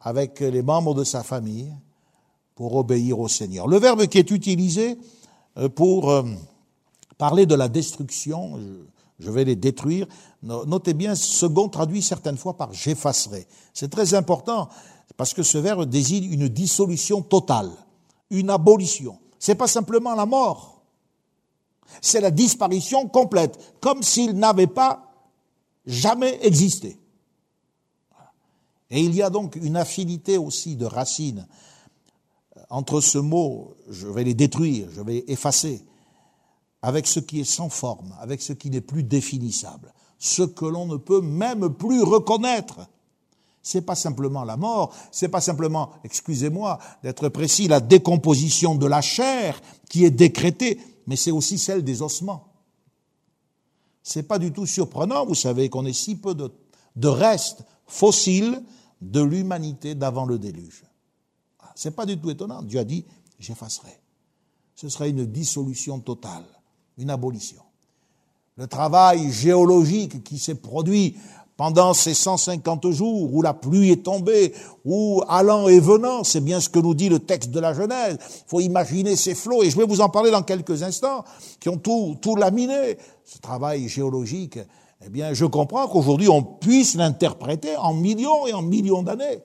avec 0.00 0.40
les 0.40 0.62
membres 0.62 0.94
de 0.94 1.04
sa 1.04 1.22
famille 1.22 1.72
pour 2.54 2.74
obéir 2.76 3.18
au 3.18 3.28
Seigneur. 3.28 3.68
Le 3.68 3.78
verbe 3.78 4.06
qui 4.06 4.18
est 4.18 4.30
utilisé 4.30 4.98
euh, 5.58 5.68
pour 5.68 6.10
euh, 6.10 6.22
parler 7.18 7.46
de 7.46 7.54
la 7.54 7.68
destruction, 7.68 8.58
je 9.18 9.30
vais 9.30 9.44
les 9.44 9.56
détruire. 9.56 10.06
Notez 10.42 10.94
bien, 10.94 11.14
second 11.14 11.68
traduit 11.68 12.02
certaines 12.02 12.36
fois 12.36 12.56
par 12.56 12.72
j'effacerai. 12.72 13.46
C'est 13.72 13.90
très 13.90 14.14
important 14.14 14.68
parce 15.16 15.34
que 15.34 15.42
ce 15.42 15.58
verbe 15.58 15.84
désigne 15.84 16.32
une 16.32 16.48
dissolution 16.48 17.22
totale, 17.22 17.70
une 18.30 18.50
abolition. 18.50 19.18
C'est 19.38 19.54
pas 19.54 19.66
simplement 19.66 20.14
la 20.14 20.26
mort. 20.26 20.82
C'est 22.00 22.20
la 22.20 22.30
disparition 22.30 23.08
complète, 23.08 23.58
comme 23.80 24.02
s'il 24.02 24.32
n'avait 24.32 24.66
pas 24.66 25.12
jamais 25.84 26.38
existé. 26.42 26.98
Et 28.90 29.00
il 29.00 29.14
y 29.14 29.22
a 29.22 29.30
donc 29.30 29.56
une 29.56 29.76
affinité 29.76 30.38
aussi 30.38 30.76
de 30.76 30.86
racines 30.86 31.46
entre 32.72 33.02
ce 33.02 33.18
mot, 33.18 33.74
je 33.90 34.06
vais 34.06 34.24
les 34.24 34.32
détruire, 34.32 34.88
je 34.90 35.02
vais 35.02 35.24
effacer, 35.28 35.84
avec 36.80 37.06
ce 37.06 37.20
qui 37.20 37.40
est 37.40 37.44
sans 37.44 37.68
forme, 37.68 38.14
avec 38.18 38.40
ce 38.40 38.54
qui 38.54 38.70
n'est 38.70 38.80
plus 38.80 39.02
définissable, 39.02 39.92
ce 40.18 40.42
que 40.42 40.64
l'on 40.64 40.86
ne 40.86 40.96
peut 40.96 41.20
même 41.20 41.68
plus 41.74 42.02
reconnaître. 42.02 42.80
C'est 43.62 43.82
pas 43.82 43.94
simplement 43.94 44.44
la 44.44 44.56
mort, 44.56 44.94
c'est 45.12 45.28
pas 45.28 45.40
simplement, 45.40 45.90
excusez-moi 46.04 46.78
d'être 47.02 47.28
précis, 47.28 47.68
la 47.68 47.80
décomposition 47.80 48.74
de 48.74 48.86
la 48.86 49.00
chair 49.00 49.60
qui 49.88 50.04
est 50.04 50.10
décrétée, 50.10 50.80
mais 51.06 51.16
c'est 51.16 51.30
aussi 51.30 51.58
celle 51.58 51.84
des 51.84 52.02
ossements. 52.02 52.48
C'est 54.02 54.24
pas 54.24 54.38
du 54.38 54.52
tout 54.52 54.66
surprenant, 54.66 55.24
vous 55.24 55.36
savez, 55.36 55.68
qu'on 55.68 55.86
ait 55.86 55.92
si 55.92 56.16
peu 56.16 56.34
de, 56.34 56.52
de 56.96 57.08
restes 57.08 57.64
fossiles 57.86 58.60
de 59.00 59.22
l'humanité 59.22 59.94
d'avant 59.94 60.24
le 60.24 60.38
déluge. 60.38 60.82
C'est 61.76 61.94
pas 61.94 62.04
du 62.04 62.18
tout 62.18 62.30
étonnant. 62.30 62.62
Dieu 62.62 62.80
a 62.80 62.84
dit, 62.84 63.04
j'effacerai. 63.38 64.00
Ce 64.74 64.88
sera 64.88 65.06
une 65.06 65.24
dissolution 65.24 66.00
totale 66.00 66.44
une 66.98 67.10
abolition. 67.10 67.62
Le 68.56 68.66
travail 68.66 69.32
géologique 69.32 70.22
qui 70.22 70.38
s'est 70.38 70.56
produit 70.56 71.16
pendant 71.62 71.94
ces 71.94 72.12
150 72.12 72.90
jours 72.90 73.32
où 73.32 73.40
la 73.40 73.54
pluie 73.54 73.92
est 73.92 74.02
tombée, 74.02 74.52
où 74.84 75.22
allant 75.28 75.68
et 75.68 75.78
venant, 75.78 76.24
c'est 76.24 76.40
bien 76.40 76.58
ce 76.58 76.68
que 76.68 76.80
nous 76.80 76.92
dit 76.92 77.08
le 77.08 77.20
texte 77.20 77.52
de 77.52 77.60
la 77.60 77.72
Genèse. 77.72 78.18
Il 78.20 78.48
faut 78.48 78.58
imaginer 78.58 79.14
ces 79.14 79.36
flots, 79.36 79.62
et 79.62 79.70
je 79.70 79.76
vais 79.76 79.86
vous 79.86 80.00
en 80.00 80.08
parler 80.08 80.32
dans 80.32 80.42
quelques 80.42 80.82
instants, 80.82 81.22
qui 81.60 81.68
ont 81.68 81.76
tout, 81.76 82.34
laminé. 82.34 82.98
Ce 83.24 83.38
travail 83.38 83.88
géologique, 83.88 84.58
eh 85.06 85.08
bien, 85.08 85.34
je 85.34 85.44
comprends 85.44 85.86
qu'aujourd'hui 85.86 86.28
on 86.28 86.42
puisse 86.42 86.96
l'interpréter 86.96 87.76
en 87.76 87.94
millions 87.94 88.44
et 88.48 88.52
en 88.52 88.62
millions 88.62 89.04
d'années. 89.04 89.38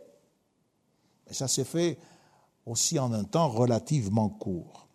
Et 1.30 1.36
ça 1.36 1.48
s'est 1.48 1.66
fait 1.66 2.00
aussi 2.66 2.98
en 2.98 3.14
un 3.14 3.26
temps 3.26 3.50
relativement 3.50 4.28
court. 4.28 4.88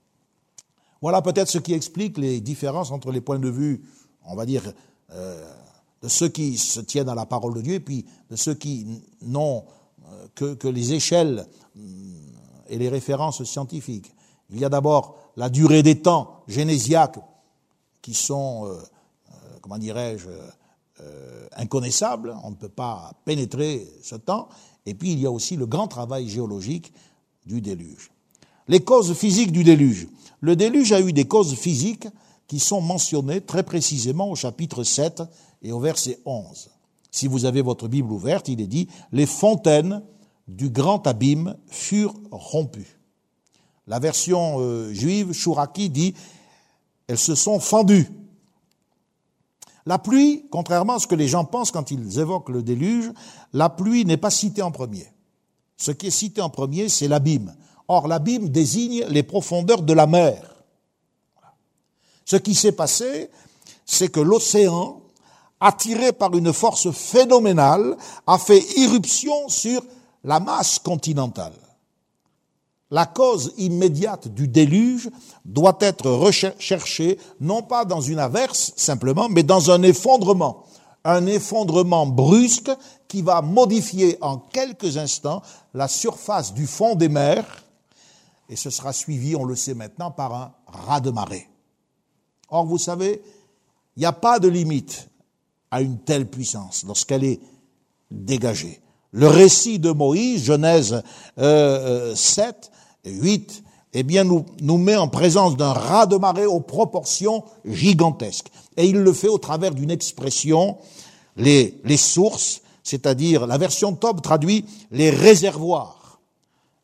Voilà 1.01 1.23
peut-être 1.23 1.49
ce 1.49 1.59
qui 1.59 1.73
explique 1.73 2.19
les 2.19 2.41
différences 2.41 2.91
entre 2.91 3.13
les 3.13 3.21
points 3.21 3.39
de 3.39 3.49
vue, 3.49 3.85
on 4.27 4.35
va 4.35 4.45
dire, 4.45 4.73
euh, 5.13 5.62
de 6.03 6.09
ceux 6.09 6.29
qui 6.29 6.59
se 6.59 6.81
tiennent 6.81 7.09
à 7.09 7.15
la 7.15 7.27
parole 7.27 7.55
de 7.55 7.61
Dieu 7.61 7.75
et 7.75 7.81
puis 7.81 8.05
de 8.31 8.37
ceux 8.37 8.55
qui 8.55 8.87
n'ont 9.23 9.65
euh, 10.11 10.55
que, 10.55 10.69
les 10.69 10.93
échelles 10.93 11.47
mm, 11.75 12.15
et 12.69 12.79
les 12.79 12.89
références 12.89 13.43
scientifiques. 13.45 14.13
Il 14.51 14.59
y 14.59 14.65
a 14.65 14.69
d'abord 14.69 15.17
la 15.37 15.49
durée 15.49 15.83
des 15.83 16.01
temps 16.01 16.43
génésiaques 16.49 17.19
qui 18.03 18.15
sont, 18.15 18.67
euh, 18.67 18.79
comment 19.61 19.79
dirais-je, 19.79 20.29
inconnaissables, 21.57 22.37
on 22.45 22.51
ne 22.51 22.55
peut 22.55 22.69
pas 22.69 23.13
pénétrer 23.25 23.89
ce 24.03 24.15
temps, 24.15 24.49
et 24.87 24.95
puis 24.95 25.13
il 25.13 25.19
y 25.19 25.27
a 25.27 25.31
aussi 25.33 25.57
le 25.57 25.67
grand 25.67 25.89
travail 25.89 26.29
géologique 26.29 26.93
du 27.45 27.61
déluge. 27.61 28.11
Les 28.69 28.81
causes 28.81 29.15
physiques 29.15 29.53
du 29.53 29.65
déluge. 29.65 30.09
Le 30.41 30.57
déluge 30.57 30.93
a 30.93 31.01
eu 31.01 31.13
des 31.13 31.27
causes 31.27 31.55
physiques 31.55 32.07
qui 32.47 32.59
sont 32.59 32.81
mentionnées 32.81 33.41
très 33.41 33.63
précisément 33.63 34.31
au 34.31 34.35
chapitre 34.35 34.85
7 34.85 35.23
et 35.63 35.73
au 35.73 35.81
verset 35.81 36.21
11. 36.25 36.71
Si 37.11 37.27
vous 37.27 37.45
avez 37.45 37.63
votre 37.63 37.89
Bible 37.89 38.13
ouverte, 38.13 38.49
il 38.49 38.61
est 38.61 38.67
dit, 38.67 38.89
les 39.13 39.27
fontaines 39.27 40.03
du 40.49 40.71
grand 40.71 41.07
abîme 41.07 41.57
furent 41.69 42.15
rompues. 42.31 42.99
La 43.87 43.99
version 43.99 44.57
euh, 44.61 44.93
juive, 44.93 45.33
Shuraki, 45.33 45.91
dit, 45.91 46.15
elles 47.07 47.19
se 47.19 47.35
sont 47.35 47.61
fendues. 47.61 48.09
La 49.85 49.99
pluie, 49.99 50.47
contrairement 50.51 50.95
à 50.95 50.99
ce 50.99 51.07
que 51.07 51.15
les 51.15 51.27
gens 51.29 51.45
pensent 51.45 51.73
quand 51.73 51.91
ils 51.91 52.21
évoquent 52.21 52.51
le 52.51 52.63
déluge, 52.63 53.11
la 53.53 53.69
pluie 53.69 54.05
n'est 54.05 54.17
pas 54.17 54.31
citée 54.31 54.63
en 54.63 54.71
premier. 54.71 55.07
Ce 55.77 55.91
qui 55.91 56.07
est 56.07 56.11
cité 56.11 56.41
en 56.41 56.51
premier, 56.51 56.89
c'est 56.89 57.09
l'abîme. 57.09 57.55
Or, 57.89 58.07
l'abîme 58.07 58.49
désigne 58.49 59.05
les 59.09 59.25
profondeurs 59.25 59.83
de 59.83 59.93
la 59.93 60.07
mer. 60.07 60.55
Ce 62.25 62.37
qui 62.37 62.55
s'est 62.55 62.73
passé, 62.73 63.29
c'est 63.85 64.09
que 64.09 64.21
l'océan, 64.21 65.03
attiré 65.63 66.13
par 66.13 66.35
une 66.35 66.53
force 66.53 66.91
phénoménale, 66.91 67.97
a 68.27 68.39
fait 68.39 68.63
irruption 68.77 69.49
sur 69.49 69.83
la 70.25 70.41
masse 70.41 70.79
continentale. 70.79 71.55
La 72.91 73.07
cause 73.07 73.55
immédiate 73.57 74.29
du 74.29 74.49
déluge 74.49 75.09
doit 75.47 75.79
être 75.81 76.11
recherchée 76.11 77.19
non 77.41 77.63
pas 77.63 77.87
dans 77.87 78.03
une 78.03 78.19
averse 78.19 78.73
simplement, 78.77 79.29
mais 79.31 79.43
dans 79.43 79.71
un 79.71 79.83
effondrement. 79.83 80.65
Un 81.05 81.27
effondrement 81.27 82.07
brusque 82.07 82.71
qui 83.09 83.23
va 83.23 83.41
modifier 83.41 84.19
en 84.21 84.37
quelques 84.37 84.99
instants 84.99 85.43
la 85.73 85.89
surface 85.89 86.53
du 86.53 86.67
fond 86.67 86.95
des 86.95 87.09
mers 87.09 87.47
et 88.53 88.57
ce 88.57 88.69
sera 88.69 88.93
suivi, 88.93 89.35
on 89.35 89.45
le 89.45 89.57
sait 89.57 89.73
maintenant, 89.73 90.11
par 90.11 90.35
un 90.35 90.53
raz 90.67 91.01
de 91.01 91.11
marée. 91.11 91.49
Or, 92.51 92.67
vous 92.67 92.77
savez, 92.77 93.23
il 93.97 94.01
n'y 94.01 94.05
a 94.05 94.13
pas 94.13 94.39
de 94.39 94.49
limite 94.49 95.09
à 95.73 95.81
une 95.81 95.99
telle 95.99 96.27
puissance 96.27 96.85
lorsqu'elle 96.87 97.25
est 97.25 97.41
dégagée. 98.11 98.81
Le 99.11 99.27
récit 99.27 99.79
de 99.79 99.91
Moïse, 99.91 100.45
Genèse 100.45 101.03
euh, 101.39 102.15
7, 102.15 102.71
euh, 103.07 103.11
8, 103.11 103.65
eh 103.95 104.03
bien, 104.03 104.25
nous, 104.25 104.45
nous 104.61 104.79
met 104.79 104.97
en 104.97 105.09
présence 105.09 105.57
d'un 105.57 105.73
raz 105.73 106.07
de 106.07 106.17
marée 106.17 106.47
aux 106.47 106.61
proportions 106.61 107.45
gigantesques. 107.65 108.51
Et 108.77 108.87
il 108.87 108.99
le 108.99 109.13
fait 109.13 109.29
au 109.29 109.39
travers 109.39 109.75
d'une 109.75 109.91
expression, 109.91 110.77
les, 111.37 111.81
les 111.85 111.97
sources, 111.97 112.61
c'est-à-dire 112.83 113.47
la 113.47 113.59
version 113.59 113.95
top 113.95 114.23
traduit 114.23 114.67
les 114.91 115.11
réservoirs, 115.11 116.21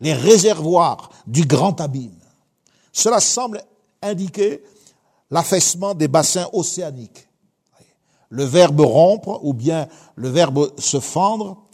les 0.01 0.14
réservoirs 0.14 1.11
du 1.26 1.45
grand 1.45 1.80
abîme. 1.80 2.18
Cela 2.93 3.20
semble 3.20 3.62
indiquer 4.03 4.62
l'affaissement 5.30 5.95
des 5.95 6.09
bassins 6.09 6.49
océaniques. 6.53 7.28
Le 8.31 8.45
verbe 8.45 8.81
rompre 8.81 9.41
ou 9.43 9.55
bien 9.55 9.89
le 10.16 10.29
verbe 10.29 10.72
se 10.79 11.01
fendre 11.01 11.64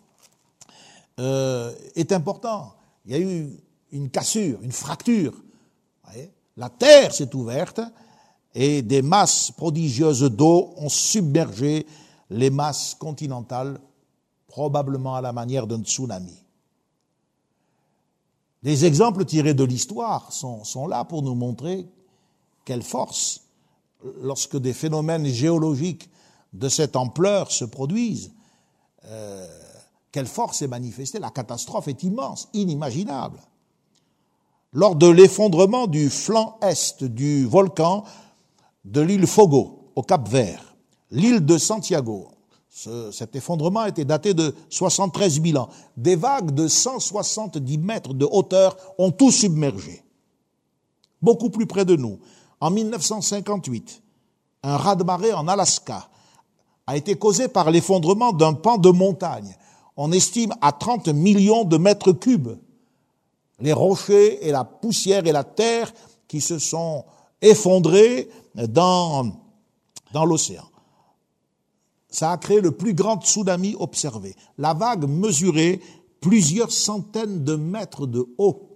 euh, 1.19 1.73
est 1.95 2.13
important. 2.13 2.75
Il 3.07 3.13
y 3.13 3.15
a 3.15 3.19
eu 3.19 3.51
une 3.93 4.11
cassure, 4.11 4.59
une 4.63 4.73
fracture. 4.73 5.35
La 6.57 6.69
terre 6.71 7.13
s'est 7.13 7.35
ouverte 7.35 7.81
et 8.55 8.83
des 8.83 9.03
masses 9.03 9.51
prodigieuses 9.51 10.23
d'eau 10.23 10.73
ont 10.77 10.89
submergé 10.89 11.87
les 12.31 12.51
masses 12.51 12.95
continentales, 12.95 13.81
probablement 14.47 15.17
à 15.17 15.21
la 15.21 15.33
manière 15.33 15.67
d'un 15.67 15.83
tsunami. 15.83 16.45
Les 18.63 18.85
exemples 18.85 19.25
tirés 19.25 19.55
de 19.55 19.65
l'histoire 19.65 20.33
sont, 20.33 20.63
sont 20.65 20.87
là 20.87 21.05
pour 21.05 21.23
nous 21.23 21.35
montrer 21.35 21.87
quelle 22.65 22.83
force 22.83 23.43
lorsque 24.23 24.57
des 24.57 24.73
phénomènes 24.73 25.27
géologiques 25.27 26.09
de 26.55 26.69
cette 26.69 26.97
ampleur 26.97 27.51
se 27.51 27.65
produisent, 27.65 28.33
euh, 29.07 29.47
quelle 30.13 30.27
force 30.27 30.63
est 30.63 30.69
manifestée 30.69 31.19
La 31.19 31.31
catastrophe 31.31 31.89
est 31.89 32.05
immense, 32.05 32.49
inimaginable. 32.55 33.41
Lors 34.73 34.97
de 34.97 35.09
l'effondrement 35.09 35.87
du 35.87 36.09
flanc 36.09 36.59
est 36.63 37.05
du 37.05 37.45
volcan 37.45 38.05
de 38.85 39.01
l'île 39.01 39.27
Fogo, 39.27 39.91
au 39.95 40.03
Cap 40.03 40.29
Vert, 40.29 40.77
l'île 41.11 41.45
de 41.45 41.59
Santiago, 41.59 42.29
cet 42.71 43.37
effondrement 43.37 43.87
été 43.87 44.05
daté 44.05 44.35
de 44.35 44.53
73 44.69 45.41
000 45.41 45.57
ans. 45.59 45.69
Des 45.97 46.17
vagues 46.17 46.51
de 46.51 46.67
170 46.67 47.79
mètres 47.79 48.15
de 48.15 48.27
hauteur 48.29 48.77
ont 48.99 49.13
tout 49.13 49.31
submergé. 49.31 50.03
Beaucoup 51.23 51.51
plus 51.51 51.67
près 51.67 51.85
de 51.85 51.95
nous, 51.95 52.19
en 52.61 52.71
1958, 52.71 54.03
un 54.65 54.77
raz-de-marée 54.77 55.33
en 55.33 55.47
Alaska 55.47 56.09
a 56.87 56.97
été 56.97 57.17
causé 57.17 57.49
par 57.49 57.71
l'effondrement 57.71 58.33
d'un 58.33 58.55
pan 58.55 58.79
de 58.79 58.91
montagne. 58.91 59.57
On 59.97 60.13
estime 60.13 60.53
à 60.61 60.73
30 60.73 61.09
millions 61.09 61.65
de 61.65 61.77
mètres 61.79 62.13
cubes 62.13 62.57
les 63.61 63.73
rochers 63.73 64.47
et 64.47 64.51
la 64.51 64.65
poussière 64.65 65.27
et 65.27 65.33
la 65.33 65.45
terre 65.45 65.93
qui 66.29 66.41
se 66.41 66.59
sont 66.59 67.05
effondrés 67.41 68.29
dans, 68.55 69.33
dans 70.13 70.25
l'océan. 70.25 70.65
Ça 72.09 72.33
a 72.33 72.37
créé 72.37 72.61
le 72.61 72.73
plus 72.73 72.95
grand 72.95 73.21
tsunami 73.23 73.75
observé. 73.79 74.37
La 74.59 74.75
vague 74.75 75.09
mesurait 75.09 75.81
plusieurs 76.21 76.71
centaines 76.71 77.45
de 77.45 77.57
mètres 77.57 78.07
de 78.07 78.27
haut. 78.39 78.69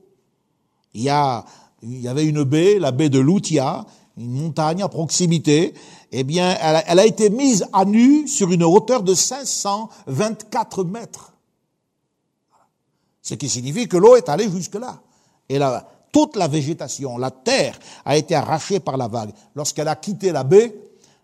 Il 0.94 1.02
y 1.02 1.08
a 1.08 1.44
y 1.82 2.08
avait 2.08 2.24
une 2.26 2.42
baie, 2.42 2.78
la 2.80 2.90
baie 2.90 3.08
de 3.08 3.20
Lutia, 3.20 3.86
une 4.16 4.32
montagne 4.32 4.82
à 4.82 4.88
proximité, 4.88 5.74
eh 6.10 6.24
bien, 6.24 6.56
elle 6.86 6.98
a, 6.98 7.06
été 7.06 7.28
mise 7.28 7.66
à 7.72 7.84
nu 7.84 8.26
sur 8.26 8.50
une 8.50 8.64
hauteur 8.64 9.02
de 9.02 9.14
524 9.14 10.84
mètres. 10.84 11.32
Ce 13.20 13.34
qui 13.34 13.48
signifie 13.48 13.88
que 13.88 13.96
l'eau 13.98 14.16
est 14.16 14.28
allée 14.28 14.50
jusque-là. 14.50 15.02
Et 15.48 15.58
toute 16.10 16.36
la 16.36 16.48
végétation, 16.48 17.18
la 17.18 17.30
terre, 17.30 17.78
a 18.04 18.16
été 18.16 18.34
arrachée 18.34 18.80
par 18.80 18.96
la 18.96 19.08
vague. 19.08 19.32
Lorsqu'elle 19.54 19.88
a 19.88 19.96
quitté 19.96 20.32
la 20.32 20.44
baie, 20.44 20.74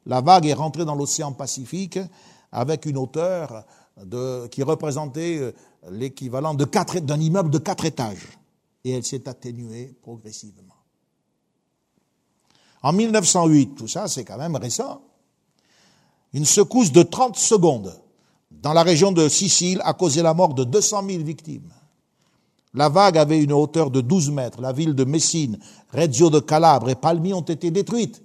la 0.07 0.21
vague 0.21 0.47
est 0.47 0.55
rentrée 0.55 0.85
dans 0.85 0.95
l'océan 0.95 1.33
Pacifique 1.33 1.99
avec 2.53 2.85
une 2.85 2.99
hauteur 2.99 3.65
qui 4.51 4.63
représentait 4.63 5.39
euh, 5.39 5.53
l'équivalent 5.91 6.55
d'un 6.55 7.21
immeuble 7.21 7.51
de 7.51 7.59
quatre 7.59 7.85
étages 7.85 8.39
et 8.85 8.91
elle 8.91 9.05
s'est 9.05 9.29
atténuée 9.29 9.95
progressivement. 10.03 10.74
En 12.85 12.93
1908, 12.93 13.75
tout 13.77 13.89
ça 13.89 14.09
c'est 14.09 14.25
quand 14.25 14.37
même 14.37 14.57
récent, 14.57 15.01
une 16.35 16.45
secousse 16.45 16.93
de 16.93 17.03
30 17.03 17.37
secondes 17.37 17.99
dans 18.51 18.75
la 18.75 18.83
région 18.83 19.11
de 19.11 19.27
Sicile 19.29 19.81
a 19.85 19.95
causé 19.95 20.21
la 20.21 20.35
mort 20.35 20.53
de 20.53 20.65
200 20.65 21.03
000 21.09 21.23
victimes. 21.25 21.73
La 22.75 22.91
vague 22.91 23.17
avait 23.17 23.43
une 23.43 23.53
hauteur 23.53 23.91
de 23.91 24.03
12 24.03 24.31
mètres. 24.33 24.61
La 24.61 24.73
ville 24.73 24.95
de 24.95 25.05
Messine, 25.05 25.59
Reggio 25.93 26.29
de 26.29 26.41
Calabre 26.41 26.91
et 26.91 26.95
Palmi 26.95 27.33
ont 27.33 27.41
été 27.41 27.71
détruites. 27.71 28.23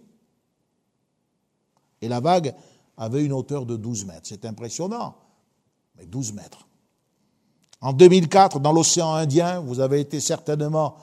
Et 2.02 2.10
la 2.10 2.20
vague 2.20 2.54
avait 2.98 3.24
une 3.24 3.32
hauteur 3.32 3.66
de 3.66 3.78
12 3.78 4.06
mètres. 4.06 4.24
C'est 4.24 4.46
impressionnant, 4.46 5.16
mais 5.98 6.06
12 6.06 6.34
mètres. 6.34 6.68
En 7.80 7.94
2004, 7.94 8.60
dans 8.60 8.74
l'océan 8.74 9.14
Indien, 9.14 9.60
vous 9.62 9.80
avez 9.80 10.02
été 10.02 10.20
certainement 10.20 10.96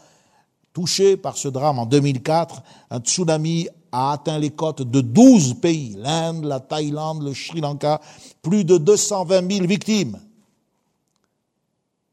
touché 0.76 1.16
par 1.16 1.38
ce 1.38 1.48
drame. 1.48 1.78
En 1.78 1.86
2004, 1.86 2.62
un 2.90 3.00
tsunami 3.00 3.66
a 3.92 4.12
atteint 4.12 4.38
les 4.38 4.50
côtes 4.50 4.82
de 4.82 5.00
12 5.00 5.54
pays, 5.54 5.96
l'Inde, 5.96 6.44
la 6.44 6.60
Thaïlande, 6.60 7.22
le 7.22 7.32
Sri 7.32 7.62
Lanka, 7.62 7.98
plus 8.42 8.62
de 8.62 8.76
220 8.76 9.50
000 9.50 9.66
victimes. 9.66 10.20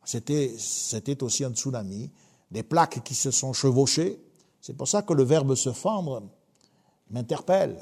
C'était, 0.06 1.22
aussi 1.24 1.44
un 1.44 1.52
tsunami, 1.52 2.10
des 2.52 2.64
plaques 2.64 3.04
qui 3.04 3.16
se 3.16 3.32
sont 3.32 3.52
chevauchées. 3.52 4.18
C'est 4.62 4.78
pour 4.78 4.88
ça 4.88 5.02
que 5.02 5.12
le 5.12 5.24
verbe 5.24 5.56
se 5.56 5.74
fendre 5.74 6.24
m'interpelle. 7.12 7.76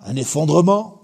Un 0.00 0.16
effondrement, 0.16 1.02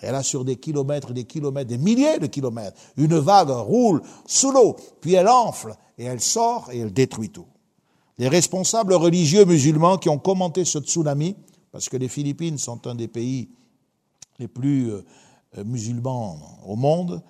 elle 0.00 0.16
a 0.16 0.24
sur 0.24 0.44
des 0.44 0.56
kilomètres 0.56 1.12
des 1.12 1.22
kilomètres, 1.22 1.68
des 1.68 1.78
milliers 1.78 2.18
de 2.18 2.26
kilomètres. 2.26 2.76
Une 2.96 3.16
vague 3.20 3.50
roule 3.50 4.02
sous 4.26 4.50
l'eau, 4.50 4.74
puis 5.00 5.14
elle 5.14 5.28
enfle, 5.28 5.76
et 5.98 6.02
elle 6.02 6.20
sort 6.20 6.68
et 6.72 6.80
elle 6.80 6.92
détruit 6.92 7.30
tout. 7.30 7.46
Les 8.22 8.28
responsables 8.28 8.94
religieux 8.94 9.44
musulmans 9.44 9.98
qui 9.98 10.08
ont 10.08 10.20
commenté 10.20 10.64
ce 10.64 10.78
tsunami, 10.78 11.34
parce 11.72 11.88
que 11.88 11.96
les 11.96 12.06
Philippines 12.06 12.56
sont 12.56 12.86
un 12.86 12.94
des 12.94 13.08
pays 13.08 13.48
les 14.38 14.46
plus 14.46 14.92
euh, 14.92 15.02
musulmans 15.64 16.38
au 16.64 16.76
monde, 16.76 17.20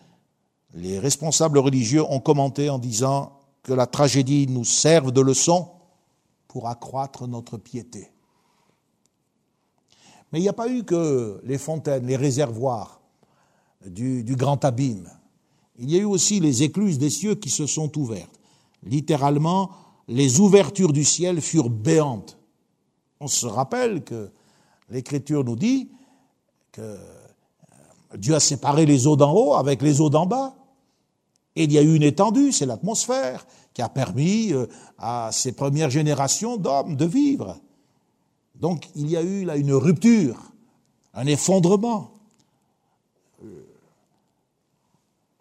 les 0.75 0.99
responsables 0.99 1.57
religieux 1.57 2.03
ont 2.05 2.21
commenté 2.21 2.69
en 2.69 2.79
disant 2.79 3.41
que 3.63 3.73
la 3.73 3.87
tragédie 3.87 4.47
nous 4.49 4.67
serve 4.67 5.13
de 5.13 5.23
leçon 5.23 5.71
pour 6.47 6.69
accroître 6.69 7.27
notre 7.27 7.57
piété. 7.57 8.11
Mais 10.31 10.41
il 10.41 10.43
n'y 10.43 10.51
a 10.51 10.53
pas 10.53 10.69
eu 10.69 10.85
que 10.85 11.41
les 11.45 11.57
fontaines, 11.57 12.05
les 12.05 12.17
réservoirs 12.17 13.01
du, 13.87 14.37
grand 14.37 14.63
abîme. 14.63 15.09
Il 15.79 15.91
y 15.91 15.97
a 15.97 16.01
eu 16.01 16.05
aussi 16.05 16.39
les 16.39 16.63
écluses 16.63 16.99
des 16.99 17.09
cieux 17.09 17.37
qui 17.37 17.49
se 17.49 17.65
sont 17.65 17.99
ouvertes. 17.99 18.39
Littéralement, 18.83 19.71
les 20.09 20.41
ouvertures 20.41 20.93
du 20.93 21.05
ciel 21.05 21.41
furent 21.41 21.71
béantes. 21.71 22.39
On 23.21 23.29
se 23.29 23.47
rappelle 23.47 24.03
que 24.03 24.31
l'Écriture 24.91 25.45
nous 25.45 25.57
dit 25.57 25.91
que 26.73 26.99
Dieu 28.17 28.35
a 28.35 28.41
séparé 28.41 28.87
les 28.87 29.07
eaux 29.07 29.17
d'en 29.17 29.33
haut 29.33 29.55
avec 29.55 29.83
les 29.83 30.01
eaux 30.01 30.11
d'en 30.11 30.27
bas. 30.27 30.55
Et 31.55 31.65
il 31.65 31.73
y 31.73 31.79
a 31.79 31.83
eu 31.83 31.95
une 31.95 32.03
étendue, 32.03 32.51
c'est 32.53 32.67
l'atmosphère, 32.67 33.47
qui 33.75 33.83
a 33.83 33.89
permis 33.89 34.53
euh, 34.53 34.67
à 34.99 35.31
ces 35.33 35.53
premières 35.53 35.91
générations 35.91 36.57
d'hommes 36.57 36.97
de 36.97 37.05
vivre. 37.05 37.59
Donc 38.55 38.89
il 38.95 39.11
y 39.11 39.17
a 39.17 39.23
eu 39.23 39.45
là 39.45 39.57
une 39.57 39.73
rupture 39.73 40.53
un 41.15 41.27
effondrement. 41.27 42.11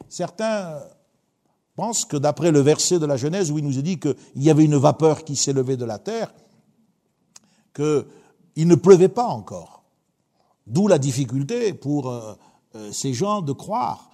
Certains 0.09 0.81
pensent 1.75 2.05
que 2.05 2.17
d'après 2.17 2.51
le 2.51 2.59
verset 2.59 2.99
de 2.99 3.05
la 3.05 3.17
Genèse 3.17 3.51
où 3.51 3.57
il 3.57 3.63
nous 3.63 3.77
est 3.77 3.83
dit 3.83 3.99
qu'il 3.99 4.15
y 4.35 4.49
avait 4.49 4.65
une 4.65 4.77
vapeur 4.77 5.23
qui 5.23 5.35
s'élevait 5.35 5.77
de 5.77 5.85
la 5.85 5.99
terre, 5.99 6.33
qu'il 7.73 8.67
ne 8.67 8.75
pleuvait 8.75 9.09
pas 9.09 9.27
encore. 9.27 9.83
D'où 10.67 10.87
la 10.87 10.99
difficulté 10.99 11.73
pour 11.73 12.09
euh, 12.09 12.33
euh, 12.75 12.91
ces 12.91 13.13
gens 13.13 13.41
de 13.41 13.51
croire 13.51 14.09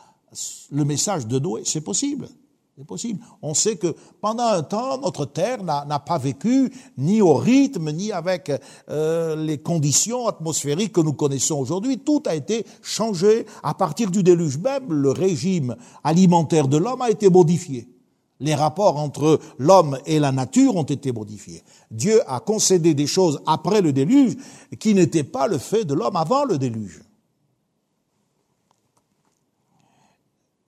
le 0.72 0.86
message 0.86 1.28
de 1.28 1.39
Noé. 1.39 1.64
C'est 1.66 1.82
possible. 1.82 2.30
C'est 2.78 2.86
possible. 2.86 3.19
On 3.41 3.55
sait 3.55 3.78
que 3.78 3.95
pendant 4.21 4.45
un 4.45 4.61
temps, 4.61 4.99
notre 4.99 5.25
terre 5.25 5.63
n'a 5.63 5.97
pas 5.97 6.19
vécu 6.19 6.71
ni 6.95 7.23
au 7.23 7.34
rythme, 7.34 7.91
ni 7.91 8.11
avec 8.11 8.51
euh, 8.91 9.36
les 9.36 9.57
conditions 9.57 10.28
atmosphériques 10.28 10.93
que 10.93 11.01
nous 11.01 11.13
connaissons 11.13 11.55
aujourd'hui. 11.55 11.97
Tout 11.97 12.21
a 12.28 12.36
été 12.36 12.67
changé. 12.84 13.47
À 13.63 13.73
partir 13.73 14.11
du 14.11 14.21
déluge 14.21 14.59
même, 14.59 14.93
le 14.93 15.09
régime 15.09 15.75
alimentaire 16.03 16.67
de 16.67 16.78
l'homme 16.78 17.01
a 17.01 17.09
été 17.09 17.32
modifié. 17.32 17.88
Les 18.41 18.53
rapports 18.53 18.97
entre 18.97 19.39
l'homme 19.57 19.97
et 20.05 20.19
la 20.19 20.32
nature 20.32 20.75
ont 20.75 20.84
été 20.84 21.11
modifiés. 21.11 21.63
Dieu 21.89 22.21
a 22.28 22.39
concédé 22.39 22.93
des 22.93 23.07
choses 23.07 23.41
après 23.47 23.82
le 23.82 23.91
déluge 23.91 24.36
qui 24.80 24.93
n'étaient 24.93 25.23
pas 25.23 25.47
le 25.47 25.57
fait 25.57 25.84
de 25.84 25.95
l'homme 25.95 26.15
avant 26.15 26.45
le 26.45 26.59
déluge. 26.59 27.01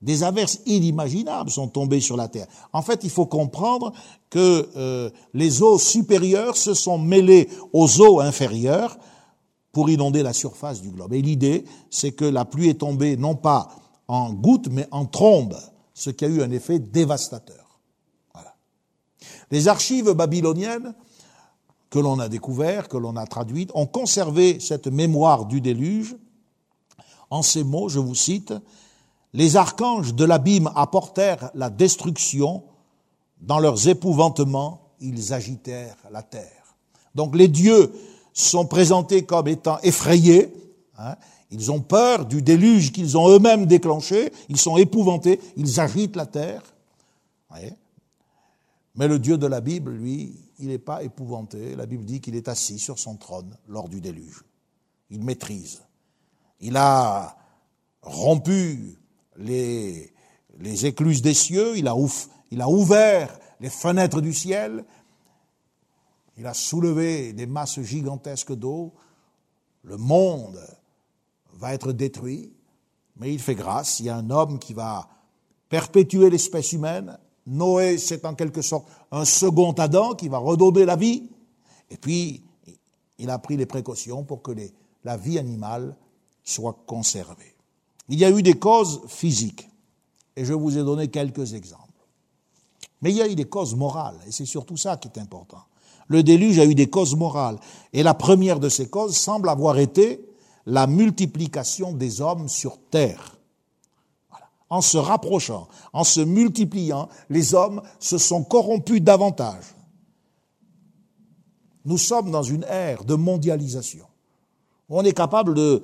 Des 0.02 0.24
averses 0.24 0.60
inimaginables 0.66 1.50
sont 1.50 1.68
tombées 1.68 2.00
sur 2.00 2.16
la 2.16 2.30
terre. 2.30 2.47
En 2.72 2.82
fait, 2.82 3.04
il 3.04 3.10
faut 3.10 3.26
comprendre 3.26 3.91
que 4.30 4.70
euh, 4.78 5.10
les 5.34 5.62
eaux 5.62 5.78
supérieures 5.78 6.56
se 6.56 6.74
sont 6.74 6.97
mêlées 6.97 7.50
aux 7.74 8.02
eaux 8.02 8.22
inférieures 8.22 8.97
pour 9.74 9.89
inonder 9.89 10.24
la 10.24 10.34
surface 10.34 10.82
du 10.82 10.89
globe. 10.89 11.14
Et 11.14 11.22
l'idée, 11.22 11.66
c'est 11.89 12.14
que 12.14 12.26
la 12.26 12.45
pluie 12.45 12.70
est 12.70 12.80
tombée 12.80 13.18
non 13.18 13.36
pas 13.36 13.70
en 14.08 14.34
gouttes, 14.34 14.70
mais 14.72 14.88
en 14.91 15.06
trombes, 15.06 15.58
ce 15.93 16.10
qui 16.10 16.26
a 16.26 16.30
eu 16.30 16.41
un 16.41 16.52
effet 16.52 16.80
dévastateur. 16.80 17.80
Les 19.52 19.68
archives 19.68 20.12
babyloniennes 20.12 20.93
que 21.89 22.00
l'on 22.00 22.20
a 22.20 22.30
découvertes, 22.30 22.89
que 22.89 22.97
l'on 22.97 23.16
a 23.16 23.26
traduites, 23.26 23.72
ont 23.74 23.88
conservé 23.88 24.60
cette 24.60 24.88
mémoire 24.88 25.45
du 25.45 25.60
déluge 25.60 26.16
en 27.32 27.41
ces 27.41 27.64
mots, 27.64 27.89
je 27.89 28.00
vous 28.00 28.16
cite, 28.16 28.54
les 29.34 29.55
archanges 29.55 30.13
de 30.13 30.25
l'abîme 30.25 30.71
apportèrent 30.75 31.51
la 31.53 31.69
destruction, 31.69 32.63
dans 33.41 33.59
leurs 33.59 33.88
épouvantements, 33.88 34.82
ils 34.99 35.34
agitèrent 35.34 35.97
la 36.11 36.23
terre. 36.23 36.75
Donc 37.15 37.36
les 37.36 37.47
dieux 37.47 37.93
sont 38.34 38.65
présentés 38.65 39.25
comme 39.25 39.47
étant 39.47 39.80
effrayés, 39.82 40.53
hein. 40.97 41.15
ils 41.51 41.71
ont 41.71 41.82
peur 41.82 42.25
du 42.25 42.41
déluge 42.41 42.91
qu'ils 42.91 43.17
ont 43.17 43.30
eux-mêmes 43.30 43.65
déclenché, 43.65 44.32
ils 44.49 44.57
sont 44.57 44.77
épouvantés, 44.77 45.39
ils 45.55 45.80
agitent 45.80 46.15
la 46.15 46.25
terre. 46.25 46.63
Mais 48.95 49.07
le 49.07 49.19
Dieu 49.19 49.38
de 49.38 49.47
la 49.47 49.61
Bible, 49.61 49.91
lui, 49.91 50.36
il 50.59 50.67
n'est 50.67 50.77
pas 50.77 51.03
épouvanté. 51.03 51.75
La 51.75 51.86
Bible 51.86 52.03
dit 52.03 52.19
qu'il 52.19 52.36
est 52.36 52.47
assis 52.47 52.80
sur 52.80 52.99
son 52.99 53.15
trône 53.15 53.55
lors 53.67 53.89
du 53.89 54.01
déluge. 54.01 54.43
Il 55.09 55.23
maîtrise. 55.23 55.82
Il 56.59 56.75
a 56.75 57.38
rompu 58.01 58.97
les, 59.40 60.86
écluses 60.86 61.22
des 61.22 61.34
cieux, 61.34 61.78
il 61.78 61.88
a, 61.88 61.96
ouvert 62.70 63.40
les 63.60 63.70
fenêtres 63.70 64.22
du 64.22 64.34
ciel, 64.34 64.86
il 66.38 66.46
a 66.46 66.54
soulevé 66.54 67.34
des 67.34 67.46
masses 67.46 67.82
gigantesques 67.82 68.54
d'eau, 68.54 68.94
le 69.84 69.98
monde 69.98 70.60
va 71.54 71.74
être 71.74 71.92
détruit, 71.92 72.54
mais 73.18 73.34
il 73.34 73.40
fait 73.40 73.56
grâce, 73.56 74.00
il 74.00 74.06
y 74.06 74.10
a 74.10 74.16
un 74.16 74.30
homme 74.30 74.60
qui 74.60 74.74
va 74.74 75.10
perpétuer 75.68 76.30
l'espèce 76.30 76.72
humaine. 76.72 77.18
Noé, 77.46 77.98
c'est 77.98 78.26
en 78.26 78.36
quelque 78.36 78.62
sorte 78.62 78.88
un 79.12 79.26
second 79.26 79.72
Adam 79.74 80.14
qui 80.14 80.30
va 80.30 80.38
redonner 80.38 80.86
la 80.86 80.96
vie. 80.96 81.30
Et 81.90 81.98
puis, 81.98 82.44
il 83.18 83.30
a 83.30 83.40
pris 83.40 83.58
les 83.58 83.66
précautions 83.66 84.24
pour 84.24 84.42
que 84.42 84.52
la 85.04 85.18
vie 85.18 85.40
animale 85.40 85.98
soit 86.44 86.78
conservée. 86.86 87.59
Il 88.10 88.20
y 88.20 88.26
a 88.26 88.32
eu 88.32 88.41
des 88.41 88.55
causes 88.55 89.01
physiques, 89.07 89.70
et 90.36 90.43
je 90.43 90.53
vous 90.53 90.78
ai 90.78 90.84
donné 90.84 91.07
quelques 91.07 91.53
exemples. 91.53 91.84
Mais 93.01 93.12
il 93.12 93.18
y 93.18 93.22
a 93.22 93.28
eu 93.28 93.36
des 93.36 93.45
causes 93.45 93.76
morales, 93.76 94.18
et 94.28 94.32
c'est 94.32 94.45
surtout 94.45 94.78
ça 94.78 94.97
qui 94.97 95.07
est 95.07 95.20
important. 95.20 95.64
Le 96.07 96.24
déluge 96.24 96.60
a 96.60 96.66
eu 96.66 96.76
des 96.76 96.89
causes 96.89 97.16
morales, 97.16 97.60
et 97.93 98.03
la 98.03 98.16
première 98.16 98.60
de 98.60 98.68
ces 98.68 98.89
causes 98.89 99.16
semble 99.16 99.47
avoir 99.47 99.78
été 99.78 100.26
la 100.66 100.88
multiplication 100.88 101.93
des 101.93 102.20
hommes 102.20 102.49
sur 102.49 102.78
terre. 102.89 103.38
En 104.70 104.82
se 104.82 104.97
rapprochant, 104.97 105.68
en 105.93 106.03
se 106.03 106.20
multipliant, 106.20 107.10
les 107.30 107.53
hommes 107.53 107.82
se 107.99 108.18
sont 108.18 108.43
corrompus 108.43 109.01
davantage. 109.01 109.76
Nous 111.86 111.97
sommes 111.97 112.30
dans 112.30 112.43
une 112.43 112.64
ère 112.66 113.03
de 113.03 113.16
mondialisation. 113.16 114.05
On 114.89 115.03
est 115.03 115.14
capable 115.14 115.53
de 115.53 115.84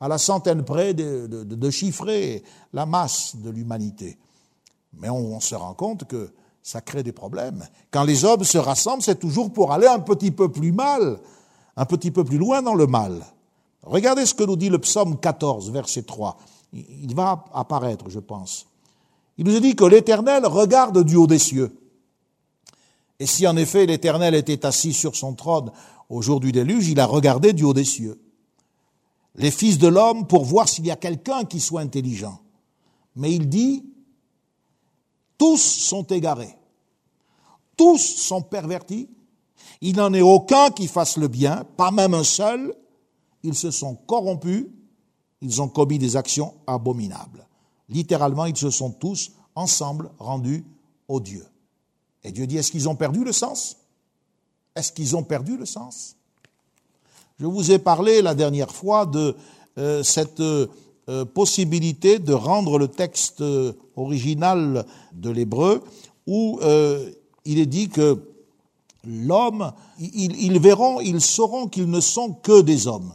à 0.00 0.08
la 0.08 0.18
centaine 0.18 0.64
près 0.64 0.94
de, 0.94 1.70
chiffrer 1.70 2.42
la 2.72 2.86
masse 2.86 3.36
de 3.36 3.50
l'humanité. 3.50 4.18
Mais 4.94 5.10
on, 5.10 5.38
se 5.40 5.54
rend 5.54 5.74
compte 5.74 6.04
que 6.04 6.32
ça 6.62 6.80
crée 6.80 7.02
des 7.02 7.12
problèmes. 7.12 7.66
Quand 7.90 8.04
les 8.04 8.24
hommes 8.24 8.44
se 8.44 8.58
rassemblent, 8.58 9.02
c'est 9.02 9.20
toujours 9.20 9.52
pour 9.52 9.72
aller 9.72 9.86
un 9.86 10.00
petit 10.00 10.30
peu 10.30 10.50
plus 10.50 10.72
mal, 10.72 11.20
un 11.76 11.84
petit 11.84 12.10
peu 12.10 12.24
plus 12.24 12.38
loin 12.38 12.62
dans 12.62 12.74
le 12.74 12.86
mal. 12.86 13.24
Regardez 13.82 14.26
ce 14.26 14.34
que 14.34 14.44
nous 14.44 14.56
dit 14.56 14.70
le 14.70 14.78
psaume 14.78 15.18
14, 15.18 15.70
verset 15.70 16.02
3. 16.02 16.38
Il 16.72 17.14
va 17.14 17.44
apparaître, 17.52 18.08
je 18.08 18.20
pense. 18.20 18.66
Il 19.38 19.46
nous 19.46 19.60
dit 19.60 19.76
que 19.76 19.84
l'Éternel 19.84 20.46
regarde 20.46 21.02
du 21.04 21.16
haut 21.16 21.26
des 21.26 21.38
cieux. 21.38 21.76
Et 23.18 23.26
si 23.26 23.46
en 23.46 23.56
effet 23.56 23.86
l'Éternel 23.86 24.34
était 24.34 24.64
assis 24.64 24.92
sur 24.92 25.14
son 25.14 25.34
trône 25.34 25.70
au 26.08 26.22
jour 26.22 26.40
du 26.40 26.52
déluge, 26.52 26.88
il 26.88 27.00
a 27.00 27.06
regardé 27.06 27.52
du 27.52 27.64
haut 27.64 27.74
des 27.74 27.84
cieux 27.84 28.18
les 29.34 29.50
fils 29.50 29.78
de 29.78 29.88
l'homme 29.88 30.26
pour 30.26 30.44
voir 30.44 30.68
s'il 30.68 30.86
y 30.86 30.90
a 30.90 30.96
quelqu'un 30.96 31.44
qui 31.44 31.60
soit 31.60 31.80
intelligent. 31.80 32.40
Mais 33.16 33.32
il 33.32 33.48
dit, 33.48 33.84
tous 35.38 35.58
sont 35.58 36.04
égarés, 36.04 36.56
tous 37.76 37.98
sont 37.98 38.42
pervertis, 38.42 39.08
il 39.80 39.96
n'en 39.96 40.12
est 40.12 40.20
aucun 40.20 40.70
qui 40.70 40.86
fasse 40.86 41.16
le 41.16 41.28
bien, 41.28 41.64
pas 41.76 41.90
même 41.90 42.14
un 42.14 42.24
seul, 42.24 42.74
ils 43.42 43.54
se 43.54 43.70
sont 43.70 43.94
corrompus, 43.94 44.66
ils 45.40 45.62
ont 45.62 45.68
commis 45.68 45.98
des 45.98 46.16
actions 46.16 46.54
abominables. 46.66 47.46
Littéralement, 47.88 48.46
ils 48.46 48.56
se 48.56 48.70
sont 48.70 48.90
tous 48.90 49.32
ensemble 49.54 50.10
rendus 50.18 50.64
au 51.08 51.20
Dieu. 51.20 51.46
Et 52.22 52.32
Dieu 52.32 52.46
dit, 52.46 52.58
est-ce 52.58 52.70
qu'ils 52.70 52.88
ont 52.88 52.96
perdu 52.96 53.24
le 53.24 53.32
sens? 53.32 53.78
Est-ce 54.74 54.92
qu'ils 54.92 55.16
ont 55.16 55.24
perdu 55.24 55.56
le 55.56 55.66
sens? 55.66 56.16
Je 57.40 57.46
vous 57.46 57.70
ai 57.70 57.78
parlé 57.78 58.20
la 58.20 58.34
dernière 58.34 58.70
fois 58.70 59.06
de 59.06 59.34
euh, 59.78 60.02
cette 60.02 60.40
euh, 60.40 60.66
possibilité 61.32 62.18
de 62.18 62.34
rendre 62.34 62.78
le 62.78 62.86
texte 62.86 63.42
original 63.96 64.84
de 65.14 65.30
l'hébreu 65.30 65.82
où 66.26 66.60
euh, 66.62 67.10
il 67.46 67.58
est 67.58 67.66
dit 67.66 67.88
que 67.88 68.22
l'homme, 69.04 69.72
ils, 69.98 70.58
verront, 70.60 71.00
ils 71.00 71.22
sauront 71.22 71.66
qu'ils 71.66 71.88
ne 71.88 72.00
sont 72.00 72.32
que 72.32 72.60
des 72.60 72.86
hommes. 72.86 73.10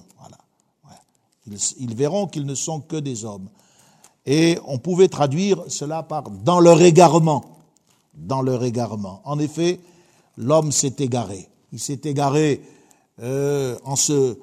Ils 1.80 1.94
verront 1.94 2.26
qu'ils 2.26 2.48
ne 2.48 2.56
sont 2.56 2.82
que 2.82 2.96
des 2.96 3.24
hommes. 3.24 3.48
Et 4.26 4.58
on 4.66 4.80
pouvait 4.80 5.08
traduire 5.08 5.64
cela 5.68 6.02
par 6.02 6.32
dans 6.32 6.60
leur 6.60 6.82
égarement. 6.82 7.60
Dans 8.16 8.42
leur 8.42 8.64
égarement. 8.64 9.22
En 9.24 9.38
effet, 9.38 9.80
l'homme 10.36 10.72
s'est 10.72 10.96
égaré. 10.98 11.48
Il 11.72 11.80
s'est 11.80 12.02
égaré 12.06 12.62
euh, 13.22 13.78
en 13.84 13.96
se 13.96 14.38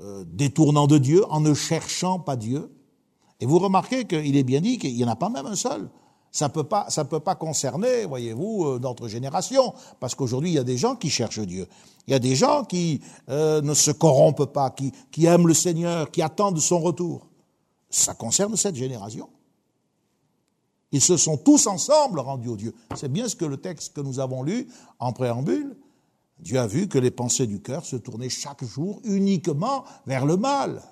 euh, 0.00 0.24
détournant 0.26 0.86
de 0.86 0.98
Dieu, 0.98 1.24
en 1.30 1.40
ne 1.40 1.54
cherchant 1.54 2.18
pas 2.18 2.36
Dieu. 2.36 2.70
Et 3.40 3.46
vous 3.46 3.58
remarquez 3.58 4.04
qu'il 4.04 4.36
est 4.36 4.42
bien 4.42 4.60
dit 4.60 4.78
qu'il 4.78 4.94
n'y 4.94 5.04
en 5.04 5.08
a 5.08 5.16
pas 5.16 5.28
même 5.28 5.46
un 5.46 5.56
seul. 5.56 5.88
Ça 6.32 6.48
peut 6.48 6.64
pas, 6.64 6.90
ça 6.90 7.04
peut 7.04 7.20
pas 7.20 7.34
concerner, 7.34 8.04
voyez-vous, 8.04 8.64
euh, 8.66 8.78
notre 8.78 9.08
génération, 9.08 9.72
parce 10.00 10.14
qu'aujourd'hui 10.14 10.50
il 10.50 10.54
y 10.54 10.58
a 10.58 10.64
des 10.64 10.76
gens 10.76 10.96
qui 10.96 11.08
cherchent 11.08 11.40
Dieu. 11.40 11.66
Il 12.06 12.12
y 12.12 12.14
a 12.14 12.18
des 12.18 12.36
gens 12.36 12.64
qui 12.64 13.00
ne 13.28 13.74
se 13.74 13.90
corrompent 13.90 14.52
pas, 14.52 14.70
qui, 14.70 14.92
qui 15.10 15.26
aiment 15.26 15.48
le 15.48 15.54
Seigneur, 15.54 16.10
qui 16.12 16.22
attendent 16.22 16.60
son 16.60 16.78
retour. 16.78 17.26
Ça 17.90 18.14
concerne 18.14 18.56
cette 18.56 18.76
génération. 18.76 19.28
Ils 20.92 21.00
se 21.00 21.16
sont 21.16 21.36
tous 21.36 21.66
ensemble 21.66 22.20
rendus 22.20 22.48
au 22.48 22.56
Dieu. 22.56 22.74
C'est 22.94 23.10
bien 23.10 23.28
ce 23.28 23.34
que 23.34 23.44
le 23.44 23.56
texte 23.56 23.94
que 23.94 24.00
nous 24.00 24.20
avons 24.20 24.42
lu 24.42 24.68
en 24.98 25.12
préambule 25.12 25.76
Dieu 26.38 26.58
a 26.58 26.66
vu 26.66 26.88
que 26.88 26.98
les 26.98 27.10
pensées 27.10 27.46
du 27.46 27.60
cœur 27.60 27.84
se 27.84 27.96
tournaient 27.96 28.28
chaque 28.28 28.64
jour 28.64 29.00
uniquement 29.04 29.84
vers 30.06 30.26
le 30.26 30.36
mal. 30.36 30.82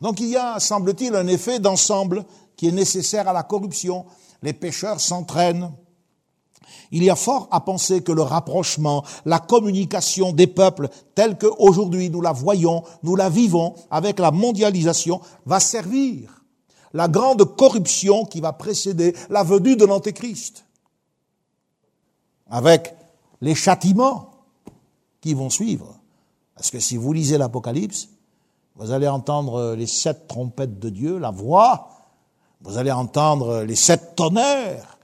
Donc 0.00 0.20
il 0.20 0.28
y 0.28 0.36
a, 0.36 0.60
semble-t-il, 0.60 1.14
un 1.14 1.26
effet 1.26 1.58
d'ensemble 1.58 2.24
qui 2.56 2.68
est 2.68 2.72
nécessaire 2.72 3.28
à 3.28 3.32
la 3.32 3.42
corruption. 3.42 4.06
Les 4.42 4.52
pécheurs 4.52 5.00
s'entraînent, 5.00 5.72
Il 6.90 7.02
y 7.02 7.10
a 7.10 7.16
fort 7.16 7.48
à 7.50 7.60
penser 7.60 8.02
que 8.02 8.12
le 8.12 8.22
rapprochement, 8.22 9.04
la 9.24 9.38
communication 9.38 10.32
des 10.32 10.46
peuples 10.46 10.88
telle 11.14 11.36
qu'aujourd'hui 11.38 12.10
nous 12.10 12.20
la 12.20 12.32
voyons, 12.32 12.84
nous 13.02 13.16
la 13.16 13.28
vivons 13.28 13.74
avec 13.90 14.18
la 14.18 14.30
mondialisation, 14.30 15.20
va 15.44 15.60
servir 15.60 16.44
la 16.92 17.08
grande 17.08 17.56
corruption 17.56 18.24
qui 18.24 18.40
va 18.40 18.52
précéder 18.52 19.14
la 19.28 19.42
venue 19.42 19.76
de 19.76 19.84
l'Antéchrist. 19.84 20.64
Avec 22.48 22.94
les 23.40 23.54
châtiments 23.54 24.30
qui 25.20 25.34
vont 25.34 25.50
suivre. 25.50 25.98
Parce 26.54 26.70
que 26.70 26.80
si 26.80 26.96
vous 26.96 27.12
lisez 27.12 27.38
l'Apocalypse, 27.38 28.08
vous 28.76 28.90
allez 28.90 29.08
entendre 29.08 29.74
les 29.74 29.86
sept 29.86 30.26
trompettes 30.28 30.78
de 30.78 30.90
Dieu, 30.90 31.18
la 31.18 31.30
voix, 31.30 31.90
vous 32.62 32.78
allez 32.78 32.92
entendre 32.92 33.62
les 33.62 33.74
sept 33.74 34.16
tonnerres, 34.16 34.98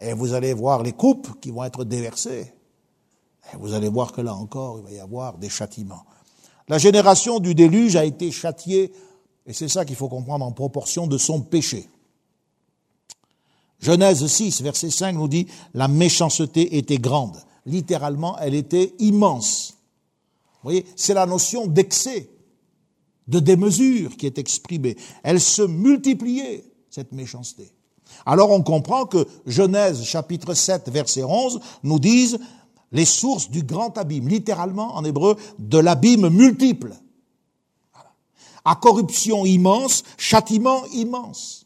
et 0.00 0.12
vous 0.12 0.34
allez 0.34 0.52
voir 0.52 0.82
les 0.82 0.92
coupes 0.92 1.40
qui 1.40 1.50
vont 1.50 1.64
être 1.64 1.84
déversées. 1.84 2.52
Et 3.52 3.56
vous 3.56 3.72
allez 3.72 3.88
voir 3.88 4.12
que 4.12 4.20
là 4.20 4.34
encore, 4.34 4.78
il 4.78 4.84
va 4.84 4.90
y 4.90 5.00
avoir 5.00 5.38
des 5.38 5.48
châtiments. 5.48 6.04
La 6.68 6.78
génération 6.78 7.38
du 7.38 7.54
déluge 7.54 7.96
a 7.96 8.04
été 8.04 8.30
châtiée, 8.30 8.92
et 9.46 9.52
c'est 9.52 9.68
ça 9.68 9.84
qu'il 9.84 9.96
faut 9.96 10.08
comprendre 10.08 10.44
en 10.44 10.52
proportion 10.52 11.06
de 11.06 11.16
son 11.16 11.40
péché. 11.40 11.88
Genèse 13.78 14.26
6, 14.26 14.62
verset 14.62 14.90
5 14.90 15.12
nous 15.12 15.28
dit, 15.28 15.46
la 15.74 15.86
méchanceté 15.86 16.76
était 16.76 16.98
grande. 16.98 17.36
Littéralement, 17.66 18.38
elle 18.38 18.54
était 18.54 18.94
immense. 18.98 19.76
Vous 20.62 20.70
voyez, 20.70 20.86
c'est 20.96 21.14
la 21.14 21.26
notion 21.26 21.66
d'excès, 21.66 22.30
de 23.28 23.40
démesure 23.40 24.16
qui 24.16 24.26
est 24.26 24.38
exprimée. 24.38 24.96
Elle 25.22 25.40
se 25.40 25.62
multipliait, 25.62 26.64
cette 26.90 27.12
méchanceté. 27.12 27.70
Alors 28.24 28.50
on 28.50 28.62
comprend 28.62 29.04
que 29.04 29.26
Genèse 29.46 30.04
chapitre 30.04 30.54
7 30.54 30.88
verset 30.88 31.24
11 31.24 31.60
nous 31.82 31.98
disent 31.98 32.38
les 32.92 33.04
sources 33.04 33.50
du 33.50 33.62
grand 33.62 33.98
abîme, 33.98 34.28
littéralement 34.28 34.94
en 34.94 35.04
hébreu, 35.04 35.36
de 35.58 35.78
l'abîme 35.78 36.28
multiple. 36.28 36.94
À 38.64 38.76
corruption 38.76 39.44
immense, 39.44 40.02
châtiment 40.16 40.84
immense. 40.92 41.65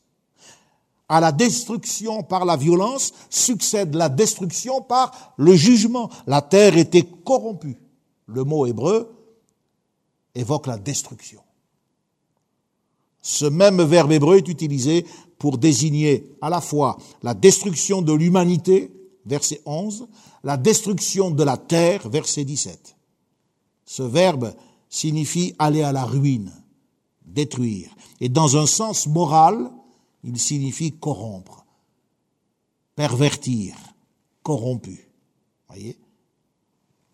À 1.10 1.20
la 1.20 1.32
destruction 1.32 2.22
par 2.22 2.44
la 2.44 2.56
violence 2.56 3.12
succède 3.30 3.96
la 3.96 4.08
destruction 4.08 4.80
par 4.80 5.34
le 5.36 5.56
jugement. 5.56 6.08
La 6.28 6.40
terre 6.40 6.78
était 6.78 7.04
corrompue. 7.24 7.76
Le 8.26 8.44
mot 8.44 8.64
hébreu 8.64 9.12
évoque 10.36 10.68
la 10.68 10.78
destruction. 10.78 11.40
Ce 13.20 13.44
même 13.44 13.82
verbe 13.82 14.12
hébreu 14.12 14.36
est 14.36 14.48
utilisé 14.48 15.04
pour 15.36 15.58
désigner 15.58 16.36
à 16.40 16.48
la 16.48 16.60
fois 16.60 16.96
la 17.24 17.34
destruction 17.34 18.02
de 18.02 18.12
l'humanité, 18.12 18.92
verset 19.26 19.60
11, 19.66 20.06
la 20.44 20.56
destruction 20.56 21.32
de 21.32 21.42
la 21.42 21.56
terre, 21.56 22.08
verset 22.08 22.44
17. 22.44 22.96
Ce 23.84 24.04
verbe 24.04 24.54
signifie 24.88 25.56
aller 25.58 25.82
à 25.82 25.90
la 25.90 26.04
ruine, 26.04 26.52
détruire. 27.26 27.90
Et 28.20 28.28
dans 28.28 28.56
un 28.56 28.66
sens 28.66 29.08
moral, 29.08 29.70
il 30.24 30.38
signifie 30.38 30.98
corrompre, 30.98 31.64
pervertir, 32.94 33.76
corrompu. 34.42 35.08
Voyez? 35.68 35.98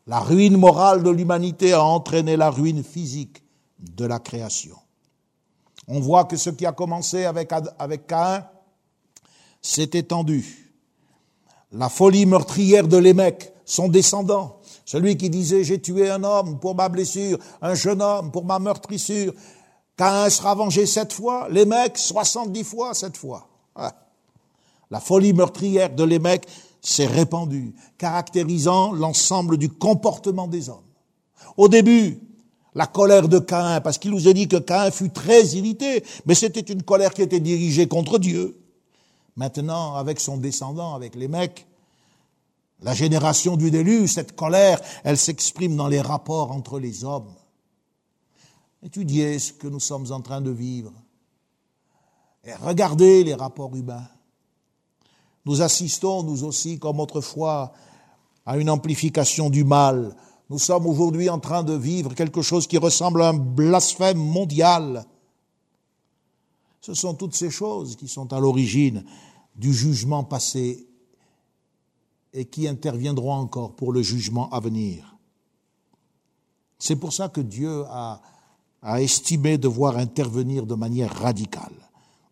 La 0.06 0.20
ruine 0.20 0.56
morale 0.56 1.02
de 1.02 1.10
l'humanité 1.10 1.72
a 1.72 1.82
entraîné 1.82 2.36
la 2.36 2.50
ruine 2.50 2.84
physique 2.84 3.42
de 3.78 4.04
la 4.04 4.18
création. 4.18 4.76
On 5.88 6.00
voit 6.00 6.24
que 6.24 6.36
ce 6.36 6.50
qui 6.50 6.66
a 6.66 6.72
commencé 6.72 7.24
avec, 7.24 7.52
avec 7.78 8.06
Caïn 8.06 8.44
s'est 9.62 9.90
étendu. 9.94 10.72
La 11.72 11.88
folie 11.88 12.26
meurtrière 12.26 12.86
de 12.86 12.96
Lémec, 12.96 13.52
son 13.64 13.88
descendant, 13.88 14.60
celui 14.84 15.16
qui 15.16 15.28
disait 15.28 15.64
j'ai 15.64 15.80
tué 15.80 16.08
un 16.08 16.22
homme 16.22 16.60
pour 16.60 16.76
ma 16.76 16.88
blessure, 16.88 17.38
un 17.60 17.74
jeune 17.74 18.00
homme 18.00 18.30
pour 18.30 18.44
ma 18.44 18.60
meurtrissure. 18.60 19.34
Caïn 19.96 20.28
sera 20.28 20.54
vengé 20.54 20.84
sept 20.86 21.12
fois, 21.12 21.48
Lémec 21.50 21.96
soixante-dix 21.96 22.64
fois 22.64 22.94
cette 22.94 23.16
fois. 23.16 23.48
La 24.90 25.00
folie 25.00 25.32
meurtrière 25.32 25.94
de 25.94 26.04
Lémec 26.04 26.46
s'est 26.80 27.06
répandue, 27.06 27.74
caractérisant 27.98 28.92
l'ensemble 28.92 29.56
du 29.56 29.68
comportement 29.68 30.46
des 30.46 30.68
hommes. 30.68 30.84
Au 31.56 31.68
début, 31.68 32.20
la 32.74 32.86
colère 32.86 33.28
de 33.28 33.38
Caïn, 33.38 33.80
parce 33.80 33.98
qu'il 33.98 34.10
nous 34.10 34.28
a 34.28 34.32
dit 34.32 34.48
que 34.48 34.58
Caïn 34.58 34.90
fut 34.90 35.10
très 35.10 35.44
irrité, 35.46 36.04
mais 36.26 36.34
c'était 36.34 36.60
une 36.60 36.82
colère 36.82 37.14
qui 37.14 37.22
était 37.22 37.40
dirigée 37.40 37.88
contre 37.88 38.18
Dieu. 38.18 38.60
Maintenant, 39.34 39.96
avec 39.96 40.20
son 40.20 40.36
descendant, 40.36 40.94
avec 40.94 41.14
les 41.14 41.28
mecs, 41.28 41.66
la 42.82 42.94
génération 42.94 43.56
du 43.56 43.70
déluge, 43.70 44.12
cette 44.12 44.36
colère, 44.36 44.80
elle 45.04 45.16
s'exprime 45.16 45.74
dans 45.74 45.88
les 45.88 46.02
rapports 46.02 46.52
entre 46.52 46.78
les 46.78 47.04
hommes. 47.04 47.32
Étudiez 48.86 49.40
ce 49.40 49.52
que 49.52 49.66
nous 49.66 49.80
sommes 49.80 50.12
en 50.12 50.20
train 50.20 50.40
de 50.40 50.52
vivre. 50.52 50.92
Et 52.44 52.54
regardez 52.54 53.24
les 53.24 53.34
rapports 53.34 53.74
humains. 53.74 54.06
Nous 55.44 55.60
assistons, 55.60 56.22
nous 56.22 56.44
aussi, 56.44 56.78
comme 56.78 57.00
autrefois, 57.00 57.72
à 58.44 58.56
une 58.56 58.70
amplification 58.70 59.50
du 59.50 59.64
mal, 59.64 60.14
nous 60.50 60.60
sommes 60.60 60.86
aujourd'hui 60.86 61.28
en 61.28 61.40
train 61.40 61.64
de 61.64 61.72
vivre 61.72 62.14
quelque 62.14 62.42
chose 62.42 62.68
qui 62.68 62.78
ressemble 62.78 63.22
à 63.22 63.30
un 63.30 63.34
blasphème 63.34 64.18
mondial. 64.18 65.04
Ce 66.80 66.94
sont 66.94 67.14
toutes 67.14 67.34
ces 67.34 67.50
choses 67.50 67.96
qui 67.96 68.06
sont 68.06 68.32
à 68.32 68.38
l'origine 68.38 69.04
du 69.56 69.74
jugement 69.74 70.22
passé 70.22 70.86
et 72.32 72.44
qui 72.44 72.68
interviendront 72.68 73.32
encore 73.32 73.74
pour 73.74 73.92
le 73.92 74.02
jugement 74.02 74.48
à 74.50 74.60
venir. 74.60 75.16
C'est 76.78 76.94
pour 76.94 77.12
ça 77.12 77.28
que 77.28 77.40
Dieu 77.40 77.82
a, 77.88 78.20
a 78.86 79.02
estimé 79.02 79.58
devoir 79.58 79.96
intervenir 79.98 80.64
de 80.64 80.74
manière 80.74 81.12
radicale. 81.12 81.74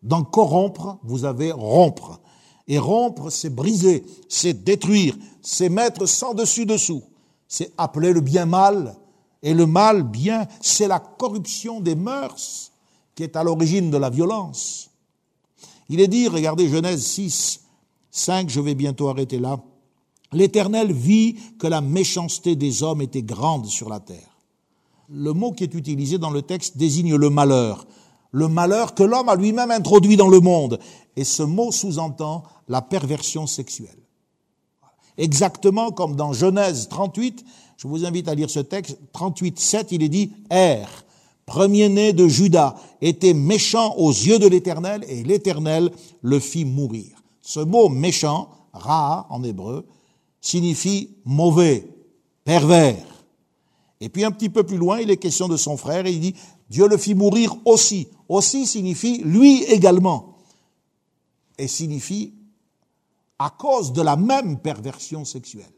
Dans 0.01 0.23
corrompre, 0.23 0.97
vous 1.03 1.25
avez 1.25 1.51
rompre. 1.51 2.19
Et 2.67 2.79
rompre, 2.79 3.29
c'est 3.29 3.49
briser, 3.49 4.03
c'est 4.27 4.63
détruire, 4.63 5.15
c'est 5.41 5.69
mettre 5.69 6.07
sans 6.07 6.33
dessus-dessous 6.33 7.03
c'est 7.47 7.71
appeler 7.77 8.13
le 8.13 8.21
bien 8.21 8.45
mal. 8.45 8.95
Et 9.41 9.53
le 9.53 9.65
mal, 9.65 10.03
bien, 10.03 10.47
c'est 10.61 10.87
la 10.87 10.99
corruption 10.99 11.79
des 11.79 11.95
mœurs 11.95 12.71
qui 13.13 13.23
est 13.23 13.35
à 13.35 13.43
l'origine 13.43 13.91
de 13.91 13.97
la 13.97 14.09
violence. 14.09 14.89
Il 15.87 15.99
est 15.99 16.07
dit, 16.07 16.27
regardez 16.27 16.67
Genèse 16.67 17.05
6, 17.05 17.61
5, 18.11 18.49
je 18.49 18.59
vais 18.59 18.75
bientôt 18.75 19.07
arrêter 19.07 19.39
là, 19.39 19.63
l'Éternel 20.31 20.91
vit 20.91 21.35
que 21.59 21.67
la 21.67 21.79
méchanceté 21.81 22.55
des 22.55 22.81
hommes 22.81 23.01
était 23.01 23.21
grande 23.21 23.67
sur 23.67 23.87
la 23.87 23.99
terre. 23.99 24.34
Le 25.09 25.33
mot 25.33 25.51
qui 25.51 25.63
est 25.63 25.73
utilisé 25.73 26.17
dans 26.17 26.31
le 26.31 26.41
texte 26.41 26.77
désigne 26.77 27.15
le 27.15 27.29
malheur, 27.29 27.85
le 28.31 28.47
malheur 28.47 28.95
que 28.95 29.03
l'homme 29.03 29.29
a 29.29 29.35
lui-même 29.35 29.71
introduit 29.71 30.17
dans 30.17 30.27
le 30.27 30.39
monde. 30.39 30.79
Et 31.15 31.23
ce 31.23 31.43
mot 31.43 31.71
sous-entend 31.71 32.43
la 32.67 32.81
perversion 32.81 33.47
sexuelle. 33.47 33.99
Exactement 35.17 35.91
comme 35.91 36.15
dans 36.15 36.33
Genèse 36.33 36.89
38, 36.89 37.45
je 37.77 37.87
vous 37.87 38.05
invite 38.05 38.27
à 38.27 38.35
lire 38.35 38.49
ce 38.49 38.59
texte, 38.59 38.97
38, 39.13 39.59
7, 39.59 39.91
il 39.91 40.03
est 40.03 40.09
dit, 40.09 40.31
Er, 40.49 40.85
premier-né 41.45 42.11
de 42.11 42.27
Judas, 42.27 42.75
était 43.01 43.33
méchant 43.33 43.95
aux 43.95 44.11
yeux 44.11 44.39
de 44.39 44.47
l'Éternel 44.47 45.05
et 45.07 45.23
l'Éternel 45.23 45.91
le 46.21 46.39
fit 46.39 46.65
mourir. 46.65 47.23
Ce 47.41 47.59
mot 47.59 47.89
méchant, 47.89 48.49
ra 48.73 49.27
en 49.29 49.43
hébreu, 49.43 49.85
signifie 50.41 51.11
mauvais, 51.23 51.87
pervers. 52.43 53.14
Et 54.01 54.09
puis 54.09 54.25
un 54.25 54.31
petit 54.31 54.49
peu 54.49 54.63
plus 54.63 54.77
loin, 54.77 54.99
il 54.99 55.09
est 55.09 55.17
question 55.17 55.47
de 55.47 55.57
son 55.57 55.77
frère 55.77 56.05
et 56.05 56.11
il 56.11 56.19
dit, 56.19 56.35
Dieu 56.69 56.87
le 56.87 56.97
fit 56.97 57.15
mourir 57.15 57.55
aussi. 57.65 58.09
Aussi 58.27 58.65
signifie 58.65 59.19
lui 59.23 59.63
également. 59.63 60.37
Et 61.57 61.67
signifie 61.67 62.33
à 63.39 63.49
cause 63.49 63.93
de 63.93 64.01
la 64.01 64.15
même 64.15 64.59
perversion 64.59 65.25
sexuelle. 65.25 65.71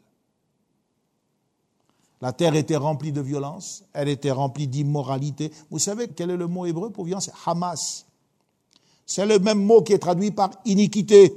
La 2.22 2.34
terre 2.34 2.56
était 2.56 2.78
remplie 2.78 3.12
de 3.12 3.22
violence, 3.22 3.84
elle 3.94 4.10
était 4.10 4.32
remplie 4.32 4.68
d'immoralité. 4.68 5.52
Vous 5.70 5.78
savez 5.78 6.08
quel 6.08 6.32
est 6.32 6.38
le 6.38 6.48
mot 6.48 6.66
hébreu 6.66 6.90
pour 6.90 7.06
violence? 7.06 7.30
Hamas. 7.46 8.06
C'est 9.06 9.26
le 9.26 9.38
même 9.38 9.64
mot 9.64 9.84
qui 9.84 9.94
est 9.94 10.00
traduit 10.00 10.32
par 10.32 10.52
iniquité. 10.66 11.34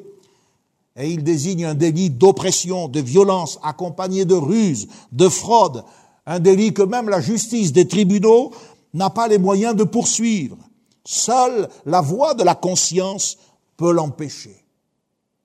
Et 0.96 1.10
il 1.10 1.22
désigne 1.22 1.66
un 1.66 1.74
délit 1.74 2.10
d'oppression, 2.10 2.88
de 2.88 3.00
violence, 3.00 3.58
accompagné 3.62 4.24
de 4.24 4.34
ruse, 4.34 4.88
de 5.12 5.28
fraude. 5.28 5.84
Un 6.26 6.40
délit 6.40 6.72
que 6.74 6.82
même 6.82 7.08
la 7.08 7.20
justice 7.20 7.72
des 7.72 7.88
tribunaux 7.88 8.52
n'a 8.94 9.10
pas 9.10 9.28
les 9.28 9.38
moyens 9.38 9.74
de 9.74 9.84
poursuivre. 9.84 10.56
Seule 11.04 11.68
la 11.86 12.00
voix 12.00 12.34
de 12.34 12.44
la 12.44 12.54
conscience 12.54 13.38
peut 13.76 13.92
l'empêcher 13.92 14.64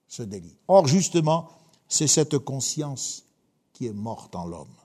ce 0.07 0.23
délit. 0.23 0.57
Or, 0.67 0.87
justement, 0.87 1.49
c'est 1.87 2.07
cette 2.07 2.37
conscience 2.37 3.23
qui 3.73 3.87
est 3.87 3.93
morte 3.93 4.35
en 4.35 4.45
l'homme. 4.45 4.75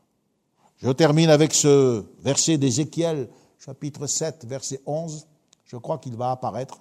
Je 0.78 0.90
termine 0.90 1.30
avec 1.30 1.54
ce 1.54 2.04
verset 2.22 2.58
d'Ézéchiel, 2.58 3.28
chapitre 3.58 4.06
7, 4.06 4.46
verset 4.46 4.80
11. 4.86 5.26
Je 5.66 5.76
crois 5.76 5.98
qu'il 5.98 6.16
va 6.16 6.30
apparaître. 6.30 6.80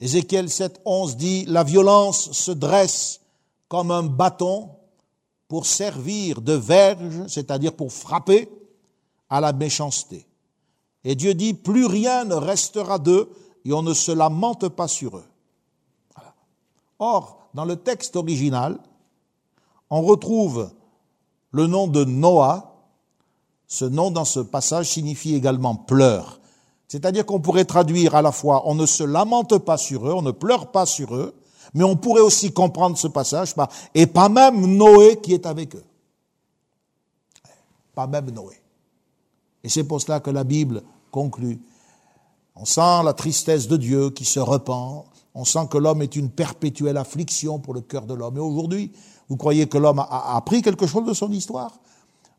Ézéchiel 0.00 0.50
7, 0.50 0.80
11 0.84 1.16
dit, 1.16 1.44
La 1.46 1.64
violence 1.64 2.32
se 2.32 2.50
dresse 2.50 3.20
comme 3.68 3.90
un 3.90 4.02
bâton 4.02 4.70
pour 5.48 5.66
servir 5.66 6.40
de 6.40 6.52
verge, 6.52 7.26
c'est-à-dire 7.28 7.72
pour 7.72 7.92
frapper 7.92 8.48
à 9.28 9.40
la 9.40 9.52
méchanceté. 9.52 10.26
Et 11.04 11.14
Dieu 11.14 11.34
dit, 11.34 11.54
plus 11.54 11.86
rien 11.86 12.24
ne 12.24 12.34
restera 12.34 12.98
d'eux 12.98 13.30
et 13.64 13.72
on 13.72 13.82
ne 13.82 13.94
se 13.94 14.12
lamente 14.12 14.68
pas 14.68 14.88
sur 14.88 15.18
eux. 15.18 15.26
Or, 16.98 17.48
dans 17.54 17.64
le 17.64 17.76
texte 17.76 18.16
original, 18.16 18.78
on 19.90 20.02
retrouve 20.02 20.70
le 21.50 21.66
nom 21.66 21.86
de 21.86 22.04
Noah. 22.04 22.72
Ce 23.68 23.84
nom 23.84 24.10
dans 24.10 24.24
ce 24.24 24.40
passage 24.40 24.90
signifie 24.90 25.34
également 25.34 25.74
pleure. 25.74 26.40
C'est-à-dire 26.88 27.26
qu'on 27.26 27.40
pourrait 27.40 27.64
traduire 27.64 28.14
à 28.14 28.22
la 28.22 28.30
fois 28.30 28.62
on 28.66 28.74
ne 28.74 28.86
se 28.86 29.02
lamente 29.02 29.58
pas 29.58 29.76
sur 29.76 30.08
eux, 30.08 30.12
on 30.12 30.22
ne 30.22 30.30
pleure 30.30 30.70
pas 30.70 30.86
sur 30.86 31.16
eux, 31.16 31.34
mais 31.76 31.84
on 31.84 31.94
pourrait 31.94 32.22
aussi 32.22 32.52
comprendre 32.52 32.96
ce 32.96 33.06
passage 33.06 33.54
et 33.94 34.06
pas 34.06 34.30
même 34.30 34.64
Noé 34.64 35.20
qui 35.22 35.34
est 35.34 35.44
avec 35.44 35.76
eux. 35.76 35.84
Pas 37.94 38.06
même 38.06 38.30
Noé. 38.30 38.54
Et 39.62 39.68
c'est 39.68 39.84
pour 39.84 40.00
cela 40.00 40.20
que 40.20 40.30
la 40.30 40.42
Bible 40.42 40.82
conclut. 41.10 41.60
On 42.54 42.64
sent 42.64 43.02
la 43.04 43.12
tristesse 43.12 43.68
de 43.68 43.76
Dieu 43.76 44.08
qui 44.08 44.24
se 44.24 44.40
repent. 44.40 45.04
On 45.34 45.44
sent 45.44 45.68
que 45.70 45.76
l'homme 45.76 46.00
est 46.00 46.16
une 46.16 46.30
perpétuelle 46.30 46.96
affliction 46.96 47.58
pour 47.58 47.74
le 47.74 47.82
cœur 47.82 48.06
de 48.06 48.14
l'homme. 48.14 48.38
Et 48.38 48.40
aujourd'hui, 48.40 48.92
vous 49.28 49.36
croyez 49.36 49.66
que 49.66 49.76
l'homme 49.76 49.98
a 49.98 50.34
appris 50.34 50.62
quelque 50.62 50.86
chose 50.86 51.04
de 51.04 51.12
son 51.12 51.30
histoire? 51.30 51.78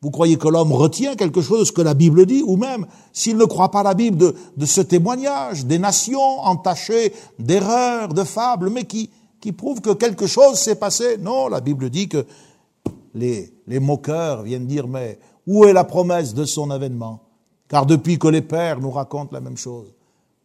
Vous 0.02 0.10
croyez 0.10 0.38
que 0.38 0.48
l'homme 0.48 0.74
retient 0.74 1.16
quelque 1.16 1.42
chose 1.42 1.60
de 1.60 1.66
ce 1.66 1.72
que 1.72 1.82
la 1.82 1.94
Bible 1.94 2.26
dit 2.26 2.42
Ou 2.44 2.56
même, 2.56 2.88
s'il 3.14 3.38
ne 3.38 3.46
croit 3.46 3.70
pas 3.70 3.84
la 3.84 3.94
Bible, 3.94 4.34
de 4.56 4.66
ce 4.66 4.82
témoignage 4.82 5.66
des 5.66 5.78
nations 5.78 6.40
entachées 6.40 7.14
d'erreurs, 7.38 8.10
de 8.10 8.24
fables, 8.24 8.72
mais 8.72 8.86
qui, 8.86 9.12
qui 9.40 9.52
prouvent 9.52 9.82
que 9.82 9.94
quelque 9.94 10.28
chose 10.28 10.58
s'est 10.60 10.76
passé. 10.76 11.18
Non, 11.18 11.48
la 11.48 11.62
Bible 11.62 11.90
dit 11.90 12.10
que 12.10 12.26
les, 13.14 13.54
les 13.68 13.80
moqueurs 13.80 14.44
viennent 14.44 14.68
dire, 14.68 14.88
mais 14.88 15.20
où 15.46 15.66
est 15.66 15.74
la 15.74 15.84
promesse 15.84 16.34
de 16.34 16.46
son 16.46 16.72
avènement? 16.72 17.22
Car 17.68 17.86
depuis 17.86 18.18
que 18.18 18.28
les 18.28 18.42
pères 18.42 18.80
nous 18.80 18.92
racontent 18.92 19.32
la 19.32 19.42
même 19.42 19.58
chose, 19.58 19.94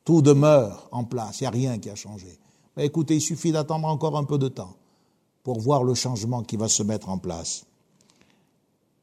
tout 0.05 0.22
demeure 0.22 0.88
en 0.90 1.05
place, 1.05 1.40
il 1.40 1.45
n'y 1.45 1.49
a 1.49 1.51
rien 1.51 1.78
qui 1.78 1.90
a 1.90 1.95
changé. 1.95 2.38
Mais 2.76 2.86
écoutez, 2.86 3.16
il 3.16 3.20
suffit 3.20 3.53
d'attendre 3.53 3.86
encore 3.86 4.16
un 4.16 4.24
peu 4.24 4.38
de 4.38 4.49
temps 4.49 4.76
pour 5.43 5.61
voir 5.61 5.84
le 5.84 5.95
changement 5.95 6.43
qui 6.43 6.57
va 6.57 6.68
se 6.68 6.82
mettre 6.82 7.09
en 7.09 7.18
place. 7.18 7.64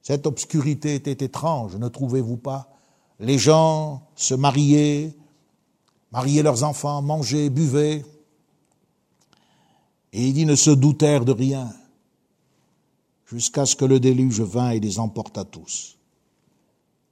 Cette 0.01 0.25
obscurité 0.25 0.95
était 0.95 1.25
étrange, 1.25 1.75
ne 1.75 1.87
trouvez-vous 1.87 2.37
pas? 2.37 2.69
Les 3.19 3.37
gens 3.37 4.01
se 4.15 4.33
mariaient, 4.33 5.13
mariaient 6.11 6.43
leurs 6.43 6.63
enfants, 6.63 7.01
mangeaient, 7.01 7.49
buvaient, 7.49 8.03
et 10.13 10.27
il 10.27 10.33
dit 10.33 10.45
ne 10.45 10.55
se 10.55 10.71
doutèrent 10.71 11.25
de 11.25 11.31
rien, 11.31 11.71
jusqu'à 13.25 13.65
ce 13.65 13.75
que 13.75 13.85
le 13.85 13.99
déluge 13.99 14.41
vint 14.41 14.71
et 14.71 14.79
les 14.79 14.99
emporta 14.99 15.43
tous. 15.43 15.97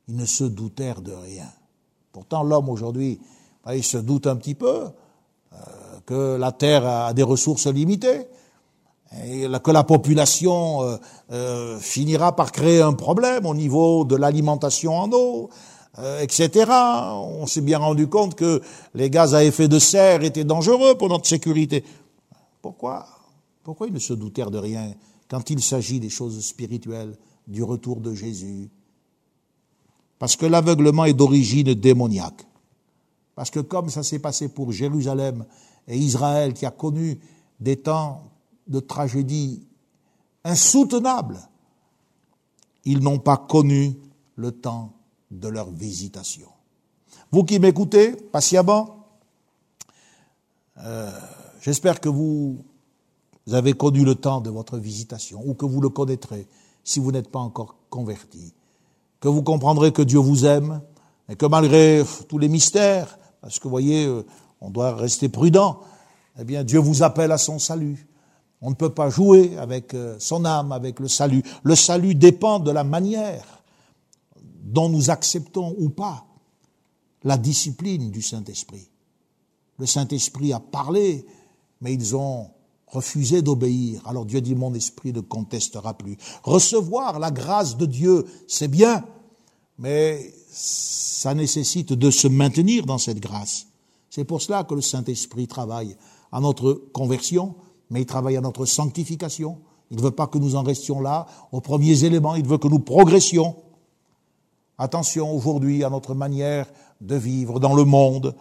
Ils 0.08 0.16
ne 0.16 0.26
se 0.26 0.44
doutèrent 0.44 1.02
de 1.02 1.12
rien. 1.12 1.52
Pourtant, 2.12 2.44
l'homme 2.44 2.70
aujourd'hui, 2.70 3.20
il 3.74 3.84
se 3.84 3.98
doute 3.98 4.28
un 4.28 4.36
petit 4.36 4.56
peu 4.56 4.86
euh, 5.54 5.58
que 6.06 6.38
la 6.38 6.52
terre 6.52 6.86
a 6.86 7.14
des 7.14 7.24
ressources 7.24 7.68
limitées, 7.68 8.28
et 9.26 9.48
que 9.64 9.72
la 9.72 9.84
population 9.84 10.82
euh, 10.82 10.98
euh, 11.32 11.80
finira 11.80 12.36
par 12.36 12.52
créer 12.52 12.82
un 12.82 12.94
problème 12.94 13.46
au 13.46 13.54
niveau 13.54 14.04
de 14.04 14.16
l'alimentation 14.16 14.98
en 14.98 15.10
eau, 15.12 15.50
etc. 16.22 16.72
On 17.14 17.48
s'est 17.48 17.62
bien 17.62 17.80
rendu 17.80 18.08
compte 18.08 18.36
que 18.36 18.62
les 18.94 19.10
gaz 19.10 19.34
à 19.34 19.44
effet 19.44 19.68
de 19.68 19.80
serre 19.80 20.24
étaient 20.24 20.44
dangereux 20.44 20.96
pour 20.96 21.10
notre 21.10 21.26
sécurité. 21.26 21.84
Pourquoi 22.68 23.08
Pourquoi 23.64 23.88
ils 23.88 23.94
ne 23.94 24.00
se 24.00 24.12
doutèrent 24.12 24.52
de 24.52 24.58
rien 24.58 24.94
quand 25.30 25.50
il 25.50 25.62
s'agit 25.62 26.02
des 26.02 26.10
choses 26.10 26.46
spirituelles, 26.46 27.18
du 27.48 27.64
retour 27.64 28.02
de 28.02 28.14
Jésus? 28.14 28.70
Parce 30.20 30.36
que 30.36 30.46
l'aveuglement 30.46 31.06
est 31.06 31.14
d'origine 31.14 31.74
démoniaque. 31.74 32.46
Parce 33.36 33.50
que 33.52 33.62
comme 33.62 33.90
ça 33.90 34.04
s'est 34.04 34.20
passé 34.20 34.50
pour 34.50 34.74
Jérusalem 34.74 35.46
et 35.88 35.98
Israël 35.98 36.54
qui 36.54 36.66
a 36.66 36.72
connu 36.72 37.22
des 37.58 37.78
temps 37.78 38.24
de 38.68 38.82
tragédie 38.82 39.66
insoutenables, 40.44 41.40
ils 42.84 43.00
n'ont 43.00 43.20
pas 43.20 43.38
connu 43.38 43.96
le 44.36 44.52
temps 44.52 44.92
de 45.32 45.48
leur 45.48 45.70
visitation. 45.72 46.50
Vous 47.32 47.46
qui 47.46 47.60
m'écoutez 47.60 48.12
patiemment, 48.12 49.08
euh, 50.80 51.10
j'espère 51.68 52.00
que 52.00 52.08
vous 52.08 52.64
avez 53.52 53.74
connu 53.74 54.06
le 54.06 54.16
temps 54.16 54.40
de 54.40 54.50
votre 54.50 54.78
visitation 54.78 55.42
ou 55.46 55.54
que 55.54 55.66
vous 55.66 55.82
le 55.82 55.90
connaîtrez 55.90 56.48
si 56.86 57.02
vous 57.02 57.12
n'êtes 57.12 57.30
pas 57.30 57.40
encore 57.40 57.76
converti, 57.90 58.54
que 59.20 59.28
vous 59.28 59.44
comprendrez 59.44 59.92
que 59.92 60.02
Dieu 60.02 60.20
vous 60.20 60.46
aime 60.46 60.82
et 61.28 61.36
que 61.36 61.46
malgré 61.46 62.04
tous 62.30 62.38
les 62.38 62.48
mystères, 62.48 63.20
parce 63.42 63.60
que 63.60 63.64
vous 63.66 63.70
voyez, 63.70 64.06
euh, 64.06 64.26
on 64.62 64.70
doit 64.70 64.96
rester 64.96 65.28
prudent. 65.28 65.82
Eh 66.40 66.46
bien, 66.46 66.64
Dieu 66.64 66.80
vous 66.80 67.04
appelle 67.04 67.34
à 67.34 67.38
son 67.38 67.60
salut. 67.60 68.08
On 68.62 68.70
ne 68.70 68.76
peut 68.76 68.94
pas 68.94 69.10
jouer 69.10 69.58
avec 69.58 69.94
euh, 69.94 70.16
son 70.20 70.46
âme, 70.46 70.72
avec 70.72 71.02
le 71.02 71.10
salut. 71.10 71.44
Le 71.64 71.76
salut 71.76 72.16
dépend 72.16 72.60
de 72.60 72.72
la 72.72 72.86
manière 72.86 73.62
dont 74.64 74.88
nous 74.88 75.10
acceptons 75.10 75.76
ou 75.78 75.90
pas 75.90 76.26
la 77.26 77.38
discipline 77.38 78.10
du 78.10 78.22
Saint-Esprit. 78.22 78.88
Le 79.80 79.86
Saint-Esprit 79.86 80.54
a 80.54 80.62
parlé, 80.62 81.26
mais 81.82 81.94
ils 81.94 82.16
ont 82.16 82.50
refusé 82.88 83.42
d'obéir. 83.42 84.02
Alors 84.08 84.26
Dieu 84.26 84.42
dit, 84.42 84.56
mon 84.56 84.74
esprit 84.74 85.14
ne 85.14 85.22
contestera 85.22 85.94
plus. 85.94 86.18
Recevoir 86.44 87.20
la 87.20 87.32
grâce 87.32 87.78
de 87.78 87.86
Dieu, 87.86 88.26
c'est 88.48 88.70
bien, 88.70 89.04
mais 89.78 90.34
ça 90.50 91.34
nécessite 91.34 91.94
de 91.94 92.10
se 92.10 92.28
maintenir 92.28 92.86
dans 92.86 92.98
cette 92.98 93.20
grâce. 93.20 93.68
C'est 94.10 94.24
pour 94.24 94.42
cela 94.42 94.64
que 94.64 94.74
le 94.74 94.82
Saint-Esprit 94.82 95.48
travaille 95.48 95.96
à 96.32 96.40
notre 96.40 96.74
conversion, 96.94 97.56
mais 97.90 98.02
il 98.02 98.06
travaille 98.06 98.38
à 98.38 98.42
notre 98.42 98.66
sanctification. 98.66 99.60
Il 99.92 99.98
ne 99.98 100.02
veut 100.02 100.12
pas 100.12 100.28
que 100.28 100.38
nous 100.38 100.56
en 100.56 100.64
restions 100.64 101.00
là, 101.00 101.28
aux 101.52 101.62
premiers 101.62 102.04
éléments, 102.04 102.36
il 102.36 102.46
veut 102.46 102.58
que 102.58 102.68
nous 102.68 102.80
progressions. 102.80 103.56
Attention 104.78 105.32
aujourd'hui 105.36 105.84
à 105.84 105.90
notre 105.90 106.14
manière 106.14 106.68
de 107.02 107.16
vivre 107.16 107.60
dans 107.60 107.76
le 107.76 107.84
monde. 107.84 108.36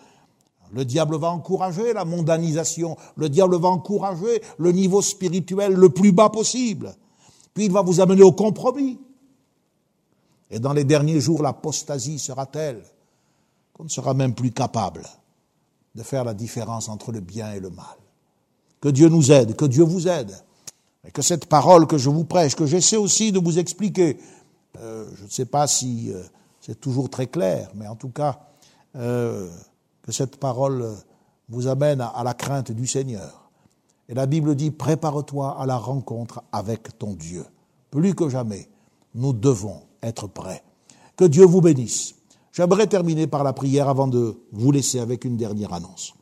Le 0.76 0.84
diable 0.84 1.16
va 1.16 1.30
encourager 1.30 1.94
la 1.94 2.04
mondanisation, 2.04 2.98
le 3.16 3.30
diable 3.30 3.56
va 3.56 3.68
encourager 3.68 4.42
le 4.58 4.72
niveau 4.72 5.00
spirituel 5.00 5.72
le 5.72 5.88
plus 5.88 6.12
bas 6.12 6.28
possible. 6.28 6.94
Puis 7.54 7.64
il 7.64 7.72
va 7.72 7.80
vous 7.80 8.00
amener 8.00 8.22
au 8.22 8.32
compromis. 8.32 9.00
Et 10.50 10.60
dans 10.60 10.74
les 10.74 10.84
derniers 10.84 11.18
jours, 11.18 11.42
l'apostasie 11.42 12.18
sera 12.18 12.44
telle 12.44 12.82
qu'on 13.72 13.84
ne 13.84 13.88
sera 13.88 14.12
même 14.12 14.34
plus 14.34 14.52
capable 14.52 15.06
de 15.94 16.02
faire 16.02 16.24
la 16.24 16.34
différence 16.34 16.90
entre 16.90 17.10
le 17.10 17.20
bien 17.20 17.54
et 17.54 17.60
le 17.60 17.70
mal. 17.70 17.96
Que 18.82 18.90
Dieu 18.90 19.08
nous 19.08 19.32
aide, 19.32 19.56
que 19.56 19.64
Dieu 19.64 19.82
vous 19.82 20.08
aide, 20.08 20.32
et 21.06 21.10
que 21.10 21.22
cette 21.22 21.46
parole 21.46 21.86
que 21.86 21.96
je 21.96 22.10
vous 22.10 22.24
prêche, 22.24 22.54
que 22.54 22.66
j'essaie 22.66 22.98
aussi 22.98 23.32
de 23.32 23.38
vous 23.38 23.58
expliquer, 23.58 24.18
euh, 24.78 25.08
je 25.16 25.24
ne 25.24 25.30
sais 25.30 25.46
pas 25.46 25.66
si 25.66 26.12
euh, 26.12 26.22
c'est 26.60 26.78
toujours 26.78 27.08
très 27.08 27.28
clair, 27.28 27.70
mais 27.74 27.86
en 27.86 27.96
tout 27.96 28.10
cas, 28.10 28.40
euh, 28.96 29.48
que 30.06 30.12
cette 30.12 30.36
parole 30.36 30.96
vous 31.48 31.66
amène 31.66 32.00
à 32.00 32.22
la 32.24 32.34
crainte 32.34 32.72
du 32.72 32.86
Seigneur. 32.86 33.50
Et 34.08 34.14
la 34.14 34.26
Bible 34.26 34.54
dit, 34.54 34.70
prépare-toi 34.70 35.56
à 35.58 35.66
la 35.66 35.76
rencontre 35.76 36.42
avec 36.52 36.96
ton 36.98 37.14
Dieu. 37.14 37.44
Plus 37.90 38.14
que 38.14 38.28
jamais, 38.28 38.68
nous 39.14 39.32
devons 39.32 39.82
être 40.02 40.28
prêt. 40.28 40.62
Que 41.16 41.24
Dieu 41.24 41.44
vous 41.44 41.60
bénisse. 41.60 42.14
J'aimerais 42.52 42.86
terminer 42.86 43.26
par 43.26 43.42
la 43.42 43.52
prière 43.52 43.88
avant 43.88 44.06
de 44.06 44.38
vous 44.52 44.70
laisser 44.70 45.00
avec 45.00 45.24
une 45.24 45.36
dernière 45.36 45.72
annonce. 45.72 46.14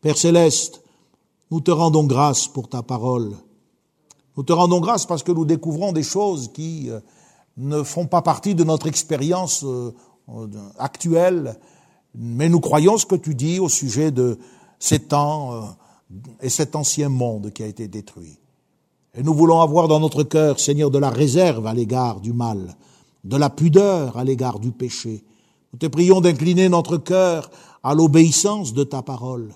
Père 0.00 0.16
céleste, 0.16 0.82
nous 1.50 1.60
te 1.60 1.70
rendons 1.70 2.04
grâce 2.04 2.48
pour 2.48 2.68
ta 2.68 2.82
parole. 2.82 3.34
Nous 4.36 4.42
te 4.42 4.52
rendons 4.52 4.80
grâce 4.80 5.06
parce 5.06 5.22
que 5.22 5.32
nous 5.32 5.44
découvrons 5.44 5.92
des 5.92 6.02
choses 6.02 6.52
qui 6.52 6.90
euh, 6.90 7.00
ne 7.56 7.82
font 7.82 8.06
pas 8.06 8.22
partie 8.22 8.54
de 8.54 8.64
notre 8.64 8.86
expérience 8.86 9.64
euh, 9.64 9.92
actuelle, 10.78 11.58
mais 12.16 12.48
nous 12.48 12.60
croyons 12.60 12.96
ce 12.98 13.06
que 13.06 13.14
tu 13.14 13.34
dis 13.34 13.60
au 13.60 13.68
sujet 13.68 14.10
de 14.10 14.38
ces 14.78 14.98
temps 14.98 15.54
euh, 15.54 15.60
et 16.40 16.48
cet 16.48 16.74
ancien 16.74 17.08
monde 17.08 17.52
qui 17.52 17.62
a 17.62 17.66
été 17.66 17.88
détruit. 17.88 18.38
Et 19.14 19.22
nous 19.22 19.34
voulons 19.34 19.60
avoir 19.60 19.88
dans 19.88 20.00
notre 20.00 20.22
cœur, 20.22 20.60
Seigneur, 20.60 20.90
de 20.90 20.98
la 20.98 21.10
réserve 21.10 21.66
à 21.66 21.74
l'égard 21.74 22.20
du 22.20 22.32
mal, 22.32 22.76
de 23.24 23.36
la 23.36 23.50
pudeur 23.50 24.16
à 24.16 24.24
l'égard 24.24 24.58
du 24.60 24.72
péché. 24.72 25.24
Nous 25.72 25.78
te 25.78 25.86
prions 25.86 26.20
d'incliner 26.20 26.68
notre 26.68 26.96
cœur 26.96 27.50
à 27.82 27.94
l'obéissance 27.94 28.72
de 28.72 28.84
ta 28.84 29.02
parole. 29.02 29.52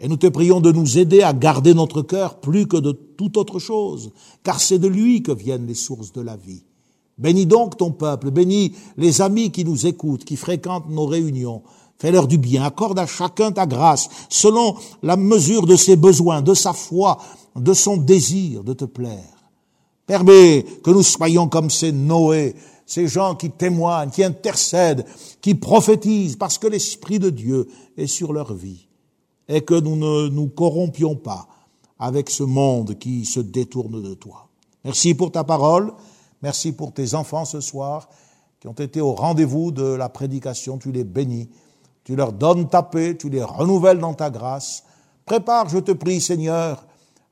Et 0.00 0.08
nous 0.08 0.16
te 0.16 0.26
prions 0.26 0.60
de 0.60 0.72
nous 0.72 0.98
aider 0.98 1.22
à 1.22 1.32
garder 1.32 1.72
notre 1.72 2.02
cœur 2.02 2.40
plus 2.40 2.66
que 2.66 2.76
de 2.76 2.92
toute 2.92 3.36
autre 3.36 3.58
chose, 3.58 4.12
car 4.42 4.60
c'est 4.60 4.78
de 4.78 4.88
lui 4.88 5.22
que 5.22 5.32
viennent 5.32 5.66
les 5.66 5.74
sources 5.74 6.12
de 6.12 6.20
la 6.20 6.36
vie. 6.36 6.64
Bénis 7.16 7.46
donc 7.46 7.76
ton 7.76 7.92
peuple, 7.92 8.30
bénis 8.30 8.72
les 8.96 9.22
amis 9.22 9.50
qui 9.50 9.64
nous 9.64 9.86
écoutent, 9.86 10.24
qui 10.24 10.36
fréquentent 10.36 10.88
nos 10.88 11.06
réunions. 11.06 11.62
Fais-leur 11.98 12.26
du 12.26 12.38
bien, 12.38 12.64
accorde 12.64 12.98
à 12.98 13.06
chacun 13.06 13.52
ta 13.52 13.66
grâce, 13.66 14.08
selon 14.28 14.74
la 15.02 15.16
mesure 15.16 15.66
de 15.66 15.76
ses 15.76 15.96
besoins, 15.96 16.42
de 16.42 16.54
sa 16.54 16.72
foi, 16.72 17.18
de 17.54 17.72
son 17.72 17.96
désir 17.96 18.64
de 18.64 18.72
te 18.72 18.84
plaire. 18.84 19.50
Permets 20.06 20.64
que 20.82 20.90
nous 20.90 21.02
soyons 21.02 21.48
comme 21.48 21.70
ces 21.70 21.92
Noé, 21.92 22.56
ces 22.84 23.06
gens 23.06 23.36
qui 23.36 23.50
témoignent, 23.50 24.10
qui 24.10 24.24
intercèdent, 24.24 25.06
qui 25.40 25.54
prophétisent, 25.54 26.36
parce 26.36 26.58
que 26.58 26.66
l'Esprit 26.66 27.18
de 27.18 27.30
Dieu 27.30 27.68
est 27.96 28.08
sur 28.08 28.32
leur 28.32 28.52
vie, 28.52 28.88
et 29.48 29.62
que 29.62 29.78
nous 29.78 29.96
ne 29.96 30.28
nous 30.28 30.48
corrompions 30.48 31.14
pas 31.14 31.46
avec 31.98 32.28
ce 32.28 32.42
monde 32.42 32.98
qui 32.98 33.24
se 33.24 33.40
détourne 33.40 34.02
de 34.02 34.14
toi. 34.14 34.48
Merci 34.84 35.14
pour 35.14 35.30
ta 35.30 35.44
parole, 35.44 35.92
merci 36.44 36.72
pour 36.72 36.92
tes 36.92 37.14
enfants 37.14 37.46
ce 37.46 37.62
soir 37.62 38.06
qui 38.60 38.68
ont 38.68 38.74
été 38.74 39.00
au 39.00 39.14
rendez-vous 39.14 39.70
de 39.70 39.82
la 39.82 40.10
prédication, 40.10 40.76
tu 40.76 40.92
les 40.92 41.02
bénis, 41.02 41.48
tu 42.04 42.16
leur 42.16 42.34
donnes 42.34 42.68
ta 42.68 42.82
paix, 42.82 43.16
tu 43.18 43.30
les 43.30 43.42
renouvelles 43.42 43.98
dans 43.98 44.12
ta 44.12 44.28
grâce. 44.28 44.84
Prépare, 45.24 45.70
je 45.70 45.78
te 45.78 45.92
prie 45.92 46.20
Seigneur, 46.20 46.84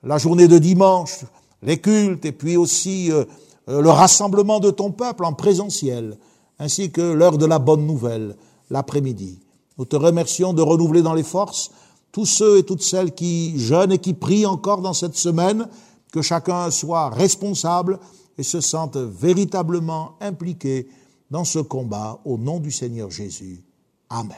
la 0.03 0.17
journée 0.17 0.49
de 0.49 0.57
dimanche, 0.57 1.27
les 1.61 1.79
cultes 1.79 2.25
et 2.25 2.33
puis 2.33 2.57
aussi 2.57 3.13
euh, 3.13 3.25
euh, 3.69 3.83
le 3.83 3.91
rassemblement 3.91 4.61
de 4.61 4.71
ton 4.71 4.93
peuple 4.93 5.27
en 5.27 5.35
présentiel, 5.35 6.17
ainsi 6.59 6.91
que 6.91 7.03
l'heure 7.03 7.37
de 7.37 7.45
la 7.45 7.59
bonne 7.59 7.87
nouvelle, 7.87 8.35
l'après-midi. 8.71 9.41
Nous 9.77 9.85
te 9.85 9.97
remercions 9.97 10.55
de 10.55 10.63
renouveler 10.63 11.03
dans 11.03 11.13
les 11.13 11.23
forces 11.23 11.71
tous 12.13 12.25
ceux 12.25 12.57
et 12.57 12.63
toutes 12.63 12.83
celles 12.83 13.13
qui 13.13 13.59
jeûnent 13.59 13.93
et 13.93 13.99
qui 13.99 14.15
prient 14.15 14.47
encore 14.47 14.81
dans 14.81 14.95
cette 14.95 15.17
semaine, 15.17 15.69
que 16.15 16.23
chacun 16.23 16.71
soit 16.71 17.11
responsable 17.11 17.99
et 18.39 18.43
se 18.43 18.61
sente 18.61 18.97
véritablement 18.97 20.17
impliqué 20.21 20.89
dans 21.31 21.45
ce 21.45 21.59
combat 21.59 22.21
au 22.25 22.39
nom 22.39 22.61
du 22.61 22.71
Seigneur 22.71 23.11
Jésus. 23.11 23.61
Amen. 24.09 24.37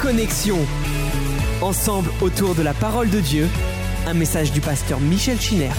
Connexion. 0.00 0.58
Ensemble 1.62 2.10
autour 2.20 2.54
de 2.54 2.62
la 2.62 2.74
parole 2.74 3.08
de 3.08 3.20
Dieu, 3.20 3.48
un 4.06 4.14
message 4.14 4.52
du 4.52 4.60
pasteur 4.60 5.00
Michel 5.00 5.40
Chiner. 5.40 5.70